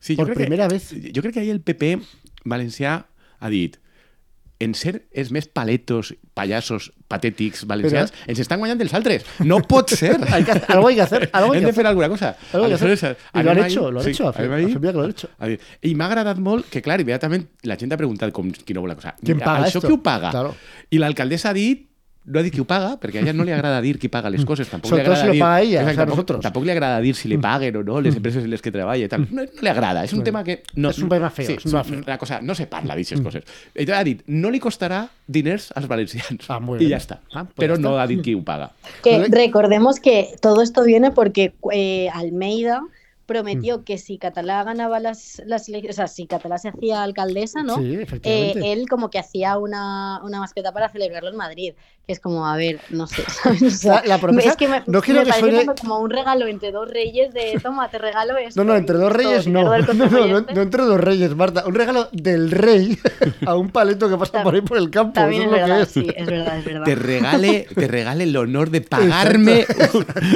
Sí, 0.00 0.16
Por 0.16 0.34
primera 0.34 0.66
que, 0.66 0.74
vez. 0.74 0.92
Jo 1.14 1.22
crec 1.22 1.34
que 1.34 1.40
ahir 1.40 1.52
el 1.52 1.60
PP 1.62 2.00
valencià 2.44 3.06
ha 3.38 3.48
dit 3.48 3.76
en 4.60 4.74
ser 4.76 5.06
els 5.16 5.30
més 5.32 5.46
paletos, 5.48 6.12
pallassos, 6.36 6.90
patètics 7.08 7.64
valencians, 7.66 8.12
ens 8.28 8.38
estan 8.44 8.60
guanyant 8.60 8.80
els 8.84 8.92
altres. 8.94 9.24
No 9.42 9.58
pot 9.66 9.90
ser. 10.00 10.18
Hay 10.30 10.44
que 10.44 10.52
algo 10.68 10.88
hay 10.88 10.94
que 10.96 11.02
hacer, 11.02 11.30
algo 11.32 11.52
hay 11.52 11.58
Hem 11.58 11.64
que 11.64 11.72
de 11.72 11.76
fer 11.80 11.86
alguna 11.88 12.08
cosa. 12.12 12.36
Algo 12.52 12.66
hay 12.66 12.76
que 12.76 12.92
hacer. 12.92 13.16
Y 13.34 13.42
lo 13.42 13.50
han 13.50 13.64
hecho, 13.64 13.90
lo 13.90 14.00
han 14.00 14.04
sí, 14.04 14.10
hecho, 14.12 14.28
anem 14.36 14.52
ahí. 14.52 14.66
que 14.76 14.92
lo 14.92 15.02
han 15.02 15.10
hecho. 15.10 15.30
A 15.38 15.46
dir, 15.48 15.58
I 15.82 15.94
m'ha 15.96 16.06
agradat 16.06 16.38
molt 16.38 16.68
que, 16.70 16.82
clar, 16.84 17.00
immediatament 17.00 17.48
la 17.64 17.76
gent 17.80 17.92
ha 17.92 17.98
preguntat 18.00 18.32
com 18.36 18.52
qui 18.52 18.76
no 18.76 18.84
vol 18.84 18.92
la 18.94 18.98
cosa. 19.00 19.16
¿Quién 19.24 19.40
paga 19.40 19.64
Això 19.66 19.80
esto? 19.80 19.88
qui 19.88 19.96
ho 19.96 20.02
paga? 20.02 20.30
Claro. 20.30 20.54
I 20.90 20.98
l'alcaldessa 21.02 21.50
ha 21.50 21.56
dit 21.56 21.88
no 22.24 22.38
ha 22.38 22.42
dit 22.42 22.52
qui 22.54 22.60
ho 22.60 22.66
paga, 22.68 22.96
perquè 23.00 23.18
a 23.18 23.22
ella 23.22 23.32
no 23.32 23.44
li 23.44 23.52
agrada 23.52 23.80
dir 23.80 23.98
qui 23.98 24.08
paga 24.08 24.28
les 24.30 24.44
coses. 24.44 24.68
Tampoc 24.68 24.90
Sobre 24.90 25.02
li 25.02 25.06
todo 25.08 25.14
agrada 25.16 25.30
si 25.32 25.36
dir, 25.36 25.40
paga 25.42 25.60
ella, 25.62 25.80
o 25.80 25.84
sea, 25.84 25.94
tampoc, 25.96 26.14
nosotros. 26.16 26.38
Mm. 26.38 26.42
tampoc 26.42 26.64
li 26.64 26.70
agrada 26.70 27.00
dir 27.00 27.14
si 27.16 27.28
li 27.28 27.38
paguen 27.38 27.76
o 27.76 27.82
no 27.82 28.00
les 28.00 28.14
empreses 28.16 28.44
en 28.44 28.50
les 28.50 28.62
que 28.62 28.70
treballa 28.70 29.08
tal. 29.08 29.26
No, 29.30 29.42
no 29.42 29.62
li 29.62 29.68
agrada, 29.68 30.04
és 30.04 30.12
un 30.12 30.22
tema 30.22 30.44
que... 30.44 30.62
No, 30.76 30.90
És 30.90 30.98
un 30.98 31.08
tema 31.08 31.30
feo, 31.30 31.46
Sí, 31.46 31.54
és 31.54 31.64
un 31.64 31.70
tema 31.72 31.84
feo. 31.84 32.02
La 32.06 32.18
cosa, 32.18 32.40
no 32.42 32.54
se 32.54 32.66
parla 32.66 32.94
d'aixes 32.94 33.20
coses. 33.20 33.42
Ella 33.74 33.98
ha 33.98 34.04
dit, 34.04 34.22
no 34.28 34.50
li 34.50 34.60
costarà 34.60 35.08
diners 35.26 35.72
als 35.74 35.88
valencians. 35.88 36.44
Ah, 36.50 36.60
muy 36.60 36.76
I 36.76 36.86
bien. 36.86 36.90
ja 36.92 37.02
està. 37.02 37.20
Ah, 37.32 37.44
pues 37.44 37.56
Però 37.56 37.76
ya 37.76 37.80
no 37.82 37.90
está. 37.96 38.02
ha 38.02 38.06
dit 38.06 38.22
qui 38.22 38.34
ho 38.34 38.44
paga. 38.44 38.70
Que 39.02 39.24
recordemos 39.30 39.98
que 39.98 40.34
todo 40.40 40.62
esto 40.62 40.84
viene 40.84 41.10
porque 41.12 41.54
eh, 41.72 42.08
Almeida 42.12 42.82
prometió 43.26 43.84
que 43.84 43.96
si 43.96 44.18
Catalá 44.18 44.64
ganaba 44.64 44.98
las, 44.98 45.40
las 45.46 45.68
elecciones, 45.68 45.94
o 45.94 45.98
sea, 45.98 46.08
si 46.08 46.26
Catalá 46.26 46.58
se 46.58 46.68
hacía 46.70 47.04
alcaldesa, 47.04 47.62
¿no? 47.62 47.76
Sí, 47.76 47.94
Eh, 47.94 48.02
efectivamente. 48.02 48.72
él 48.72 48.88
como 48.88 49.08
que 49.08 49.20
hacía 49.20 49.56
una, 49.56 50.20
una 50.24 50.40
mascleta 50.40 50.72
para 50.72 50.88
celebrarlo 50.88 51.30
en 51.30 51.36
Madrid, 51.36 51.74
es 52.12 52.20
como, 52.20 52.46
a 52.46 52.56
ver, 52.56 52.80
no 52.90 53.06
sé, 53.06 53.22
¿sabes? 53.42 53.62
O 53.62 53.70
sea, 53.70 53.94
La- 54.02 54.16
la 54.16 54.18
promesa- 54.18 54.50
es 54.50 54.56
que 54.56 54.68
me, 54.68 54.82
no 54.86 55.00
quiero 55.02 55.20
me 55.24 55.26
que 55.30 55.38
suene- 55.38 55.66
como, 55.80 55.98
un 56.00 56.10
regalo 56.10 56.46
entre 56.46 56.72
dos 56.72 56.88
reyes 56.90 57.32
de, 57.34 57.58
toma, 57.62 57.88
te 57.90 57.98
regalo 57.98 58.36
esto. 58.36 58.62
No, 58.62 58.72
no, 58.72 58.76
entre 58.78 58.96
dos 58.96 59.12
reyes 59.12 59.46
no. 59.48 59.62
No, 59.64 59.94
no, 59.94 60.28
no, 60.28 60.40
no 60.40 60.62
entre 60.62 60.82
dos 60.84 61.00
reyes, 61.00 61.34
Marta. 61.36 61.64
Un 61.66 61.74
regalo 61.74 62.08
del 62.12 62.50
rey 62.50 62.98
a 63.46 63.56
un 63.56 63.70
paleto 63.70 64.08
que 64.08 64.16
pasa 64.16 64.42
por 64.42 64.54
ahí 64.54 64.60
por 64.60 64.78
el 64.78 64.90
campo. 64.90 65.14
También 65.14 65.42
Eso 65.42 65.56
es 65.56 65.56
es 65.56 65.60
lo 65.60 65.66
que 65.66 65.70
verdad, 65.70 65.82
es. 65.82 65.88
sí, 65.90 66.06
es 66.16 66.26
verdad, 66.26 66.58
es 66.58 66.64
verdad. 66.64 66.84
te 66.84 66.94
regale, 66.94 67.66
te 67.74 67.88
regale 67.88 68.24
el 68.24 68.36
honor 68.36 68.70
de 68.70 68.80
pagarme, 68.80 69.66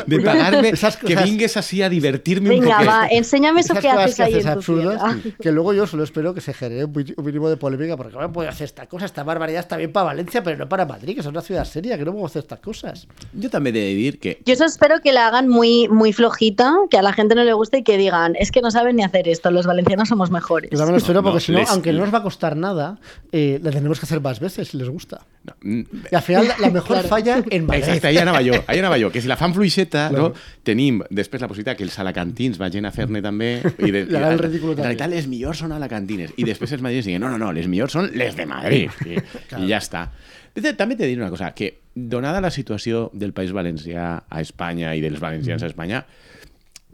de 0.07 0.21
pagarme 0.21 0.69
Esas 0.71 0.97
que 0.97 1.15
cosas- 1.15 1.25
vingues 1.25 1.57
así 1.57 1.83
a 1.83 1.89
divertirme 1.89 2.51
un 2.51 2.61
Venga, 2.61 2.77
poquito. 2.77 2.93
va, 2.93 3.07
enséñame 3.09 3.61
eso 3.61 3.75
que 3.75 3.89
haces 3.89 4.17
que 4.17 4.23
ahí 4.23 4.33
haces 4.35 4.45
en 4.47 4.53
tu 4.53 4.59
absurdas, 4.59 5.13
fiesta. 5.23 5.43
que 5.43 5.53
luego 5.53 5.73
yo 5.73 5.87
solo 5.87 6.03
espero 6.05 6.35
que 6.35 6.41
se 6.41 6.53
genere 6.55 6.85
un 6.85 6.95
un 7.17 7.25
mínimo 7.25 7.49
de 7.51 7.57
polémica, 7.57 7.97
porque 7.97 8.17
no 8.17 8.33
puede 8.33 8.49
hacer 8.49 8.65
esta 8.65 8.87
cosa, 8.87 9.05
esta 9.07 9.23
barbaridad 9.25 9.61
está 9.61 9.77
bien 9.77 9.93
para 9.93 10.05
Valencia, 10.07 10.43
pero 10.43 10.57
no 10.57 10.69
para 10.69 10.87
Madrid, 10.87 11.15
que 11.15 11.21
es 11.21 11.27
una 11.27 11.41
ciudad 11.43 11.64
seria, 11.69 11.97
que 11.99 12.05
no 12.05 12.13
puedo 12.13 12.27
hacer 12.27 12.41
estas 12.43 12.59
cosas. 12.61 13.07
Yo 13.33 13.51
también 13.51 13.77
he 13.77 13.81
de 13.81 13.87
decir 13.95 14.19
que 14.21 14.41
Yo 14.45 14.55
eso 14.55 14.65
espero 14.65 15.01
que 15.01 15.13
la 15.13 15.27
hagan 15.27 15.49
muy, 15.49 15.89
muy 15.89 16.13
flojita, 16.13 16.73
que 16.91 16.99
a 16.99 17.03
la 17.03 17.13
gente 17.13 17.35
no 17.35 17.45
le 17.45 17.53
guste 17.53 17.79
y 17.79 17.83
que 17.83 17.97
digan, 17.99 18.35
es 18.39 18.51
que 18.51 18.61
no 18.61 18.71
saben 18.71 18.97
ni 18.97 19.03
hacer 19.05 19.29
esto, 19.29 19.51
los 19.51 19.67
valencianos 19.67 20.09
somos 20.09 20.31
mejores. 20.31 20.71
Yo 20.71 20.79
también 20.79 20.93
lo 20.93 20.99
espero, 20.99 21.21
No, 21.21 21.23
porque 21.23 21.37
no, 21.37 21.41
si 21.41 21.53
no, 21.53 21.59
les- 21.59 21.71
aunque 21.71 21.93
no 21.93 22.01
nos 22.01 22.13
va 22.15 22.19
a 22.19 22.23
costar 22.23 22.57
nada, 22.57 22.99
eh, 23.33 23.59
la 23.63 23.71
tenemos 23.71 23.99
que 24.01 24.07
hacer 24.07 24.21
más 24.21 24.41
veces 24.41 24.69
si 24.69 24.77
les 24.77 24.89
gusta. 24.89 25.21
no, 25.45 25.55
mm, 25.63 25.81
Y 26.11 26.15
al 26.15 26.23
final, 26.23 26.49
la, 26.49 26.59
la 26.59 26.71
mejor 26.71 26.97
Claro. 26.97 27.09
falla 27.09 27.43
en 27.51 27.67
Madrid. 27.67 27.85
Exacte, 27.85 28.07
ahí 28.07 28.17
anava 28.19 28.39
jo, 28.41 28.53
anava 28.67 28.97
jo, 28.99 29.11
que 29.13 29.21
si 29.21 29.29
la 29.29 29.37
fan 29.37 29.53
fluixeta, 29.53 30.09
Claro. 30.09 30.29
no, 30.31 30.35
tenim 30.63 31.03
després 31.11 31.41
la 31.43 31.49
possibilitat 31.49 31.77
que 31.77 31.85
els 31.85 31.99
alacantins 31.99 32.57
vagin 32.59 32.87
a 32.87 32.91
fer-ne 32.93 33.21
també 33.21 33.61
i, 33.79 33.91
de, 33.91 34.07
I 34.11 34.17
hagan 34.17 34.33
el 34.33 34.39
ridículo 34.39 34.73
en 34.73 34.79
realitat 34.79 35.11
les 35.11 35.27
millors 35.29 35.59
són 35.59 35.73
alacantines 35.73 36.33
i 36.37 36.45
després 36.45 36.73
els 36.73 36.81
madrilenys 36.83 37.07
diguen, 37.07 37.21
no, 37.21 37.29
no, 37.29 37.37
no, 37.39 37.53
les 37.53 37.67
millors 37.69 37.93
són 37.93 38.11
les 38.15 38.35
de 38.37 38.47
Madrid 38.47 38.91
i, 39.05 39.19
i 39.19 39.69
ja 39.69 39.79
està 39.83 40.07
Fet, 40.55 40.77
també 40.79 40.95
t'he 40.95 41.07
de 41.07 41.11
dir 41.11 41.19
una 41.19 41.33
cosa, 41.33 41.51
que 41.57 41.73
donada 41.95 42.41
la 42.41 42.53
situació 42.55 43.09
del 43.13 43.33
País 43.35 43.51
Valencià 43.55 44.07
a 44.29 44.43
Espanya 44.43 44.95
i 44.95 45.03
dels 45.03 45.19
valencians 45.23 45.63
a 45.63 45.71
Espanya, 45.71 46.05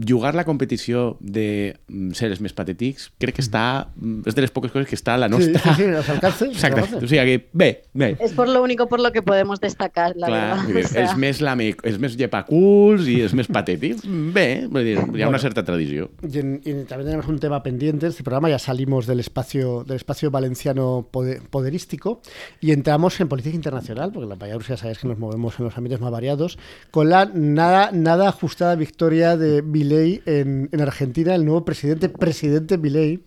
jugar 0.07 0.35
la 0.35 0.45
competició 0.45 1.17
de 1.21 1.77
mm, 1.89 2.13
ser 2.13 2.31
els 2.31 2.41
més 2.41 2.53
patètics 2.53 3.11
crec 3.19 3.37
que 3.37 3.43
està... 3.43 3.89
mm, 3.97 4.23
és 4.27 4.35
de 4.35 4.43
les 4.43 4.51
poques 4.51 4.71
coses 4.73 4.89
que 4.89 4.97
està 4.97 5.15
a 5.15 5.19
la 5.19 5.29
Sí, 5.29 5.33
nostra... 5.53 5.75
sí, 5.75 5.83
sí, 5.83 5.89
nos 5.91 6.09
alcance. 6.09 6.47
nos 6.51 6.55
Exacte, 6.57 6.81
alcance. 6.81 7.05
o 7.05 7.09
sigui 7.09 7.25
que 7.25 7.49
bé, 7.53 7.71
bé. 7.93 8.17
Es 8.21 8.33
por 8.33 8.49
lo 8.49 8.63
único 8.63 8.89
por 8.89 9.01
lo 9.01 9.13
que 9.13 9.23
podemos 9.23 9.61
destacar, 9.61 10.15
la 10.17 10.27
Clar, 10.27 10.57
verdad. 10.59 10.67
dir, 10.67 10.85
O 10.85 10.89
sea, 10.89 11.03
els 11.05 11.17
més, 11.17 11.41
lame, 11.41 11.75
els 11.85 11.99
més 11.99 12.17
llepaculs 12.17 13.07
i 13.09 13.21
els 13.23 13.35
més 13.35 13.47
patètics, 13.51 14.03
bé, 14.37 14.67
vull 14.71 14.85
dir, 14.85 14.99
hi 15.17 15.23
ha 15.23 15.29
una 15.29 15.39
certa 15.39 15.65
tradició. 15.65 16.11
Y, 16.23 16.39
en- 16.39 16.61
y 16.65 16.73
también 16.85 17.07
tenemos 17.11 17.27
un 17.29 17.39
tema 17.39 17.63
pendiente. 17.63 18.07
En 18.07 18.11
este 18.11 18.23
programa 18.23 18.49
ya 18.51 18.59
salimos 18.59 19.07
del 19.07 19.21
espacio, 19.21 19.85
del 19.85 19.97
espacio 19.97 20.31
valenciano 20.31 21.09
pode- 21.13 21.41
poderístico 21.51 22.21
y 22.61 22.73
entramos 22.73 23.21
en 23.21 23.29
política 23.29 23.55
internacional, 23.55 24.13
porque 24.13 24.29
la 24.29 24.37
mayoría 24.37 24.69
ya 24.69 24.77
sabéis 24.77 24.99
que 24.99 25.09
nos 25.09 25.19
movemos 25.19 25.59
en 25.59 25.65
los 25.67 25.77
ámbitos 25.77 26.01
más 26.01 26.11
variados, 26.11 26.59
con 26.91 27.09
la 27.11 27.27
nada, 27.33 27.91
nada 27.93 28.29
ajustada 28.29 28.75
victoria 28.75 29.37
de 29.37 29.61
Milei 29.91 30.23
en, 30.27 30.69
en 30.73 30.81
Argentina, 30.81 31.35
el 31.35 31.45
nuevo 31.45 31.65
presidente, 31.65 32.09
presidente 32.09 32.79
Milei, 32.79 33.21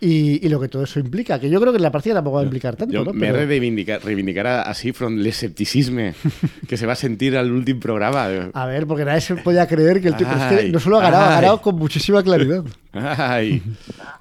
y, 0.00 0.44
y 0.44 0.48
lo 0.48 0.58
que 0.60 0.66
todo 0.68 0.82
eso 0.82 0.98
implica, 0.98 1.38
que 1.38 1.48
yo 1.48 1.60
creo 1.60 1.72
que 1.72 1.76
en 1.76 1.82
la 1.84 1.92
práctica 1.92 2.14
tampoco 2.16 2.34
va 2.36 2.40
a 2.42 2.44
implicar 2.44 2.74
tanto, 2.74 2.96
Jo 2.98 3.04
¿no? 3.04 3.12
m'he 3.12 3.20
Pero- 3.28 3.38
de 3.38 3.46
reivindicar, 3.46 4.02
reivindicar 4.04 4.46
a- 4.46 4.62
així 4.62 4.92
front 4.92 5.16
l'escepticisme 5.22 6.12
que 6.68 6.76
se 6.76 6.86
va 6.86 6.96
sentir 6.96 7.36
a 7.36 7.42
l'últim 7.44 7.78
programa. 7.78 8.26
A 8.52 8.66
ver, 8.66 8.86
porque 8.86 9.04
nadie 9.04 9.20
se 9.20 9.36
podía 9.36 9.66
creer 9.68 10.00
que 10.02 10.08
el 10.08 10.16
tipo 10.16 10.30
es 10.32 10.42
que 10.50 10.58
Ay, 10.66 10.72
no 10.72 10.80
solo 10.80 10.98
ha 10.98 11.02
ganado, 11.02 11.22
ha 11.24 11.28
ay. 11.36 11.40
ganado 11.40 11.62
con 11.62 11.76
muchísima 11.76 12.20
claridad. 12.22 12.64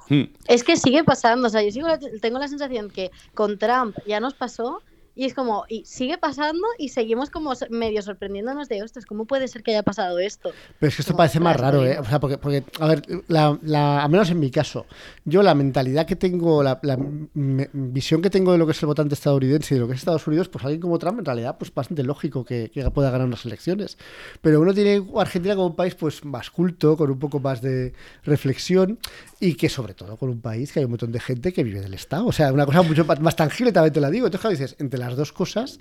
Mm. 0.10 0.24
Es 0.48 0.64
que 0.64 0.76
sigue 0.78 1.04
pasando, 1.04 1.48
o 1.48 1.50
sea, 1.50 1.64
yo 1.64 1.72
sigo 1.72 1.88
tengo 2.22 2.38
la 2.40 2.48
sensación 2.48 2.90
que 2.90 3.12
con 3.34 3.58
Trump 3.58 3.96
ya 4.08 4.20
nos 4.20 4.34
pasó 4.34 4.82
y 5.16 5.26
es 5.26 5.34
como, 5.34 5.66
y 5.68 5.86
sigue 5.86 6.18
pasando 6.18 6.66
y 6.78 6.90
seguimos 6.90 7.30
como 7.30 7.54
medio 7.70 8.02
sorprendiéndonos 8.02 8.70
de, 8.70 8.84
ostras, 8.84 9.06
¿cómo 9.06 9.26
puede 9.26 9.48
ser 9.48 9.64
que 9.64 9.72
haya 9.72 9.84
pasado 9.84 10.20
esto? 10.20 10.56
Pero 10.80 10.90
es 10.90 10.96
que 10.96 11.02
esto 11.02 11.14
No, 11.14 11.18
parece 11.18 11.40
más 11.40 11.58
raro, 11.58 11.86
¿eh? 11.86 12.00
O 12.00 12.06
sea, 12.06 12.20
porque, 12.20 12.38
porque 12.38 12.64
a 12.80 12.88
ver, 12.88 13.04
la, 13.28 13.58
la- 13.62 14.04
al 14.04 14.10
menos 14.10 14.30
en 14.32 14.40
mi 14.40 14.50
caso, 14.52 14.88
yo 15.26 15.44
la 15.44 15.54
mentalidad 15.56 16.06
que 16.06 16.16
tengo, 16.16 16.64
la, 16.64 16.80
la 16.84 16.98
me- 16.98 17.70
visión 17.74 18.22
que 18.22 18.30
tengo 18.30 18.52
de 18.54 18.58
lo 18.58 18.66
que 18.66 18.72
es 18.72 18.82
el 18.82 18.88
votante 18.88 19.14
estadounidense 19.16 19.74
y 19.74 19.78
de 19.78 19.82
lo 19.82 19.88
que 19.88 19.94
es 19.94 20.00
Estados 20.00 20.26
Unidos, 20.28 20.50
pues 20.50 20.64
alguien 20.66 20.82
como 20.82 20.98
Trump, 20.98 21.20
en 21.20 21.26
realidad, 21.26 21.58
pues 21.60 21.74
bastante 21.74 22.04
lógico 22.04 22.46
que, 22.46 22.72
que 22.74 22.90
pueda 22.92 23.12
ganar 23.12 23.28
unas 23.28 23.46
elecciones. 23.46 23.98
Pero 24.42 24.62
uno 24.62 24.74
tiene 24.74 25.04
Argentina 25.18 25.56
como 25.56 25.68
un 25.68 25.76
país 25.76 25.96
pues 25.96 26.24
más 26.26 26.50
culto, 26.50 26.98
con 26.98 27.12
un 27.12 27.20
poco 27.20 27.40
más 27.40 27.62
de 27.62 27.94
reflexión 28.24 29.00
y 29.40 29.56
que 29.56 29.70
sobre 29.70 29.94
todo 29.94 30.18
con 30.18 30.30
un 30.30 30.42
país 30.42 30.72
que 30.72 30.80
hay 30.80 30.86
un 30.86 30.92
montón 30.92 31.12
de 31.12 31.20
gente 31.20 31.54
que 31.54 31.64
vive 31.64 31.82
del 31.82 31.94
Estado. 31.94 32.26
O 32.26 32.32
sea, 32.32 32.52
una 32.54 32.66
cosa 32.66 32.82
mucho 32.82 33.06
más 33.06 33.36
tangible, 33.36 33.72
también 33.72 33.94
te 33.94 34.00
la 34.02 34.10
digo. 34.10 34.28
Entonces, 34.28 34.42
claro, 34.42 34.58
dices, 34.58 34.76
entre 34.80 35.00
las 35.02 35.16
dos 35.16 35.34
cosas, 35.34 35.80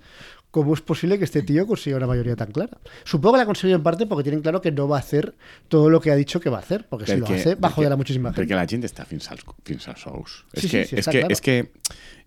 ¿cómo 0.50 0.74
es 0.74 0.80
posible 0.80 1.18
que 1.18 1.24
este 1.24 1.42
tío 1.42 1.66
consiga 1.66 1.96
una 1.96 2.06
mayoría 2.06 2.36
tan 2.36 2.50
clara? 2.50 2.78
Supongo 3.04 3.34
que 3.34 3.36
la 3.38 3.42
ha 3.44 3.46
conseguido 3.46 3.76
en 3.76 3.82
parte 3.82 4.06
porque 4.06 4.24
tienen 4.24 4.42
claro 4.42 4.60
que 4.60 4.72
no 4.72 4.88
va 4.88 4.96
a 4.96 5.00
hacer 5.00 5.34
todo 5.68 5.88
lo 5.90 6.00
que 6.00 6.10
ha 6.10 6.16
dicho 6.16 6.40
que 6.40 6.50
va 6.50 6.58
a 6.58 6.60
hacer, 6.60 6.86
porque 6.88 7.06
si 7.06 7.16
lo 7.16 7.26
hace, 7.26 7.54
va 7.54 7.68
a 7.68 7.70
joder 7.70 7.92
a 7.92 7.96
muchísima 7.96 8.30
gente. 8.30 8.42
Perquè 8.42 8.58
la 8.58 8.66
gent 8.66 8.84
està 8.88 9.06
fins 9.06 9.30
als, 9.30 9.46
fins 9.64 9.86
als 9.88 10.06
ous. 10.10 10.40
Sí, 10.54 10.58
és, 10.58 10.62
sí, 10.62 10.70
que, 10.70 10.84
sí, 10.84 10.96
és, 10.96 11.06
que, 11.06 11.18
claro. 11.20 11.32
és 11.36 11.44
que 11.44 11.56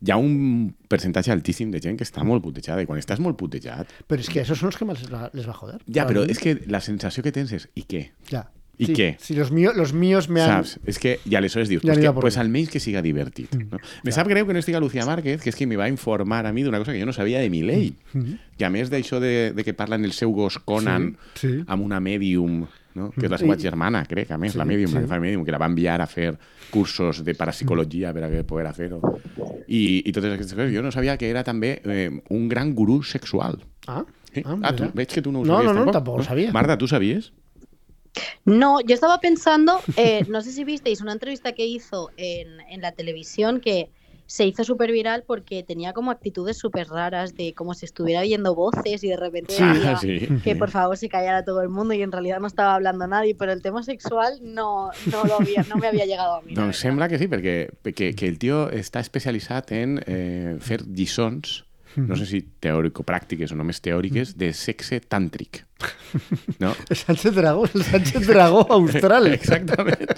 hi 0.03 0.11
ha 0.13 0.17
un 0.17 0.73
percentatge 0.87 1.33
altíssim 1.35 1.71
de 1.73 1.83
gent 1.83 1.99
que 1.99 2.07
està 2.07 2.23
molt 2.27 2.43
putejada 2.45 2.83
i 2.83 2.89
quan 2.89 3.01
estàs 3.01 3.21
molt 3.23 3.39
putejat... 3.39 3.91
Pero 4.07 4.21
es 4.21 4.29
que 4.29 4.41
esos 4.41 4.59
son 4.59 4.71
los 4.71 4.77
que 4.77 4.85
más 4.85 5.01
les 5.01 5.11
va, 5.11 5.51
a 5.51 5.59
joder. 5.59 5.79
Ja, 5.87 6.07
però 6.07 6.23
Probablemente. 6.23 6.37
és 6.37 6.43
que 6.43 6.71
la 6.71 6.81
sensació 6.81 7.23
que 7.23 7.35
tens 7.35 7.51
és 7.55 7.67
i 7.75 7.85
què? 7.87 8.07
Ya. 8.31 8.47
¿Y 8.75 8.87
Sí, 8.87 8.93
qué? 8.93 9.17
Si 9.19 9.35
los 9.35 9.51
míos, 9.51 9.75
los 9.75 9.93
míos 9.93 10.29
me 10.29 10.41
han. 10.41 10.65
Saps? 10.65 10.79
És 10.89 10.97
que, 10.97 11.19
i 11.29 11.35
aleshores 11.35 11.69
dius, 11.69 11.83
Ja 11.83 11.93
pues, 11.93 11.99
que, 11.99 12.11
pues 12.13 12.37
almenys 12.41 12.69
que 12.73 12.79
siga 12.79 13.03
divertit. 13.03 13.53
No? 13.69 13.77
Me 14.03 14.11
sap 14.11 14.27
greu 14.27 14.47
que 14.47 14.53
no 14.53 14.59
estigui 14.59 14.75
a 14.75 14.79
Lucía 14.81 15.05
Márquez, 15.05 15.41
que 15.43 15.49
és 15.51 15.55
qui 15.55 15.67
me 15.69 15.77
va 15.77 15.85
informar 15.89 16.47
a 16.47 16.53
mi 16.53 16.63
d'una 16.63 16.79
cosa 16.81 16.91
que 16.91 16.99
jo 16.99 17.05
no 17.05 17.13
sabia 17.13 17.39
de 17.39 17.51
Milei. 17.53 17.93
I 18.57 18.63
a 18.65 18.69
més 18.73 18.89
d'això 18.89 19.19
de, 19.21 19.53
de 19.53 19.63
que 19.63 19.75
parla 19.77 19.95
en 19.95 20.05
el 20.05 20.11
seu 20.17 20.31
gos 20.33 20.57
Conan 20.57 21.17
Sí, 21.35 21.47
sí. 21.51 21.59
amb 21.67 21.85
una 21.85 21.99
mèdium, 22.01 22.65
no? 22.95 23.11
que 23.13 23.27
és 23.27 23.31
la 23.31 23.37
seva 23.37 23.53
I- 23.55 23.61
germana, 23.61 24.01
crec, 24.09 24.31
a 24.33 24.37
més, 24.41 24.53
Sí, 24.53 24.57
la 24.57 24.65
mèdium, 24.65 24.89
sí. 24.89 24.95
la 24.97 25.01
que 25.05 25.11
fa 25.13 25.19
mèdium, 25.21 25.45
que 25.45 25.51
la 25.53 25.61
va 25.61 25.69
enviar 25.69 26.01
a 26.01 26.07
fer 26.09 26.33
cursos 26.73 27.21
de 27.23 27.35
parapsicologia 27.37 28.11
per 28.11 28.23
a 28.25 28.29
que 28.33 28.43
poder 28.43 28.73
fer-ho. 28.73 28.99
I, 29.67 30.01
I 30.03 30.11
totes 30.11 30.33
aquestes 30.33 30.57
coses. 30.57 30.73
Jo 30.73 30.81
no 30.81 30.91
sabia 30.91 31.15
que 31.21 31.29
era 31.29 31.43
també 31.45 31.75
eh, 31.85 32.09
un 32.33 32.49
gran 32.49 32.73
gurú 32.73 33.03
sexual. 33.03 33.61
Ah, 33.85 34.01
Sí? 34.33 34.41
ah, 34.45 34.57
Ah, 34.63 34.73
tu, 34.75 34.87
veig 34.97 35.07
que 35.13 35.21
tu 35.21 35.31
no 35.31 35.41
ho 35.41 35.45
No, 35.45 35.53
sabies 35.61 35.67
no, 35.67 35.73
no, 35.73 35.79
tampoc. 35.85 35.93
tampoco 35.93 36.17
lo 36.17 36.23
sabía. 36.23 36.51
Marta, 36.51 36.75
¿tú 36.75 36.87
sabías? 36.87 37.33
No, 38.45 38.79
yo 38.81 38.93
estaba 38.93 39.19
pensando, 39.19 39.79
eh, 39.97 40.23
no 40.29 40.41
sé 40.41 40.51
si 40.51 40.63
visteis 40.63 41.01
una 41.01 41.13
entrevista 41.13 41.53
que 41.53 41.65
hizo 41.65 42.11
en, 42.17 42.59
en 42.69 42.81
la 42.81 42.91
televisión 42.91 43.59
que 43.59 43.89
se 44.25 44.45
hizo 44.45 44.63
súper 44.63 44.91
viral 44.91 45.23
porque 45.27 45.63
tenía 45.63 45.91
como 45.93 46.09
actitudes 46.09 46.57
súper 46.57 46.87
raras 46.87 47.35
de 47.35 47.53
como 47.53 47.73
si 47.73 47.85
estuviera 47.85 48.21
oyendo 48.21 48.55
voces 48.55 49.03
y 49.03 49.09
de 49.09 49.17
repente 49.17 49.53
Sí. 49.53 49.63
decía 49.63 49.97
sí. 49.97 50.27
que 50.43 50.55
por 50.55 50.71
favor 50.71 50.95
se 50.97 51.09
callara 51.09 51.43
todo 51.43 51.61
el 51.61 51.69
mundo 51.69 51.93
y 51.93 52.01
en 52.01 52.11
realidad 52.11 52.39
no 52.39 52.47
estaba 52.47 52.73
hablando 52.73 53.05
nadie, 53.05 53.35
pero 53.35 53.51
el 53.51 53.61
tema 53.61 53.83
sexual 53.83 54.39
no, 54.41 54.91
no, 55.11 55.23
lo 55.25 55.35
había, 55.41 55.63
no 55.63 55.75
me 55.75 55.87
había 55.87 56.05
llegado 56.05 56.35
a 56.35 56.41
mí. 56.41 56.53
verdad. 56.55 56.71
sembla 56.71 57.09
que 57.09 57.17
sí, 57.19 57.27
perquè 57.27 57.69
que, 57.93 58.13
que 58.15 58.27
el 58.27 58.39
tio 58.39 58.69
està 58.71 59.01
especialitzat 59.03 59.71
en 59.75 59.99
eh, 60.07 60.55
fer 60.63 60.81
lliçons, 60.87 61.65
no 61.97 62.15
sé 62.17 62.25
si 62.29 62.41
teòrico-pràctiques 62.63 63.53
o 63.53 63.57
només 63.59 63.81
teòriques, 63.83 64.35
de 64.39 64.51
sexe 64.57 64.99
tàntric. 65.01 65.63
No? 66.59 66.73
El 66.89 66.95
Sánchez 66.95 67.35
Dragó, 67.35 67.65
el 67.73 67.83
Sánchez 67.83 68.27
Dragó 68.27 68.65
austral. 68.71 69.27
Exactament. 69.33 70.11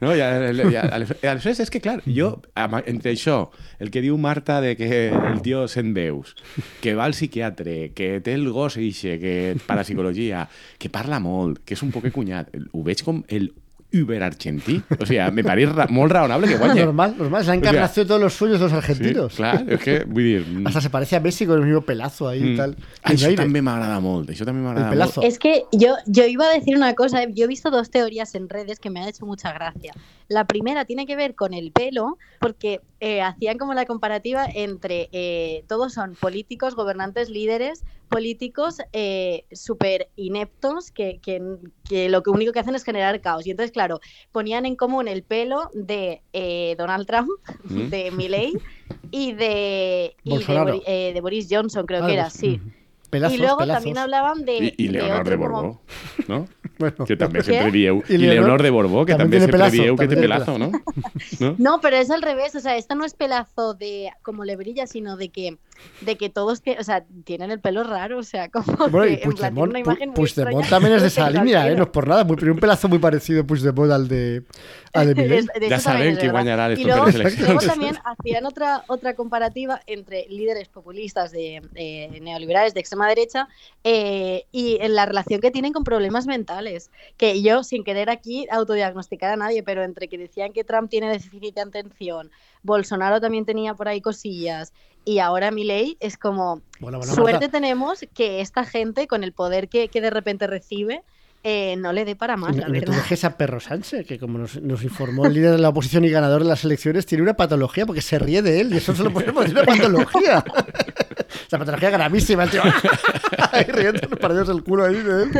No, 0.00 0.12
i, 0.16 0.20
i, 0.20 0.66
i, 0.72 0.76
aleshores 0.76 1.60
és 1.64 1.70
que, 1.72 1.80
clar, 1.84 1.98
jo, 2.08 2.30
entre 2.88 3.12
això, 3.12 3.38
el 3.80 3.92
que 3.92 4.02
diu 4.04 4.16
Marta 4.20 4.58
de 4.64 4.74
que 4.76 5.08
el 5.12 5.40
tio 5.44 5.66
sent 5.68 5.92
veus, 5.96 6.34
que 6.80 6.94
va 6.96 7.06
al 7.08 7.16
psiquiatre, 7.16 7.92
que 7.96 8.12
té 8.24 8.36
el 8.36 8.48
gos 8.52 8.78
eixe, 8.80 9.18
que 9.20 9.34
parapsicologia, 9.66 10.46
que 10.80 10.92
parla 10.92 11.20
molt, 11.20 11.62
que 11.64 11.76
és 11.76 11.84
un 11.84 11.92
poc 11.94 12.08
cunyat, 12.14 12.52
ho 12.72 12.84
veig 12.86 13.04
com 13.04 13.24
el 13.28 13.50
Uber 13.92 14.22
argentí. 14.22 14.80
O 14.98 15.06
sigui, 15.06 15.18
me 15.32 15.42
pareix 15.42 15.72
ra 15.74 15.86
molt 15.90 16.12
raonable 16.12 16.46
que 16.48 16.56
guanyi. 16.60 16.80
Normal, 16.86 17.14
normal. 17.18 17.40
Es 17.42 17.48
la 17.48 17.54
encarnación 17.54 18.04
de 18.06 18.08
todos 18.08 18.20
los 18.20 18.32
sueños 18.34 18.58
de 18.60 18.64
los 18.64 18.72
Sí, 18.72 18.78
argentinos. 18.78 19.34
clar, 19.34 19.64
és 19.68 19.80
que, 19.82 20.04
vull 20.06 20.22
dir... 20.24 20.44
Hasta 20.66 20.80
se 20.80 20.90
parece 20.90 21.16
a 21.16 21.20
Messi 21.20 21.46
con 21.46 21.58
el 21.58 21.64
mismo 21.66 21.80
pelazo 21.82 22.28
ahí 22.28 22.40
y 22.40 22.54
mm, 22.54 22.56
tal. 22.56 22.76
Això 23.02 23.16
Tiene 23.16 23.26
aire. 23.32 23.42
també 23.42 23.62
m'agrada 23.62 23.98
molt, 24.00 24.30
això 24.30 24.44
també 24.46 24.62
m'agrada 24.62 24.94
molt. 24.94 25.24
Es 25.26 25.38
que 25.38 25.64
yo, 25.72 25.96
yo 26.06 26.24
iba 26.26 26.46
a 26.46 26.52
decir 26.54 26.76
una 26.76 26.94
cosa, 26.94 27.24
yo 27.28 27.44
he 27.44 27.48
visto 27.48 27.70
dos 27.70 27.90
teorías 27.90 28.34
en 28.34 28.48
redes 28.48 28.78
que 28.78 28.90
me 28.90 29.00
han 29.00 29.08
hecho 29.08 29.26
mucha 29.26 29.52
gracia. 29.52 29.92
La 30.30 30.46
primera 30.46 30.84
tiene 30.84 31.06
que 31.06 31.16
ver 31.16 31.34
con 31.34 31.54
el 31.54 31.72
pelo, 31.72 32.16
porque 32.40 32.80
eh, 33.00 33.20
hacían 33.20 33.58
como 33.58 33.74
la 33.74 33.84
comparativa 33.84 34.46
entre 34.46 35.08
eh, 35.10 35.64
todos 35.66 35.92
son 35.92 36.14
políticos, 36.14 36.76
gobernantes, 36.76 37.30
líderes, 37.30 37.82
políticos 38.08 38.76
eh, 38.92 39.44
súper 39.50 40.08
ineptos 40.14 40.92
que, 40.92 41.18
que, 41.20 41.42
que 41.88 42.08
lo 42.08 42.22
que 42.22 42.30
único 42.30 42.52
que 42.52 42.60
hacen 42.60 42.76
es 42.76 42.84
generar 42.84 43.20
caos. 43.20 43.44
Y 43.44 43.50
entonces, 43.50 43.72
claro, 43.72 43.98
ponían 44.30 44.66
en 44.66 44.76
común 44.76 45.08
el 45.08 45.24
pelo 45.24 45.68
de 45.74 46.22
eh, 46.32 46.76
Donald 46.78 47.08
Trump, 47.08 47.28
Mm. 47.64 47.88
de 47.88 48.10
Milley 48.12 48.54
y 49.10 49.32
de, 49.32 50.14
y 50.22 50.38
eh, 50.86 51.10
de 51.12 51.20
Boris 51.20 51.48
Johnson, 51.50 51.86
creo 51.86 52.04
Ah, 52.04 52.06
que 52.06 52.12
era, 52.12 52.30
sí. 52.30 52.60
Pelazos, 53.10 53.36
y 53.36 53.40
luego 53.40 53.58
pelazos. 53.58 53.78
también 53.82 53.98
hablaban 53.98 54.44
de. 54.44 54.56
Y, 54.58 54.74
y 54.84 54.86
de 54.86 54.92
Leonor 54.92 55.28
de 55.28 55.36
como- 55.36 55.48
Borbó, 55.50 55.82
¿no? 56.28 56.46
Bueno, 56.80 57.04
Que 57.04 57.14
també 57.14 57.40
Què? 57.40 57.44
sempre 57.44 57.70
dieu... 57.72 58.02
I 58.08 58.14
I 58.14 58.16
Leonor- 58.16 58.62
de 58.62 58.70
Borbó, 58.70 59.04
que 59.04 59.14
tiene 59.14 59.30
sempre 59.38 59.52
pelazo, 59.52 59.72
dieu 59.82 59.96
que 59.96 60.06
tiene 60.08 60.22
pelazo, 60.22 60.58
¿no? 60.58 60.70
¿no? 61.38 61.54
No, 61.58 61.80
pero 61.82 61.96
es 61.98 62.10
al 62.10 62.22
revés, 62.22 62.54
o 62.54 62.60
sea, 62.60 62.74
esto 62.78 62.94
no 62.94 63.04
es 63.04 63.12
pelazo 63.12 63.74
de 63.74 64.08
como 64.22 64.44
le 64.46 64.56
brilla, 64.56 64.86
sino 64.86 65.18
de 65.18 65.28
que 65.28 65.58
de 66.00 66.16
que 66.16 66.30
todos 66.30 66.60
que, 66.60 66.76
o 66.78 66.84
sea, 66.84 67.04
tienen 67.24 67.50
el 67.50 67.60
pelo 67.60 67.84
raro, 67.84 68.18
o 68.18 68.22
sea, 68.22 68.48
como 68.48 68.88
Bueno, 68.88 69.06
y 69.06 69.16
que 69.18 69.24
en 69.24 69.32
plan, 69.32 69.54
tiene 69.54 69.70
Puigdemont, 69.70 69.86
una 69.86 70.06
muy 70.06 70.14
Puigdemont 70.14 70.68
también 70.68 70.94
es 70.94 71.02
de 71.02 71.08
esa 71.08 71.30
línea, 71.30 71.68
¿eh? 71.70 71.74
No 71.76 71.84
es 71.84 71.88
por 71.90 72.08
nada. 72.08 72.24
Muy, 72.24 72.36
pero 72.36 72.52
un 72.52 72.58
pelazo 72.58 72.88
muy 72.88 72.98
parecido 72.98 73.46
Puigdemont 73.46 73.90
al 73.92 74.08
de, 74.08 74.42
al 74.92 75.14
de. 75.14 75.36
Es- 75.38 75.46
de 75.46 75.68
Ya 75.68 75.78
saben 75.78 76.16
que 76.16 76.32
les 76.32 76.78
Y 76.78 76.84
luego, 76.84 77.06
luego 77.06 77.60
también 77.60 77.96
hacían 78.04 78.46
otra, 78.46 78.84
otra 78.88 79.14
comparativa 79.14 79.80
entre 79.86 80.26
líderes 80.28 80.68
populistas 80.68 81.32
de, 81.32 81.62
de 81.72 82.18
neoliberales 82.20 82.74
de 82.74 82.80
extrema 82.80 83.08
derecha 83.08 83.48
eh, 83.84 84.46
y 84.52 84.78
en 84.80 84.94
la 84.94 85.06
relación 85.06 85.40
que 85.40 85.50
tienen 85.50 85.72
con 85.72 85.84
problemas 85.84 86.26
mentales. 86.26 86.90
Que 87.16 87.42
yo, 87.42 87.62
sin 87.62 87.84
querer 87.84 88.10
aquí 88.10 88.46
autodiagnosticar 88.50 89.30
a 89.30 89.36
nadie, 89.36 89.62
pero 89.62 89.82
entre 89.82 90.08
que 90.08 90.18
decían 90.18 90.52
que 90.52 90.64
Trump 90.64 90.90
tiene 90.90 91.10
déficit 91.10 91.54
de 91.54 91.60
atención, 91.60 92.30
Bolsonaro 92.62 93.20
también 93.20 93.44
tenía 93.44 93.74
por 93.74 93.88
ahí 93.88 94.00
cosillas 94.00 94.72
y 95.04 95.18
ahora 95.18 95.50
Milei 95.50 95.96
es 96.00 96.16
como 96.16 96.62
Bueno, 96.80 96.98
bueno, 96.98 97.14
suerte 97.14 97.32
Marta, 97.32 97.50
tenemos 97.50 98.04
que 98.14 98.40
esta 98.40 98.64
gente 98.64 99.06
con 99.06 99.24
el 99.24 99.32
poder 99.32 99.68
que, 99.68 99.88
que 99.88 100.00
de 100.00 100.10
repente 100.10 100.46
recibe 100.46 101.02
eh, 101.42 101.76
no 101.76 101.92
le 101.92 102.04
dé 102.04 102.16
para 102.16 102.36
más, 102.36 102.54
y 102.54 102.60
la 102.60 102.66
no 102.68 102.72
te 102.74 102.80
verdad. 102.80 102.96
dejes 102.96 103.24
a 103.24 103.36
Perro 103.36 103.60
Sánchez, 103.60 104.06
que 104.06 104.18
como 104.18 104.38
nos, 104.38 104.60
nos 104.60 104.82
informó 104.82 105.26
el 105.26 105.34
líder 105.34 105.52
de 105.52 105.58
la 105.58 105.70
oposición 105.70 106.04
y 106.04 106.10
ganador 106.10 106.42
de 106.42 106.48
las 106.48 106.64
elecciones, 106.64 107.06
tiene 107.06 107.22
una 107.22 107.34
patología 107.34 107.86
porque 107.86 108.02
se 108.02 108.18
ríe 108.18 108.42
de 108.42 108.60
él 108.60 108.72
y 108.74 108.76
eso 108.78 108.94
se 108.94 109.02
lo 109.02 109.12
ponemos, 109.12 109.44
tiene 109.46 109.60
una 109.60 109.66
patología. 109.72 110.44
Esa 111.46 111.58
patología 111.58 111.90
gravísima, 111.90 112.44
el 112.44 112.50
tío. 112.50 112.62
Ahí 113.52 113.64
riendo, 113.64 114.08
partidos 114.10 114.48
del 114.48 114.62
culo 114.62 114.84
ahí 114.84 114.94
de 114.94 115.22
él. 115.24 115.30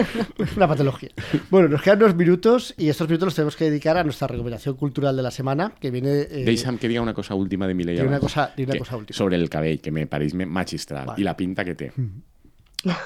Una 0.57 0.67
patología. 0.67 1.11
Bueno, 1.51 1.69
nos 1.69 1.83
quedan 1.83 2.03
unos 2.03 2.17
minutos 2.17 2.75
y 2.77 2.89
estos 2.89 3.07
minutos 3.09 3.27
los 3.27 3.35
tenemos 3.35 3.55
que 3.57 3.65
dedicar 3.67 3.97
a 3.97 4.03
nuestra 4.03 4.27
recomendación 4.27 4.75
cultural 4.77 5.17
de 5.17 5.23
la 5.23 5.31
semana, 5.31 5.73
que 5.79 5.91
viene... 5.93 6.23
eh, 6.23 6.45
Deixa'm 6.45 6.79
que 6.79 6.89
diga 6.89 7.01
una 7.01 7.15
cosa 7.15 7.35
última 7.35 7.67
de 7.69 7.75
Mireia. 7.75 8.03
Di 8.03 8.09
una 8.09 8.19
cosa- 8.19 8.53
una 8.57 8.73
Que- 8.73 8.79
cosa 8.79 8.97
última. 8.97 9.17
Sobre 9.17 9.37
el 9.37 9.49
cabell, 9.49 9.81
que 9.81 9.91
me 9.93 10.07
pareix 10.09 10.35
me- 10.35 10.47
magistral. 10.47 11.07
Vale. 11.07 11.21
I 11.21 11.25
la 11.25 11.37
pinta 11.37 11.65
que 11.65 11.75
té. 11.77 11.93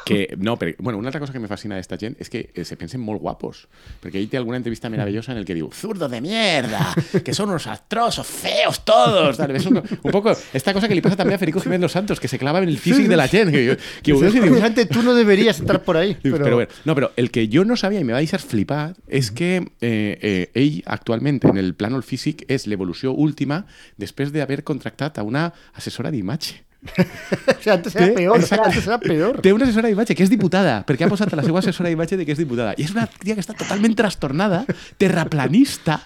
Que, 0.04 0.36
no, 0.38 0.56
però, 0.58 0.72
bueno, 0.78 0.98
una 0.98 1.08
altra 1.08 1.20
cosa 1.20 1.32
que 1.32 1.40
me 1.42 1.48
fascina 1.50 1.74
d'esta 1.74 1.96
gent 1.98 2.14
és 2.22 2.30
que 2.30 2.44
eh, 2.54 2.64
se 2.64 2.76
pensen 2.78 3.02
molt 3.02 3.20
guapos. 3.22 3.64
Ell 4.06 4.28
té 4.30 4.38
alguna 4.38 4.60
entrevista 4.60 4.90
meravellosa 4.92 5.32
en 5.32 5.40
el 5.40 5.46
que 5.48 5.56
diu 5.56 5.70
zurdo 5.74 6.08
de 6.08 6.20
mierda, 6.22 6.92
que 7.24 7.34
son 7.34 7.50
unos 7.50 7.66
astrosos, 7.66 8.26
feos 8.26 8.84
todos. 8.84 9.36
Tal. 9.36 9.50
Es 9.56 9.66
un, 9.66 9.78
un 9.78 10.10
poco 10.12 10.36
esta 10.52 10.72
cosa 10.72 10.86
que 10.86 10.94
le 10.94 11.02
pasa 11.02 11.16
también 11.16 11.36
a 11.36 11.38
Federico 11.38 11.60
Jiménez 11.60 11.82
Los 11.82 11.92
Santos, 11.92 12.20
que 12.20 12.28
se 12.28 12.38
clava 12.38 12.60
en 12.62 12.68
el 12.68 12.78
físic 12.78 13.08
de 13.08 13.16
la 13.16 13.28
gent. 13.28 13.50
Que, 13.50 13.76
que 14.02 14.14
Precisamente 14.14 14.86
tú 14.86 15.02
no 15.02 15.14
deberías 15.14 15.58
entrar 15.58 15.82
por 15.82 15.96
ahí. 15.96 16.16
Pero, 16.22 16.54
bueno, 16.54 16.70
no, 16.84 16.94
però 16.94 17.10
el 17.16 17.30
que 17.30 17.48
jo 17.52 17.64
no 17.64 17.76
sabia 17.76 18.00
i 18.00 18.06
me 18.06 18.14
va 18.14 18.22
deixar 18.22 18.40
flipat 18.42 18.98
és 19.08 19.30
que 19.34 19.56
eh, 19.80 20.18
eh, 20.20 20.50
ell 20.54 20.82
actualment 20.86 21.40
en 21.50 21.58
el 21.60 21.74
plànol 21.78 22.04
físic 22.06 22.44
és 22.48 22.68
l'evolució 22.70 23.14
última 23.14 23.64
després 24.00 24.32
d'haver 24.34 24.62
contractat 24.64 25.18
a 25.18 25.26
una 25.26 25.48
assessora 25.74 26.12
d'imatge. 26.14 26.62
o 27.58 27.62
sea, 27.62 27.74
antes 27.74 27.94
era 27.96 28.14
peor. 28.14 28.38
Exacte. 28.40 28.68
Antes 28.68 28.86
era 28.86 28.98
peor. 28.98 29.40
Té 29.40 29.52
una 29.52 29.64
assessora 29.64 29.88
d'imatge 29.88 30.14
que 30.14 30.22
és 30.24 30.30
diputada, 30.30 30.82
perquè 30.86 31.06
ha 31.06 31.08
posat 31.08 31.32
a 31.32 31.36
la 31.36 31.42
seva 31.46 31.58
assessora 31.60 31.88
d'imatge 31.88 32.16
de 32.20 32.26
que 32.26 32.32
és 32.32 32.38
diputada. 32.38 32.74
I 32.76 32.84
és 32.84 32.92
una 32.92 33.06
tia 33.06 33.34
que 33.34 33.40
està 33.44 33.54
totalment 33.56 33.94
trastornada, 33.96 34.64
terraplanista, 34.98 36.00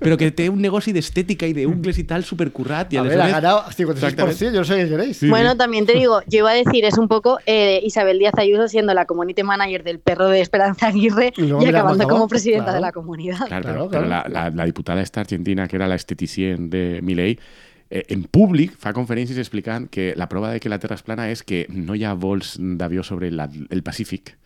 però 0.00 0.16
que 0.18 0.30
té 0.34 0.48
un 0.50 0.60
negoci 0.62 0.92
d'estètica 0.92 1.46
i 1.48 1.54
d'ungles 1.56 1.98
i 1.98 2.04
tal 2.08 2.24
supercurrat. 2.24 2.92
I 2.92 2.98
A 2.98 3.02
ver, 3.06 3.20
ha 3.20 3.28
ganado 3.28 3.62
56%, 3.70 4.52
yo 4.52 4.60
no 4.60 4.64
sé 4.64 4.76
qué 4.76 4.88
queréis. 4.88 5.16
Sí, 5.18 5.28
Bueno, 5.28 5.52
sí. 5.52 5.58
también 5.58 5.86
te 5.86 5.94
digo, 5.94 6.20
yo 6.26 6.38
iba 6.40 6.50
a 6.50 6.54
decir, 6.54 6.84
es 6.84 6.98
un 6.98 7.08
poco 7.08 7.38
eh, 7.46 7.80
Isabel 7.84 8.18
Díaz 8.18 8.34
Ayuso 8.38 8.68
siendo 8.68 8.92
la 8.94 9.06
community 9.06 9.42
manager 9.42 9.84
del 9.84 9.98
perro 10.00 10.28
de 10.28 10.40
Esperanza 10.40 10.88
Aguirre 10.88 11.32
Y 11.36 11.52
acabando 11.66 12.06
como 12.08 12.28
presidenta 12.28 12.64
Claro. 12.64 12.74
de 12.76 12.80
la 12.80 12.92
comunidad. 12.92 13.46
Claro, 13.46 13.88
Claro, 13.88 14.06
la, 14.06 14.26
la, 14.28 14.50
la 14.50 14.64
diputada 14.64 15.00
esta 15.00 15.20
argentina, 15.20 15.66
que 15.68 15.76
era 15.76 15.86
la 15.86 15.94
esteticient 15.94 16.70
de 16.70 17.00
Milei, 17.02 17.38
eh, 17.90 18.04
en 18.08 18.24
públic 18.24 18.74
fa 18.78 18.92
conferències 18.92 19.38
explicant 19.38 19.88
que 19.90 20.12
la 20.16 20.28
prova 20.28 20.52
de 20.52 20.60
que 20.60 20.68
la 20.68 20.78
Terra 20.78 20.96
és 20.98 21.02
plana 21.06 21.30
és 21.32 21.42
que 21.42 21.66
no 21.70 21.94
hi 21.94 22.04
ha 22.04 22.14
vols 22.14 22.56
d'avió 22.58 23.02
sobre 23.02 23.30
la, 23.30 23.48
el 23.70 23.82
Pacífic. 23.82 24.36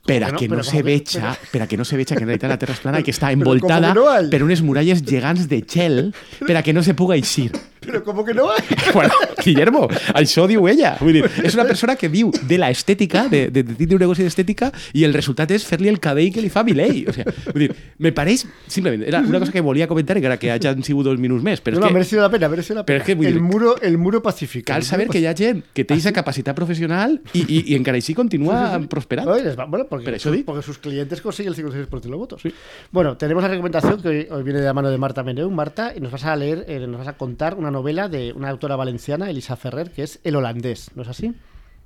Per 0.00 0.16
a 0.24 0.30
no? 0.32 0.38
que 0.40 0.48
no 0.48 0.56
Però 0.56 0.62
se 0.64 0.78
que- 0.78 0.82
veja, 0.82 1.34
per 1.52 1.60
a 1.62 1.66
que 1.68 1.76
no 1.76 1.84
se 1.84 1.96
veja 1.96 2.16
que 2.16 2.22
en 2.24 2.30
realitat 2.30 2.48
la 2.50 2.56
Terra 2.58 2.72
és 2.72 2.80
plana 2.80 3.00
i 3.00 3.04
que 3.04 3.12
està 3.12 3.28
envoltada 3.34 3.90
que 3.92 3.98
no 4.00 4.08
hay? 4.08 4.30
per 4.32 4.40
unes 4.42 4.62
muralles 4.64 5.02
gegants 5.04 5.44
de 5.46 5.60
gel 5.68 6.14
per 6.46 6.56
a 6.56 6.62
que 6.64 6.72
no 6.72 6.82
se 6.82 6.94
puga 6.96 7.14
eixir. 7.20 7.52
Pero 7.80 8.04
como 8.04 8.24
que 8.24 8.34
no 8.34 8.50
hay. 8.50 8.60
Bueno, 8.94 9.12
Guillermo, 9.44 9.86
això 10.14 10.46
diu 10.50 10.66
ella. 10.68 10.96
Vull 11.00 11.14
dir, 11.14 11.24
és 11.46 11.54
una 11.54 11.64
persona 11.64 11.94
que 11.96 12.08
viu 12.10 12.30
de 12.42 12.58
la 12.58 12.68
estètica, 12.70 13.28
de, 13.30 13.48
de, 13.50 13.62
de, 13.62 13.86
de 13.86 13.94
un 13.94 14.00
negoci 14.02 14.24
d'estètica, 14.26 14.70
i 14.92 15.04
el 15.06 15.14
resultat 15.14 15.50
és 15.54 15.64
fer-li 15.64 15.88
el 15.88 16.00
cabell 16.02 16.32
que 16.34 16.42
li 16.42 16.50
fa 16.52 16.64
Milei. 16.66 17.04
O 17.08 17.14
vull 17.52 17.62
dir, 17.64 17.70
me 17.98 18.10
pareix, 18.12 18.44
simplement, 18.66 19.04
era 19.06 19.20
una 19.20 19.38
cosa 19.38 19.52
que 19.52 19.60
volia 19.62 19.86
comentar, 19.88 20.16
encara 20.18 20.36
que 20.42 20.50
hagin 20.50 20.82
sigut 20.84 21.06
dos 21.06 21.18
minuts 21.22 21.44
més, 21.46 21.62
però 21.62 21.78
no, 21.78 21.80
no, 21.80 21.86
ha 21.86 21.88
és 21.88 21.92
que 21.92 21.98
merecido 22.00 22.22
la 22.22 22.30
pena, 22.34 22.48
merecido 22.52 22.76
la 22.80 22.84
Pero 22.84 23.04
pena. 23.04 23.14
es 23.14 23.22
que, 23.22 23.28
el, 23.30 23.40
muro, 23.40 23.76
el 23.80 23.96
muro 23.98 24.22
pacífico. 24.22 24.66
cal 24.66 24.82
saber 24.82 25.08
que 25.08 25.20
hi 25.20 25.26
ha 25.26 25.34
gent 25.36 25.62
que 25.72 25.84
té 25.84 25.94
aquesta 25.94 26.12
capacitat 26.12 26.56
professional 26.58 27.20
i, 27.32 27.44
i, 27.46 27.62
i 27.72 27.76
encara 27.78 27.96
així 28.00 28.14
continua 28.18 28.78
prosperant. 28.90 29.28
Oye, 29.28 29.44
les 29.44 29.56
va- 29.58 29.64
bueno, 29.66 29.86
porque, 29.88 30.04
Pero 30.04 30.16
eso 30.16 30.34
porque 30.44 30.62
sus 30.62 30.78
clientes 30.78 31.20
consiguen 31.20 31.54
el 31.54 31.58
56% 31.58 32.00
de 32.00 32.08
los 32.10 32.18
votos. 32.18 32.42
Bueno, 32.90 33.16
tenemos 33.16 33.42
la 33.42 33.48
recomendación 33.48 34.02
que 34.02 34.08
hoy, 34.08 34.26
hoy 34.30 34.42
viene 34.42 34.58
de 34.60 34.66
la 34.66 34.74
mano 34.74 34.90
de 34.90 34.98
Marta 34.98 35.22
Meneu. 35.22 35.50
Marta, 35.50 35.92
y 35.96 36.00
nos 36.00 36.10
vas 36.12 36.24
a 36.24 36.34
leer, 36.36 36.64
eh, 36.68 36.80
nos 36.86 36.98
vas 36.98 37.08
a 37.08 37.12
contar 37.14 37.54
una 37.54 37.69
novela 37.70 38.08
de 38.08 38.32
una 38.32 38.50
autora 38.50 38.76
valenciana, 38.76 39.30
Elisa 39.30 39.56
Ferrer, 39.56 39.90
que 39.90 40.02
es 40.02 40.20
El 40.24 40.36
holandés, 40.36 40.90
¿no 40.94 41.02
es 41.02 41.08
así? 41.08 41.34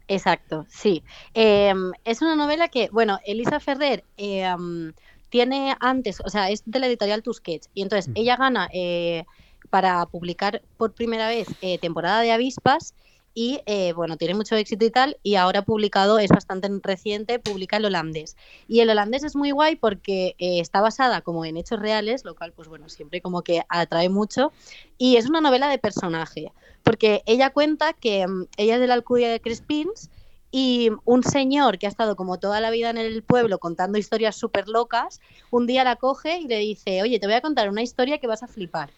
Exacto, 0.09 0.67
sí. 0.69 1.03
Eh, 1.35 1.73
es 2.05 2.23
una 2.23 2.37
novela 2.37 2.69
que, 2.69 2.89
bueno, 2.93 3.19
Elisa 3.25 3.61
Ferrer 3.61 4.05
eh, 4.17 4.53
um, 4.55 4.93
tiene 5.31 5.75
antes, 5.81 6.21
o 6.25 6.29
sea, 6.29 6.51
es 6.51 6.63
de 6.67 6.79
la 6.79 6.87
editorial 6.87 7.23
Tusquets, 7.23 7.71
y 7.75 7.83
entonces 7.83 8.13
ella 8.15 8.37
gana 8.37 8.69
eh, 8.73 9.25
para 9.71 10.05
publicar 10.07 10.63
por 10.77 10.93
primera 10.93 11.29
vez 11.29 11.49
eh, 11.63 11.79
temporada 11.79 12.21
de 12.21 12.33
avispas 12.33 12.95
y 13.35 13.61
eh, 13.67 13.93
bueno, 13.93 14.17
tiene 14.17 14.35
mucho 14.35 14.55
éxito 14.55 14.85
y 14.85 14.91
tal, 14.91 15.19
y 15.25 15.35
ahora 15.35 15.63
publicado, 15.63 16.19
es 16.21 16.31
bastante 16.31 16.69
reciente, 16.83 17.41
publica 17.41 17.77
el 17.79 17.85
holandés. 17.85 18.37
Y 18.69 18.81
el 18.81 18.91
holandés 18.91 19.25
es 19.25 19.35
muy 19.35 19.51
guay 19.51 19.75
porque 19.75 20.37
eh, 20.39 20.61
está 20.61 20.81
basada 20.81 21.21
como 21.21 21.45
en 21.45 21.57
hechos 21.57 21.81
reales, 21.81 22.25
lo 22.25 22.37
cual 22.37 22.53
pues 22.53 22.69
bueno, 22.69 22.89
siempre 22.89 23.21
como 23.21 23.43
que 23.43 23.63
atrae 23.69 24.09
mucho, 24.09 24.53
y 24.97 25.17
es 25.17 25.29
una 25.29 25.41
novela 25.41 25.69
de 25.69 25.79
personaje, 25.79 26.53
porque 26.85 27.23
ella 27.27 27.51
cuenta 27.51 27.93
que 27.93 28.27
mm, 28.27 28.47
ella 28.57 28.75
es 28.77 28.81
de 28.81 28.87
la 28.87 28.95
Alcudia 28.95 29.29
de 29.29 29.41
Crespins, 29.41 30.11
y 30.57 30.91
un 31.05 31.25
señor 31.25 31.79
que 31.79 31.87
ha 31.87 31.89
estado 31.89 32.15
como 32.15 32.39
toda 32.39 32.61
la 32.61 32.71
vida 32.71 32.89
en 32.89 32.97
el 32.97 33.25
pueblo 33.25 33.59
contando 33.59 33.99
historias 33.99 34.37
súper 34.37 34.69
locas, 34.69 35.21
un 35.51 35.67
día 35.67 35.83
la 35.83 35.97
coge 35.97 36.39
y 36.39 36.47
le 36.47 36.59
dice, 36.59 37.03
oye, 37.03 37.19
te 37.19 37.27
voy 37.27 37.35
a 37.35 37.41
contar 37.41 37.69
una 37.69 37.83
historia 37.83 38.19
que 38.19 38.29
vas 38.29 38.45
a 38.45 38.47
flipar. 38.47 38.91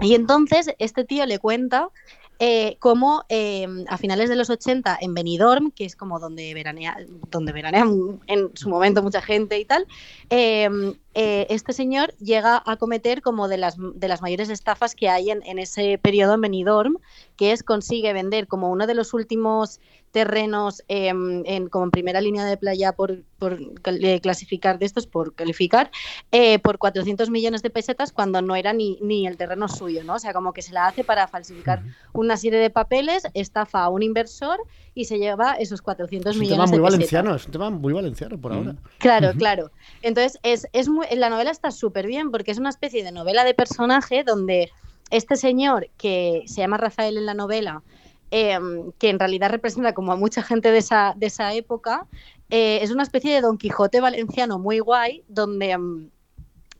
Y 0.00 0.16
entonces 0.16 0.74
este 0.80 1.04
tío 1.04 1.26
le 1.26 1.38
cuenta 1.38 1.90
eh, 2.38 2.76
cómo 2.80 3.24
eh, 3.28 3.66
a 3.88 3.98
finales 3.98 4.28
de 4.28 4.36
los 4.36 4.50
80 4.50 4.98
en 5.00 5.14
Benidorm, 5.14 5.70
que 5.70 5.84
es 5.84 5.96
como 5.96 6.18
donde 6.18 6.52
veranea, 6.54 6.96
donde 7.30 7.52
veranean 7.52 8.20
en 8.26 8.50
su 8.54 8.68
momento 8.68 9.02
mucha 9.02 9.22
gente 9.22 9.58
y 9.58 9.64
tal, 9.64 9.86
eh, 10.30 10.68
eh, 11.14 11.46
este 11.50 11.72
señor 11.72 12.14
llega 12.16 12.62
a 12.66 12.76
cometer 12.76 13.22
como 13.22 13.48
de 13.48 13.56
las, 13.56 13.76
de 13.78 14.08
las 14.08 14.22
mayores 14.22 14.50
estafas 14.50 14.94
que 14.94 15.08
hay 15.08 15.30
en, 15.30 15.42
en 15.44 15.58
ese 15.58 15.98
periodo 15.98 16.34
en 16.34 16.40
Benidorm, 16.40 16.98
que 17.36 17.52
es 17.52 17.62
consigue 17.62 18.12
vender 18.12 18.46
como 18.46 18.70
uno 18.70 18.86
de 18.86 18.94
los 18.94 19.14
últimos 19.14 19.80
terrenos 20.14 20.80
eh, 20.86 21.08
en, 21.08 21.68
como 21.68 21.86
en 21.86 21.90
primera 21.90 22.20
línea 22.20 22.44
de 22.44 22.56
playa 22.56 22.92
por, 22.92 23.24
por 23.36 23.58
eh, 23.84 24.20
clasificar 24.20 24.78
de 24.78 24.86
estos, 24.86 25.08
por 25.08 25.34
calificar, 25.34 25.90
eh, 26.30 26.60
por 26.60 26.78
400 26.78 27.30
millones 27.30 27.62
de 27.62 27.70
pesetas 27.70 28.12
cuando 28.12 28.40
no 28.40 28.54
era 28.54 28.72
ni, 28.72 28.96
ni 29.02 29.26
el 29.26 29.36
terreno 29.36 29.66
suyo, 29.66 30.04
¿no? 30.04 30.14
O 30.14 30.18
sea, 30.20 30.32
como 30.32 30.52
que 30.52 30.62
se 30.62 30.72
la 30.72 30.86
hace 30.86 31.02
para 31.02 31.26
falsificar 31.26 31.82
una 32.12 32.36
serie 32.36 32.60
de 32.60 32.70
papeles, 32.70 33.24
estafa 33.34 33.82
a 33.82 33.88
un 33.88 34.04
inversor 34.04 34.60
y 34.94 35.06
se 35.06 35.18
lleva 35.18 35.54
esos 35.54 35.82
400 35.82 36.30
Es 36.30 36.36
un 36.36 36.46
tema 36.46 36.52
millones 36.52 36.70
muy 36.70 36.78
valenciano, 36.78 37.34
es 37.34 37.46
un 37.46 37.52
tema 37.52 37.70
muy 37.70 37.92
valenciano 37.92 38.40
por 38.40 38.52
ahora. 38.52 38.76
Claro, 38.98 39.32
claro. 39.36 39.72
Entonces, 40.02 40.38
es, 40.44 40.68
es 40.72 40.88
muy, 40.88 41.03
la 41.12 41.30
novela 41.30 41.50
está 41.50 41.70
súper 41.70 42.06
bien 42.06 42.30
porque 42.30 42.50
es 42.50 42.58
una 42.58 42.70
especie 42.70 43.04
de 43.04 43.12
novela 43.12 43.44
de 43.44 43.54
personaje 43.54 44.24
donde 44.24 44.70
este 45.10 45.36
señor, 45.36 45.88
que 45.96 46.42
se 46.46 46.60
llama 46.60 46.76
Rafael 46.76 47.16
en 47.16 47.26
la 47.26 47.34
novela, 47.34 47.82
eh, 48.30 48.58
que 48.98 49.10
en 49.10 49.18
realidad 49.18 49.50
representa 49.50 49.94
como 49.94 50.12
a 50.12 50.16
mucha 50.16 50.42
gente 50.42 50.70
de 50.70 50.78
esa, 50.78 51.14
de 51.16 51.26
esa 51.26 51.54
época, 51.54 52.06
eh, 52.50 52.80
es 52.82 52.90
una 52.90 53.02
especie 53.02 53.32
de 53.32 53.40
Don 53.40 53.58
Quijote 53.58 54.00
valenciano 54.00 54.58
muy 54.58 54.78
guay, 54.80 55.24
donde... 55.28 55.76
mm, 55.76 56.10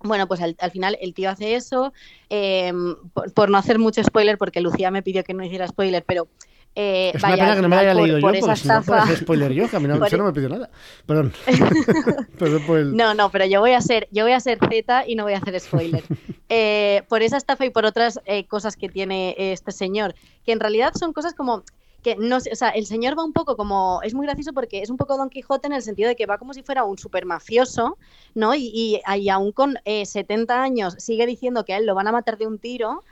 bueno, 0.01 0.29
pues 0.29 0.43
al, 0.43 0.55
al 0.59 0.71
final 0.71 0.99
el 1.01 1.15
tío 1.15 1.31
hace 1.31 1.55
eso, 1.55 1.95
eh, 2.29 2.71
por, 3.15 3.33
por 3.33 3.49
no 3.49 3.57
hacer 3.57 3.79
mucho 3.79 4.05
spoiler, 4.05 4.37
porque 4.37 4.61
Lucía 4.61 4.91
me 4.91 5.03
pidió 5.03 5.25
que 5.25 5.33
no 5.33 5.43
hiciera 5.43 5.67
spoiler, 5.67 6.05
pero 6.05 6.29
eh, 6.77 7.13
Es 7.15 7.23
una 7.23 7.35
pena 7.35 7.55
que 7.55 7.63
no 7.63 7.69
me 7.69 7.77
haya 7.77 7.95
leído 7.95 8.21
por 8.21 8.35
yo, 8.35 8.41
porque 8.41 8.57
si 8.57 8.69
no 8.69 8.83
puedo 8.83 9.01
hacer 9.01 9.17
spoiler 9.19 9.53
yo, 9.53 9.69
que 9.69 9.77
a 9.77 9.81
mí 9.81 9.87
no, 9.87 10.07
yo 10.09 10.17
no 10.19 10.25
me 10.25 10.33
pidió 10.33 10.49
nada. 10.49 10.71
Perdón. 11.07 11.33
Perdón 12.39 12.63
por 12.67 12.79
el... 12.79 12.97
No, 12.97 13.15
no, 13.15 13.31
pero 13.31 13.45
yo 13.47 13.61
voy 13.61 13.73
a 13.73 13.81
ser, 13.81 14.09
yo 14.11 14.25
voy 14.25 14.33
a 14.33 14.41
ser 14.41 14.59
Z 14.59 15.05
y 15.07 15.15
no 15.15 15.25
voy 15.25 15.35
a 15.35 15.39
hacer 15.39 15.59
spoiler. 15.61 16.03
Eh, 16.51 17.03
por 17.09 17.23
esa 17.23 17.39
estafa 17.39 17.65
y 17.65 17.71
por 17.71 17.87
otras 17.87 18.21
eh, 18.27 18.47
cosas 18.47 18.77
que 18.77 18.91
tiene 18.91 19.35
este 19.39 19.73
señor, 19.73 20.15
que 20.45 20.53
en 20.53 20.61
realidad 20.61 20.93
son 20.95 21.15
cosas 21.15 21.33
como 21.33 21.65
que 22.05 22.17
no 22.17 22.37
o 22.37 22.41
sea, 22.41 22.69
el 22.69 22.85
señor 22.85 23.19
va 23.19 23.25
un 23.25 23.33
poco 23.33 23.57
como, 23.57 24.01
es 24.03 24.13
muy 24.13 24.27
gracioso 24.27 24.53
porque 24.53 24.83
es 24.83 24.91
un 24.91 24.99
poco 24.99 25.17
Don 25.17 25.31
Quijote 25.31 25.67
en 25.67 25.73
el 25.73 25.83
sentido 25.83 26.07
de 26.09 26.15
que 26.15 26.27
va 26.27 26.37
como 26.37 26.53
si 26.53 26.63
fuera 26.63 26.85
un 26.85 26.99
super 26.99 27.25
mafioso, 27.25 27.97
¿no? 28.35 28.55
Y, 28.55 28.71
y, 28.75 29.01
y 29.17 29.29
aún 29.31 29.53
con 29.53 29.79
eh, 29.87 30.05
70 30.05 30.63
años 30.63 30.95
sigue 30.99 31.27
diciendo 31.27 31.65
que 31.65 31.73
a 31.73 31.79
él 31.79 31.87
lo 31.87 31.95
van 31.95 32.07
a 32.07 32.13
matar 32.13 32.37
de 32.37 32.47
un 32.47 32.59
tiro, 32.59 33.03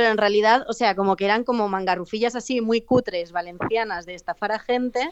pero 0.00 0.12
en 0.12 0.16
realidad, 0.16 0.64
o 0.66 0.72
sea, 0.72 0.96
como 0.96 1.14
que 1.14 1.26
eran 1.26 1.44
como 1.44 1.68
mangarrufillas 1.68 2.34
así 2.34 2.62
muy 2.62 2.80
cutres 2.80 3.32
valencianas 3.32 4.06
de 4.06 4.14
estafar 4.14 4.50
a 4.50 4.58
gente. 4.58 5.10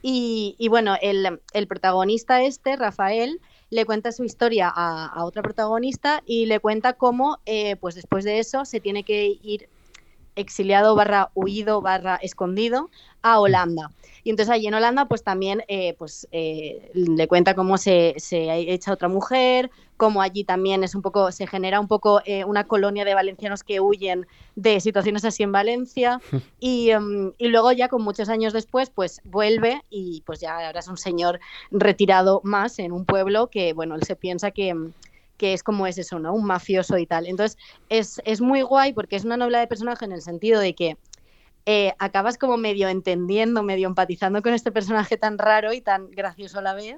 Y, 0.00 0.54
bueno, 0.70 0.94
el, 1.02 1.40
el, 1.52 1.66
protagonista 1.66 2.40
este, 2.42 2.76
Rafael, 2.76 3.40
le 3.70 3.84
cuenta 3.84 4.12
su 4.12 4.22
historia 4.22 4.72
a, 4.72 5.06
a 5.06 5.24
otra 5.24 5.42
protagonista 5.42 6.22
y 6.24 6.46
le 6.46 6.60
cuenta 6.60 6.92
cómo, 6.92 7.40
eh, 7.46 7.74
pues 7.80 7.96
después 7.96 8.24
de 8.24 8.38
eso, 8.38 8.64
se 8.64 8.78
tiene 8.78 9.02
que 9.02 9.36
ir 9.42 9.68
exiliado 10.38 10.94
barra 10.94 11.30
huido 11.34 11.80
barra 11.80 12.16
escondido 12.16 12.90
a 13.22 13.40
Holanda. 13.40 13.90
Y 14.24 14.30
entonces 14.30 14.52
allí 14.52 14.66
en 14.66 14.74
Holanda 14.74 15.06
pues 15.06 15.22
también 15.22 15.62
eh, 15.68 15.94
pues, 15.98 16.28
eh, 16.32 16.90
le 16.92 17.28
cuenta 17.28 17.54
cómo 17.54 17.78
se, 17.78 18.14
se, 18.18 18.72
echa 18.72 18.92
otra 18.92 19.08
mujer, 19.08 19.70
cómo 19.96 20.22
allí 20.22 20.44
también 20.44 20.84
es 20.84 20.94
un 20.94 21.02
poco, 21.02 21.32
se 21.32 21.46
genera 21.46 21.80
un 21.80 21.88
poco 21.88 22.20
eh, 22.24 22.44
una 22.44 22.64
colonia 22.64 23.04
de 23.04 23.14
valencianos 23.14 23.64
que 23.64 23.80
huyen 23.80 24.26
de 24.54 24.80
situaciones 24.80 25.24
así 25.24 25.42
en 25.44 25.52
Valencia 25.52 26.20
y, 26.60 26.92
um, 26.94 27.32
y, 27.38 27.48
luego 27.48 27.72
ya 27.72 27.88
con 27.88 28.02
muchos 28.02 28.28
años 28.28 28.52
después 28.52 28.90
pues 28.90 29.20
vuelve 29.24 29.82
y 29.88 30.22
pues 30.26 30.40
ya 30.40 30.66
ahora 30.66 30.80
es 30.80 30.88
un 30.88 30.98
señor 30.98 31.40
retirado 31.70 32.40
más 32.44 32.78
en 32.78 32.92
un 32.92 33.04
pueblo 33.04 33.48
que 33.48 33.72
bueno, 33.72 33.94
él 33.94 34.02
se 34.02 34.14
piensa 34.16 34.50
que 34.50 34.74
que 35.38 35.54
es 35.54 35.62
como 35.62 35.86
es 35.86 35.96
eso, 35.96 36.18
¿no? 36.18 36.34
Un 36.34 36.44
mafioso 36.44 36.98
y 36.98 37.06
tal. 37.06 37.26
Entonces, 37.26 37.56
es, 37.88 38.20
es 38.24 38.40
muy 38.40 38.60
guay 38.60 38.92
porque 38.92 39.16
es 39.16 39.24
una 39.24 39.36
novela 39.36 39.60
de 39.60 39.66
personaje 39.66 40.04
en 40.04 40.12
el 40.12 40.20
sentido 40.20 40.60
de 40.60 40.74
que 40.74 40.96
eh, 41.70 41.92
acabas 41.98 42.38
como 42.38 42.56
medio 42.56 42.88
entendiendo, 42.88 43.62
medio 43.62 43.88
empatizando 43.88 44.40
con 44.40 44.54
este 44.54 44.72
personaje 44.72 45.18
tan 45.18 45.36
raro 45.36 45.74
y 45.74 45.82
tan 45.82 46.10
gracioso 46.10 46.58
a 46.58 46.62
la 46.62 46.72
vez. 46.72 46.96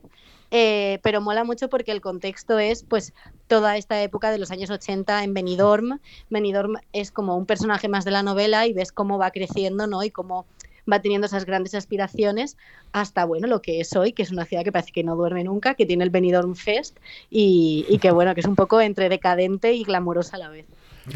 Eh, 0.52 1.00
pero 1.02 1.20
mola 1.20 1.42
mucho 1.42 1.68
porque 1.68 1.90
el 1.90 2.00
contexto 2.00 2.58
es 2.58 2.84
pues 2.84 3.12
toda 3.48 3.76
esta 3.76 4.00
época 4.00 4.30
de 4.30 4.38
los 4.38 4.52
años 4.52 4.70
80 4.70 5.24
en 5.24 5.34
Benidorm. 5.34 5.98
Benidorm 6.28 6.76
es 6.92 7.10
como 7.10 7.36
un 7.36 7.46
personaje 7.46 7.88
más 7.88 8.04
de 8.04 8.12
la 8.12 8.22
novela 8.22 8.66
y 8.66 8.72
ves 8.72 8.92
cómo 8.92 9.18
va 9.18 9.32
creciendo, 9.32 9.88
¿no? 9.88 10.04
Y 10.04 10.10
cómo 10.10 10.46
va 10.90 11.00
teniendo 11.00 11.26
esas 11.26 11.46
grandes 11.46 11.74
aspiraciones 11.74 12.56
hasta, 12.92 13.24
bueno, 13.24 13.46
lo 13.46 13.62
que 13.62 13.80
es 13.80 13.94
hoy, 13.96 14.12
que 14.12 14.22
es 14.22 14.30
una 14.30 14.44
ciudad 14.44 14.64
que 14.64 14.72
parece 14.72 14.92
que 14.92 15.04
no 15.04 15.16
duerme 15.16 15.44
nunca, 15.44 15.74
que 15.74 15.86
tiene 15.86 16.04
el 16.04 16.10
Benidorm 16.10 16.54
Fest 16.54 16.98
y, 17.30 17.86
y 17.88 17.98
que, 17.98 18.10
bueno, 18.10 18.34
que 18.34 18.40
es 18.40 18.46
un 18.46 18.56
poco 18.56 18.80
entre 18.80 19.08
decadente 19.08 19.72
y 19.72 19.84
glamurosa 19.84 20.36
a 20.36 20.40
la 20.40 20.48
vez. 20.48 20.66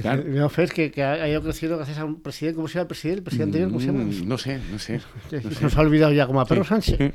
Claro. 0.01 0.23
El 0.23 0.51
Fest 0.51 0.73
que, 0.73 0.91
que, 0.91 1.03
ha 1.03 1.29
ido 1.29 1.43
creciendo 1.43 1.77
gracias 1.77 1.99
a 1.99 2.05
un 2.05 2.21
presidente, 2.21 2.57
¿cómo 2.57 2.69
se 2.69 2.75
llama 2.75 2.83
el 2.83 2.89
presidente? 2.89 3.19
¿El 3.19 3.25
presidente 3.25 3.59
anterior? 3.59 3.69
¿Cómo 3.69 3.81
se 3.81 3.87
llama? 3.87 4.05
Mm, 4.05 4.29
no 4.29 4.39
sé, 4.39 4.61
no 4.71 4.79
sé. 4.79 5.01
No 5.31 5.41
sé. 5.51 5.62
Nos 5.62 5.77
ha 5.77 5.81
olvidado 5.81 6.12
ya 6.12 6.27
como 6.27 6.41
a 6.41 6.47
Pedro 6.47 6.65
sí. 6.65 6.69
Sánchez. 6.69 7.15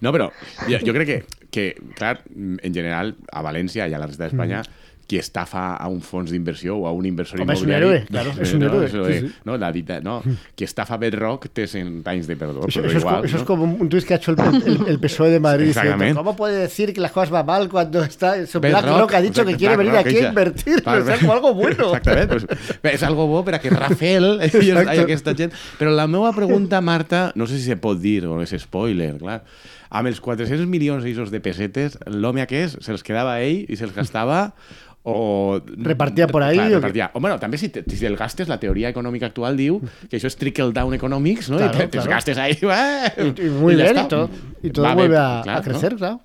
No, 0.00 0.12
però 0.12 0.30
jo, 0.68 0.78
jo 0.80 0.94
crec 0.94 1.06
que, 1.06 1.24
que, 1.50 1.66
clar, 1.96 2.22
en 2.34 2.74
general, 2.74 3.16
a 3.32 3.42
València 3.42 3.88
i 3.88 3.94
a 3.94 4.00
la 4.00 4.08
resta 4.08 4.28
d'Espanya, 4.28 4.62
mm 4.62 4.83
qui 5.06 5.18
estafa 5.20 5.74
a 5.76 5.88
un 5.92 6.00
fons 6.04 6.32
d'inversió 6.32 6.76
o 6.78 6.86
a 6.88 6.92
un 6.96 7.06
inversor 7.06 7.40
Home, 7.40 7.52
immobiliari... 7.52 7.84
És 7.84 7.90
un 7.90 7.92
héroe, 7.92 8.06
claro, 8.08 8.34
és 8.44 8.54
un 8.56 8.66
héroe. 8.66 8.88
No, 8.94 9.04
sí, 9.06 9.18
sí. 9.20 9.32
no, 9.44 9.56
la 9.60 9.70
dita, 9.74 10.00
no, 10.04 10.16
qui 10.56 10.66
estafa 10.66 10.98
Bedrock 11.00 11.48
té 11.54 11.66
100 11.70 12.02
anys 12.10 12.30
de 12.30 12.36
perdó, 12.40 12.66
eso, 12.68 12.84
eso 12.84 12.98
igual, 12.98 13.24
es, 13.24 13.30
eso 13.30 13.36
¿no? 13.36 13.42
es 13.42 13.46
como 13.46 13.64
un 13.64 13.88
tuit 13.88 14.04
que 14.04 14.14
ha 14.14 14.16
hecho 14.16 14.32
el, 14.32 14.38
el, 14.66 14.78
el, 14.88 15.00
PSOE 15.00 15.30
de 15.30 15.40
Madrid 15.40 15.68
Exactamente. 15.68 16.04
diciendo, 16.04 16.20
¿cómo 16.20 16.36
puede 16.36 16.58
decir 16.58 16.92
que 16.92 17.00
las 17.00 17.12
cosas 17.12 17.30
van 17.30 17.46
mal 17.46 17.68
cuando 17.68 18.02
está 18.02 18.36
eso, 18.36 18.60
BlackRock 18.60 19.14
ha 19.14 19.20
dicho 19.20 19.44
que 19.44 19.56
quiere 19.56 19.76
Black 19.76 19.86
venir 19.86 19.92
Rock, 19.94 20.06
aquí 20.06 20.24
a 20.24 20.28
invertir? 20.28 20.82
O 20.84 21.04
sea, 21.04 21.18
como 21.18 21.32
algo 21.32 21.54
bueno. 21.54 21.94
Exactament, 21.94 22.30
doncs, 22.30 22.46
és 22.94 23.02
algo 23.02 23.26
bo 23.28 23.44
per 23.44 23.58
a 23.58 23.60
que 23.62 23.72
Rafael 23.72 24.38
i 24.40 24.72
aquesta 25.04 25.34
gent... 25.36 25.54
Però 25.78 25.92
la 25.92 26.06
meva 26.10 26.32
pregunta, 26.36 26.80
Marta, 26.80 27.30
no 27.34 27.48
sé 27.50 27.58
si 27.58 27.68
se 27.68 27.78
pot 27.80 28.00
dir 28.00 28.24
o 28.28 28.40
és 28.42 28.54
spoiler, 28.62 29.14
clar. 29.20 29.42
Amb 29.94 30.10
els 30.10 30.18
400 30.22 30.66
milions 30.66 31.30
de 31.30 31.40
pessetes, 31.42 31.98
l'home 32.10 32.42
aquest 32.42 32.80
se'ls 32.82 33.04
quedava 33.06 33.38
ell 33.44 33.62
i 33.68 33.78
se'ls 33.78 33.94
gastava 33.94 34.48
o... 35.04 35.60
Repartia 35.76 36.26
por 36.26 36.42
ahí, 36.42 36.56
Clar, 36.56 36.72
o 36.72 36.74
repartia. 36.80 37.10
O, 37.12 37.20
bueno, 37.20 37.36
també 37.38 37.58
si, 37.60 37.68
te, 37.68 37.84
si 37.92 38.06
el 38.08 38.16
gastes, 38.16 38.48
la 38.48 38.56
teoria 38.58 38.88
econòmica 38.88 39.28
actual 39.28 39.56
diu 39.60 39.78
que 40.08 40.16
això 40.16 40.30
és 40.32 40.36
trickle 40.40 40.72
down 40.72 40.96
economics, 40.96 41.50
¿no? 41.52 41.58
Claro, 41.60 41.76
y 41.76 41.78
te, 41.78 41.88
te 41.88 41.98
claro. 41.98 42.10
gastes 42.10 42.38
ahí, 42.38 42.56
eh, 42.62 43.34
Y, 43.36 43.46
y 43.46 43.50
muy 43.50 43.76
ya 43.76 43.92
bien, 43.92 44.04
y 44.04 44.08
todo, 44.08 44.30
y 44.62 44.70
todo 44.70 44.84
Va 44.86 44.94
bé, 44.94 45.02
vuelve 45.02 45.18
a, 45.18 45.40
clar, 45.44 45.58
a 45.58 45.62
crecer, 45.62 45.92
¿no? 45.92 45.98
claro. 45.98 46.20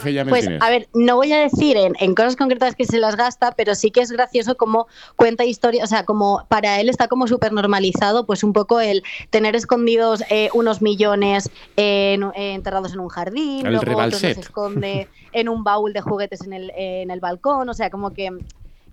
Feia 0.00 0.22
amb 0.22 0.30
Pues 0.30 0.48
a 0.48 0.70
ver, 0.70 0.88
no 0.94 1.16
voy 1.16 1.32
a 1.32 1.38
decir 1.38 1.76
en, 1.76 1.94
en, 1.98 2.14
cosas 2.14 2.36
concretas 2.36 2.74
que 2.74 2.84
se 2.84 2.98
las 2.98 3.16
gasta, 3.16 3.52
pero 3.52 3.74
sí 3.74 3.90
que 3.90 4.00
es 4.00 4.12
gracioso 4.12 4.56
como 4.56 4.86
cuenta 5.16 5.44
historia, 5.44 5.82
o 5.82 5.86
sea, 5.86 6.04
como 6.04 6.44
para 6.48 6.80
él 6.80 6.88
está 6.88 7.08
como 7.08 7.26
súper 7.26 7.52
normalizado, 7.52 8.26
pues 8.26 8.44
un 8.44 8.52
poco 8.52 8.80
el 8.80 9.02
tener 9.30 9.56
escondidos 9.56 10.22
eh, 10.30 10.50
unos 10.54 10.82
millones 10.82 11.50
eh, 11.76 12.14
en, 12.14 12.22
eh, 12.22 12.54
enterrados 12.54 12.92
en 12.92 13.00
un 13.00 13.08
jardín, 13.08 13.66
El 13.66 13.72
luego 13.72 13.84
rebalset. 13.84 14.36
los 14.36 14.46
esconde 14.46 15.08
en 15.32 15.48
un 15.48 15.64
baúl 15.64 15.92
de 15.92 16.00
juguetes 16.00 16.42
en 16.42 16.52
el, 16.52 16.72
en 16.76 17.10
el 17.10 17.20
balcón, 17.20 17.68
o 17.68 17.74
sea, 17.74 17.90
como 17.90 18.12
que 18.12 18.30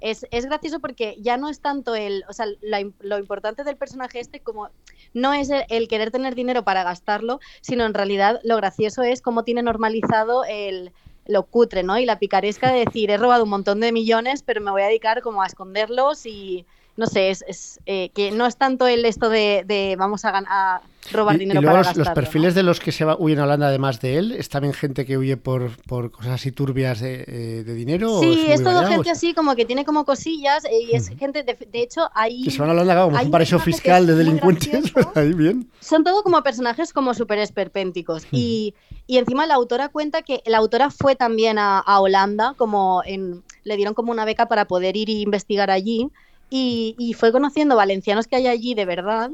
es, 0.02 0.26
es, 0.32 0.46
gracioso 0.46 0.80
porque 0.80 1.18
ya 1.20 1.38
no 1.38 1.50
es 1.50 1.60
tanto 1.60 1.96
el, 1.96 2.24
o 2.30 2.34
sea, 2.34 2.46
la, 2.62 2.86
lo 3.00 3.20
importante 3.20 3.64
del 3.64 3.78
personaje 3.78 4.20
este 4.20 4.40
como 4.40 4.70
no 5.14 5.34
es 5.34 5.50
el, 5.50 5.66
el, 5.70 5.88
querer 5.88 6.12
tener 6.12 6.36
dinero 6.36 6.64
para 6.64 6.84
gastarlo, 6.84 7.40
sino 7.62 7.86
en 7.86 7.94
realidad 7.94 8.40
lo 8.44 8.56
gracioso 8.58 9.04
es 9.04 9.22
cómo 9.22 9.44
tiene 9.44 9.62
normalizado 9.64 10.44
el 10.46 10.92
lo 11.30 11.44
cutre, 11.44 11.84
¿no? 11.84 12.00
Y 12.00 12.06
la 12.06 12.18
picaresca 12.18 12.72
de 12.72 12.86
decir, 12.86 13.12
he 13.12 13.18
robado 13.18 13.44
un 13.44 13.52
montón 13.52 13.80
de 13.80 13.92
millones, 13.92 14.42
pero 14.42 14.62
me 14.62 14.72
voy 14.72 14.82
a 14.82 14.88
dedicar 14.88 15.22
como 15.22 15.44
a 15.44 15.46
esconderlos 15.46 16.26
y 16.26 16.66
no 16.98 17.06
sé, 17.06 17.30
es, 17.30 17.46
es 17.48 17.80
eh, 17.86 18.10
que 18.10 18.32
no 18.32 18.48
es 18.48 18.58
tanto 18.58 18.88
el 18.88 19.06
esto 19.06 19.30
de, 19.30 19.96
vamos 19.98 20.26
a, 20.26 20.44
a, 20.48 20.82
robar 21.12 21.36
y, 21.36 21.40
dinero 21.40 21.60
y 21.60 21.64
luego 21.64 21.74
para 21.74 21.80
los, 21.80 21.88
gastarlo, 21.88 22.10
los 22.10 22.14
perfiles 22.14 22.54
¿no? 22.54 22.58
de 22.58 22.64
los 22.64 22.80
que 22.80 22.92
se 22.92 23.06
va, 23.06 23.16
huyen 23.18 23.40
a 23.40 23.44
Holanda 23.44 23.68
además 23.68 24.00
de 24.02 24.18
él, 24.18 24.32
¿es 24.32 24.50
también 24.50 24.74
gente 24.74 25.06
que 25.06 25.18
huye 25.18 25.38
por, 25.38 25.72
por 25.84 26.12
cosas 26.12 26.34
así 26.34 26.52
turbias 26.52 27.00
de, 27.00 27.24
eh, 27.28 27.64
de 27.64 27.74
dinero? 27.74 28.20
Sí, 28.20 28.46
o 28.48 28.54
es 28.54 28.64
todo 28.64 28.76
variado? 28.76 28.96
gente 28.96 29.10
así 29.12 29.34
como 29.34 29.56
que 29.56 29.66
tiene 29.66 29.86
como 29.86 30.06
cosillas 30.06 30.66
eh, 30.66 30.82
y 30.92 30.96
es 30.96 31.10
gente, 31.10 31.44
de, 31.44 31.56
de 31.56 31.82
hecho, 31.82 32.10
hay... 32.14 32.44
Que 32.44 32.52
se 32.52 32.60
van 32.60 32.70
a 32.70 32.74
Holanda 32.74 33.04
como 33.04 33.20
un 33.20 33.32
paraíso 33.32 33.60
fiscal 33.60 34.04
es 34.04 34.08
de 34.08 34.16
delincuentes, 34.16 34.94
ahí 35.16 35.34
bien. 35.34 35.70
son 35.80 36.04
todo 36.04 36.24
como 36.24 36.42
personajes 36.44 36.94
como 36.94 37.14
súper 37.14 37.40
esperpénticos. 37.40 38.26
Y, 38.32 38.76
y 39.08 39.18
encima 39.18 39.46
la 39.46 39.56
autora 39.56 39.90
cuenta 39.90 40.22
que 40.22 40.42
la 40.46 40.58
autora 40.58 40.90
fue 40.90 41.16
también 41.16 41.58
a, 41.58 41.80
a 41.80 42.00
Holanda, 42.00 42.54
como 42.58 43.02
en, 43.06 43.44
le 43.64 43.76
dieron 43.76 43.94
como 43.94 44.12
una 44.12 44.26
beca 44.26 44.48
para 44.48 44.66
poder 44.66 44.96
ir 44.96 45.10
e 45.10 45.14
investigar 45.14 45.72
allí. 45.72 46.10
Y, 46.50 46.96
y 46.98 47.14
fue 47.14 47.32
conociendo 47.32 47.76
valencianos 47.76 48.28
que 48.28 48.36
hay 48.36 48.48
allí 48.48 48.74
de 48.74 48.86
verdad. 48.86 49.30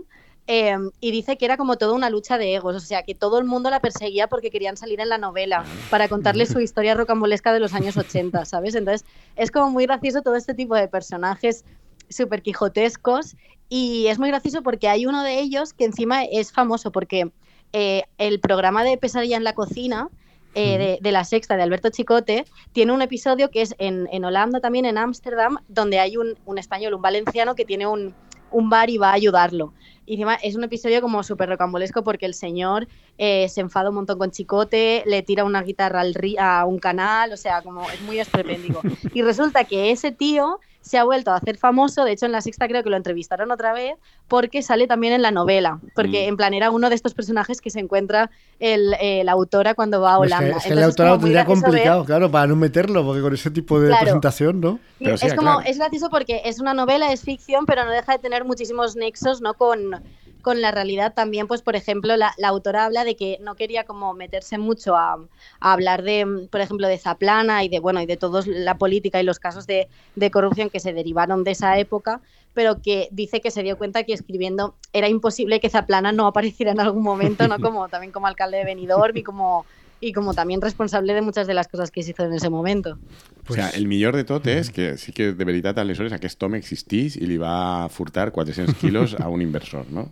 Eh, 0.47 0.77
y 0.99 1.11
dice 1.11 1.37
que 1.37 1.45
era 1.45 1.57
como 1.57 1.77
toda 1.77 1.93
una 1.93 2.09
lucha 2.09 2.37
de 2.37 2.53
egos, 2.53 2.75
o 2.75 2.79
sea, 2.79 3.03
que 3.03 3.15
todo 3.15 3.39
el 3.39 3.45
mundo 3.45 3.69
la 3.69 3.79
perseguía 3.79 4.27
porque 4.27 4.51
querían 4.51 4.77
salir 4.77 4.99
en 4.99 5.09
la 5.09 5.17
novela, 5.17 5.65
para 5.89 6.07
contarle 6.07 6.45
su 6.45 6.59
historia 6.59 6.93
rocambolesca 6.93 7.51
de 7.51 7.59
los 7.59 7.73
años 7.73 7.97
80, 7.97 8.45
¿sabes? 8.45 8.75
Entonces, 8.75 9.07
es 9.35 9.49
como 9.49 9.71
muy 9.71 9.85
gracioso 9.85 10.21
todo 10.21 10.35
este 10.35 10.53
tipo 10.53 10.75
de 10.75 10.87
personajes 10.87 11.65
súper 12.09 12.43
quijotescos 12.43 13.35
y 13.69 14.05
es 14.07 14.19
muy 14.19 14.29
gracioso 14.29 14.61
porque 14.61 14.87
hay 14.87 15.07
uno 15.07 15.23
de 15.23 15.39
ellos 15.39 15.73
que 15.73 15.85
encima 15.85 16.23
es 16.23 16.51
famoso 16.51 16.91
porque 16.91 17.31
eh, 17.73 18.03
el 18.19 18.39
programa 18.39 18.83
de 18.83 18.97
Pesadilla 18.97 19.37
en 19.37 19.43
la 19.43 19.53
cocina 19.53 20.09
eh, 20.53 20.77
de, 20.77 20.99
de, 21.01 21.11
la 21.11 21.25
sexta 21.25 21.57
de 21.57 21.63
Alberto 21.63 21.89
Chicote 21.89 22.45
tiene 22.71 22.93
un 22.93 23.01
episodio 23.01 23.49
que 23.49 23.61
es 23.61 23.75
en, 23.77 24.07
en 24.11 24.23
Holanda, 24.23 24.61
también 24.61 24.85
en 24.85 24.97
Ámsterdam, 24.97 25.57
donde 25.67 25.99
hay 25.99 26.15
un, 26.15 26.37
un, 26.45 26.57
español, 26.57 26.93
un 26.93 27.01
valenciano 27.01 27.55
que 27.55 27.65
tiene 27.65 27.87
un, 27.87 28.15
un, 28.51 28.69
bar 28.69 28.89
y 28.89 28.97
va 28.97 29.09
a 29.09 29.13
ayudarlo. 29.13 29.73
Y 30.05 30.13
encima 30.13 30.35
es 30.35 30.55
un 30.55 30.63
episodio 30.63 31.01
como 31.01 31.23
súper 31.23 31.49
rocambolesco 31.49 32.03
porque 32.03 32.25
el 32.25 32.33
señor 32.33 32.87
eh, 33.17 33.49
se 33.49 33.61
enfada 33.61 33.89
un 33.89 33.95
montón 33.95 34.19
con 34.19 34.31
Chicote, 34.31 35.03
le 35.07 35.23
tira 35.23 35.43
una 35.43 35.63
guitarra 35.63 36.01
al 36.01 36.15
a 36.37 36.65
un 36.65 36.77
canal, 36.77 37.33
o 37.33 37.37
sea, 37.37 37.61
como 37.61 37.89
es 37.89 38.01
muy 38.01 38.19
esperpéntico. 38.19 38.81
Y 39.13 39.21
resulta 39.21 39.63
que 39.63 39.91
ese 39.91 40.11
tío 40.11 40.59
se 40.85 40.99
ha 40.99 41.03
vuelto 41.03 41.31
a 41.31 41.37
hacer 41.37 41.57
famoso, 41.57 42.05
de 42.05 42.11
hecho 42.11 42.27
en 42.27 42.31
la 42.31 42.41
sexta 42.41 42.67
creo 42.67 42.83
que 42.83 42.91
lo 42.91 42.95
entrevistaron 42.95 43.51
otra 43.51 43.73
vez, 43.73 43.95
porque 44.27 44.61
sale 44.61 44.85
también 44.85 45.13
en 45.13 45.23
la 45.23 45.31
novela, 45.31 45.79
porque 45.95 46.25
mm. 46.25 46.29
en 46.29 46.37
plan 46.37 46.53
era 46.53 46.69
uno 46.69 46.89
de 46.89 46.95
estos 46.95 47.15
personajes 47.15 47.59
que 47.59 47.71
se 47.71 47.79
encuentra 47.79 48.29
el, 48.59 48.95
eh, 49.01 49.23
la 49.23 49.31
autora 49.31 49.73
cuando 49.73 49.99
va 49.99 50.13
a 50.13 50.19
Holanda. 50.19 50.57
Es 50.57 50.63
que, 50.63 50.69
es 50.69 50.75
que 50.75 50.75
la 50.75 50.85
autora 50.85 51.09
lo 51.09 51.19
tendría 51.19 51.43
complicado, 51.43 52.01
ver... 52.01 52.05
claro, 52.05 52.29
para 52.29 52.45
no 52.45 52.55
meterlo, 52.55 53.03
porque 53.03 53.21
con 53.23 53.33
ese 53.33 53.49
tipo 53.49 53.79
de 53.79 53.87
claro. 53.87 54.03
presentación, 54.03 54.61
¿no? 54.61 54.79
Pero 54.99 55.17
sí, 55.17 55.25
es 55.25 55.33
como, 55.33 55.55
claro. 55.55 55.67
es 55.67 55.79
gracioso 55.79 56.09
porque 56.11 56.43
es 56.45 56.59
una 56.59 56.75
novela, 56.75 57.11
es 57.11 57.21
ficción, 57.21 57.65
pero 57.65 57.83
no 57.83 57.89
deja 57.89 58.11
de 58.11 58.19
tener 58.19 58.45
muchísimos 58.45 58.95
nexos, 58.95 59.41
¿no? 59.41 59.55
Con, 59.55 60.03
con 60.45 60.61
la 60.61 60.69
realidad 60.69 61.15
también, 61.15 61.47
pues 61.47 61.63
por 61.63 61.75
ejemplo, 61.75 62.15
la, 62.17 62.35
la, 62.37 62.49
autora 62.49 62.85
habla 62.85 63.03
de 63.03 63.15
que 63.15 63.39
no 63.41 63.55
quería 63.55 63.83
como 63.83 64.13
meterse 64.13 64.59
mucho 64.59 64.95
a, 64.95 65.17
a, 65.59 65.73
hablar 65.73 66.03
de, 66.03 66.47
por 66.51 66.61
ejemplo, 66.61 66.87
de 66.87 66.99
Zaplana 66.99 67.63
y 67.63 67.67
de, 67.67 67.79
bueno, 67.79 67.99
y 67.99 68.05
de 68.05 68.15
toda 68.15 68.43
la 68.45 68.77
política 68.77 69.19
y 69.19 69.23
los 69.23 69.39
casos 69.39 69.65
de, 69.65 69.87
de, 70.15 70.29
corrupción 70.29 70.69
que 70.69 70.79
se 70.79 70.93
derivaron 70.93 71.43
de 71.43 71.49
esa 71.49 71.79
época, 71.79 72.21
pero 72.53 72.79
que 72.79 73.07
dice 73.11 73.41
que 73.41 73.49
se 73.49 73.63
dio 73.63 73.75
cuenta 73.75 74.03
que 74.03 74.13
escribiendo 74.13 74.75
era 74.93 75.09
imposible 75.09 75.59
que 75.59 75.71
Zaplana 75.71 76.11
no 76.11 76.27
apareciera 76.27 76.73
en 76.73 76.79
algún 76.79 77.01
momento, 77.01 77.47
¿no? 77.47 77.57
Como 77.57 77.89
también 77.89 78.11
como 78.11 78.27
alcalde 78.27 78.57
de 78.57 78.65
Benidorm 78.65 79.17
y 79.17 79.23
como 79.23 79.65
y 79.99 80.13
como 80.13 80.33
también 80.33 80.61
responsable 80.61 81.13
de 81.13 81.21
muchas 81.21 81.47
de 81.47 81.53
las 81.53 81.67
cosas 81.67 81.89
que 81.89 82.03
se 82.03 82.11
hizo 82.11 82.23
en 82.23 82.33
ese 82.33 82.49
momento. 82.49 82.99
Pues... 83.45 83.51
O 83.51 83.53
sea, 83.55 83.69
el 83.69 83.87
millor 83.87 84.15
de 84.15 84.23
tot 84.23 84.45
és 84.45 84.69
que 84.69 84.97
sí 85.01 85.13
que 85.13 85.31
de 85.33 85.45
veritat 85.45 85.79
aleshores 85.81 86.13
aquest 86.13 86.41
home 86.43 86.59
existís 86.61 87.15
i 87.17 87.25
li 87.25 87.39
va 87.41 87.87
furtar 87.89 88.31
400 88.35 88.75
quilos 88.77 89.15
a 89.19 89.29
un 89.29 89.41
inversor, 89.41 89.89
no? 89.89 90.11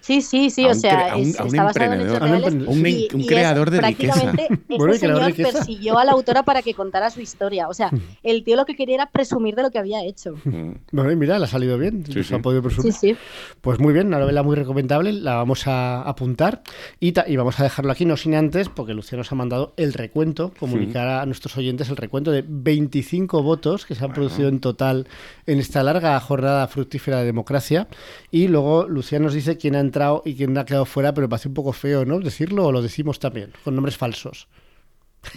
Sí, 0.11 0.21
sí, 0.21 0.49
sí, 0.49 0.65
o 0.65 0.73
sea, 0.73 1.15
un- 1.15 1.33
un 3.13 3.25
creador 3.25 3.69
de 3.71 3.81
riqueza. 3.81 4.33
Bueno, 4.71 4.93
de 4.93 4.99
señor 4.99 5.23
riqueza. 5.25 5.51
persiguió 5.51 5.97
a 5.99 6.05
la 6.05 6.11
autora 6.13 6.43
para 6.43 6.61
que 6.61 6.73
contara 6.73 7.09
su 7.09 7.19
historia. 7.21 7.67
O 7.67 7.73
sea, 7.73 7.91
el 8.23 8.43
tío 8.43 8.55
lo 8.55 8.65
que 8.65 8.75
quería 8.75 8.95
era 8.95 9.09
presumir 9.11 9.55
de 9.55 9.63
lo 9.63 9.69
que 9.71 9.79
había 9.79 10.03
hecho. 10.03 10.35
Mm. 10.45 10.71
Bueno, 10.91 11.11
y 11.11 11.15
mira, 11.17 11.37
le 11.37 11.45
ha 11.45 11.47
salido 11.47 11.77
bien. 11.77 12.05
Sí, 12.05 12.13
se 12.13 12.23
sí. 12.23 12.33
ha 12.33 12.39
podido 12.39 12.61
presumir. 12.61 12.93
Sí, 12.93 13.09
sí. 13.11 13.17
Pues 13.61 13.79
muy 13.79 13.93
bien, 13.93 14.07
una 14.07 14.19
novela 14.19 14.43
muy 14.43 14.55
recomendable, 14.55 15.11
la 15.13 15.35
vamos 15.35 15.67
a 15.67 16.01
apuntar 16.03 16.63
y, 16.99 17.11
ta- 17.11 17.25
y 17.27 17.35
vamos 17.35 17.59
a 17.59 17.63
dejarlo 17.63 17.91
aquí, 17.91 18.05
no 18.05 18.15
sin 18.17 18.33
antes, 18.35 18.69
porque 18.69 18.93
Lucía 18.93 19.17
nos 19.17 19.31
ha 19.31 19.35
mandado 19.35 19.73
el 19.77 19.93
recuento, 19.93 20.51
comunicar 20.59 21.07
a 21.07 21.25
nuestros 21.25 21.57
oyentes 21.57 21.89
el 21.89 21.97
recuento 21.97 22.31
de 22.31 22.43
25 22.47 23.43
votos 23.43 23.85
que 23.85 23.95
se 23.95 24.03
han 24.05 24.13
producido 24.13 24.47
en 24.49 24.59
total 24.61 25.07
en 25.45 25.59
esta 25.59 25.83
larga 25.83 26.19
jornada 26.19 26.67
fructífera 26.67 27.19
de 27.19 27.25
democracia. 27.25 27.87
Y 28.31 28.47
luego 28.47 28.87
Lucía 28.87 29.19
nos 29.19 29.33
dice 29.33 29.57
quién 29.57 29.75
ha 29.75 29.79
entrado 29.79 30.00
y 30.25 30.35
quién 30.35 30.57
ha 30.57 30.65
quedado 30.65 30.85
fuera, 30.85 31.13
pero 31.13 31.27
me 31.27 31.29
parece 31.29 31.47
un 31.47 31.53
poco 31.53 31.73
feo, 31.73 32.05
¿no? 32.05 32.19
Decirlo 32.19 32.65
o 32.65 32.71
lo 32.71 32.81
decimos 32.81 33.19
también, 33.19 33.51
con 33.63 33.75
nombres 33.75 33.97
falsos. 33.97 34.47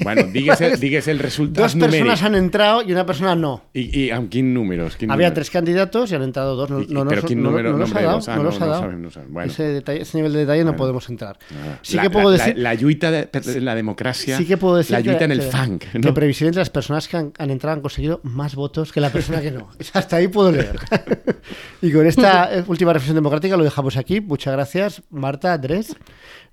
Bueno, 0.03 0.23
díguese, 0.33 0.77
díguese 0.79 1.11
el 1.11 1.19
resultado 1.19 1.65
Dos 1.67 1.75
personas 1.77 2.23
han 2.23 2.35
entrado 2.35 2.83
y 2.83 2.93
una 2.93 3.05
persona 3.05 3.35
no. 3.37 3.65
¿Y, 3.75 4.01
y 4.07 4.11
a 4.11 4.21
quién 4.31 4.55
números? 4.55 4.97
¿Quién 4.97 5.11
Había 5.11 5.27
números? 5.29 5.35
tres 5.35 5.51
candidatos 5.51 6.11
y 6.11 6.15
han 6.15 6.23
entrado 6.23 6.57
dos. 6.57 6.71
No, 6.71 6.81
Y- 6.81 6.87
no, 6.87 7.05
pero 7.07 7.21
nos- 7.21 7.25
¿quién 7.27 7.43
no- 7.43 7.51
número- 7.51 7.73
no 7.73 7.79
los 7.79 7.95
ha 7.95 8.01
dado. 8.03 8.19
Ah, 8.27 8.31
no 8.31 8.37
no, 8.37 8.43
los 8.45 8.57
ha 8.57 8.61
no 8.61 8.67
dado. 8.71 8.83
saben, 8.83 9.03
no 9.03 9.11
saben. 9.11 9.33
Bueno. 9.33 9.53
ese, 9.53 9.65
detalle- 9.65 10.01
ese 10.01 10.17
nivel 10.19 10.33
de 10.33 10.39
detalle 10.41 10.61
no 10.61 10.71
Bueno. 10.71 10.79
podemos 10.79 11.09
entrar. 11.11 11.39
Nada. 11.51 11.79
Sí 11.83 11.97
La- 11.97 12.03
que 12.03 12.11
puedo 12.11 12.31
la- 12.31 12.37
decir. 12.39 12.59
La, 12.59 12.75
lluita 12.75 13.11
de, 13.11 13.29
la 13.61 13.75
democracia. 13.75 14.39
Sí 14.39 14.47
que 14.47 14.57
puedo 14.57 14.77
decir 14.77 14.93
La 14.93 15.03
que, 15.03 15.09
lluita 15.11 15.25
en 15.27 15.33
el 15.33 15.41
que- 15.41 15.47
funk. 15.51 15.85
que 15.93 15.99
¿no? 15.99 16.15
previsiblemente 16.15 16.59
las 16.61 16.71
personas 16.71 17.07
que 17.07 17.17
han, 17.19 17.33
han 17.39 17.51
entrado 17.51 17.75
han 17.77 17.83
conseguido 17.83 18.21
más 18.25 18.55
votos 18.55 18.91
que 18.93 19.01
la 19.01 19.11
persona 19.11 19.41
que 19.43 19.51
no. 19.51 19.69
Hasta 19.93 20.17
ahí 20.17 20.29
puedo 20.29 20.51
leer. 20.51 20.77
y 21.83 21.93
con 21.93 22.07
esta 22.07 22.55
eh, 22.59 22.65
última 22.67 22.93
reflexión 22.93 23.17
democrática 23.17 23.57
lo 23.57 23.65
dejamos 23.65 23.97
aquí. 23.99 24.21
Muchas 24.23 24.55
gracias, 24.55 25.03
Marta, 25.11 25.53
Andrés. 25.53 25.95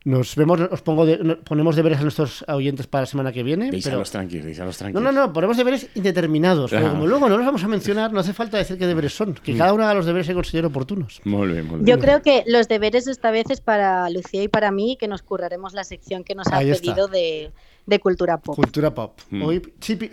Nos 0.03 0.35
vemos, 0.35 0.59
os 0.59 0.81
pongo 0.81 1.05
de- 1.05 1.17
ponemos 1.45 1.75
deberes 1.75 1.99
a 1.99 2.01
nuestros 2.01 2.43
oyentes 2.47 2.87
para 2.87 3.03
la 3.03 3.05
semana 3.05 3.31
que 3.31 3.43
viene. 3.43 3.69
pero- 3.83 4.01
tranquilos, 4.03 4.57
No, 4.93 4.99
no, 4.99 5.11
no, 5.11 5.31
ponemos 5.31 5.57
deberes 5.57 5.89
indeterminados. 5.93 6.71
Pero 6.71 6.89
como 6.89 7.05
luego 7.05 7.29
no 7.29 7.37
los 7.37 7.45
vamos 7.45 7.63
a 7.63 7.67
mencionar, 7.67 8.11
no 8.11 8.19
hace 8.19 8.33
falta 8.33 8.57
decir 8.57 8.79
qué 8.79 8.87
deberes 8.87 9.13
son. 9.13 9.35
Que 9.35 9.55
cada 9.55 9.73
uno 9.73 9.83
haga 9.83 9.93
los 9.93 10.07
deberes 10.07 10.27
que 10.27 10.33
considere 10.33 10.65
oportunos. 10.67 11.21
Muy 11.23 11.47
bien, 11.49 11.67
muy 11.67 11.81
bien. 11.81 11.85
Yo 11.85 11.99
creo 11.99 12.23
que 12.23 12.43
los 12.47 12.67
deberes 12.67 13.05
esta 13.07 13.29
vez 13.29 13.45
es 13.51 13.61
para 13.61 14.09
Lucía 14.09 14.41
y 14.41 14.47
para 14.47 14.71
mí, 14.71 14.97
que 14.99 15.07
nos 15.07 15.21
curraremos 15.21 15.73
la 15.73 15.83
sección 15.83 16.23
que 16.23 16.33
nos 16.33 16.47
ha 16.47 16.57
Ahí 16.57 16.71
está. 16.71 16.81
pedido 16.95 17.07
de, 17.07 17.51
de 17.85 17.99
cultura 17.99 18.37
pop. 18.37 18.55
Cultura 18.55 18.93
pop. 18.93 19.19
Mm. 19.29 19.43
Hoy 19.43 19.61
chip, 19.79 20.03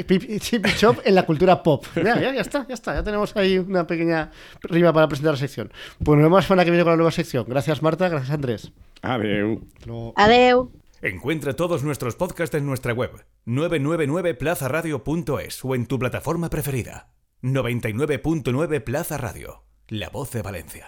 chip 0.41 0.67
y 0.67 0.77
chop 0.77 0.99
en 1.05 1.15
la 1.15 1.25
cultura 1.25 1.63
pop. 1.63 1.85
Ya, 1.97 2.21
ya, 2.21 2.33
ya 2.33 2.41
está, 2.41 2.67
ya 2.67 2.75
está. 2.75 2.95
Ya 2.95 3.03
tenemos 3.03 3.37
ahí 3.37 3.59
una 3.59 3.87
pequeña 3.87 4.31
rima 4.63 4.93
para 4.93 5.09
presentar 5.09 5.35
la 5.35 5.39
sección. 5.39 5.71
Pues 6.03 6.17
nos 6.17 6.25
vemos 6.25 6.39
la 6.39 6.47
semana 6.47 6.65
que 6.65 6.71
viene 6.71 6.85
con 6.85 6.93
la 6.93 6.97
nueva 6.97 7.11
sección. 7.11 7.45
Gracias, 7.47 7.83
Marta. 7.83 8.09
Gracias, 8.09 8.31
Andrés. 8.31 8.73
Adeu. 9.03 9.61
Adeu. 10.17 10.73
Encuentra 11.03 11.55
todos 11.55 11.85
nuestros 11.85 12.17
podcasts 12.17 12.57
en 12.57 12.67
nuestra 12.67 12.93
web 12.93 13.25
999plazaradio.es 13.47 15.65
o 15.65 15.75
en 15.75 15.87
tu 15.87 15.99
plataforma 15.99 16.51
preferida. 16.51 17.11
99.9 17.43 18.83
Plaza 18.83 19.17
Radio, 19.17 19.65
la 19.89 20.09
voz 20.09 20.33
de 20.33 20.43
Valencia. 20.43 20.87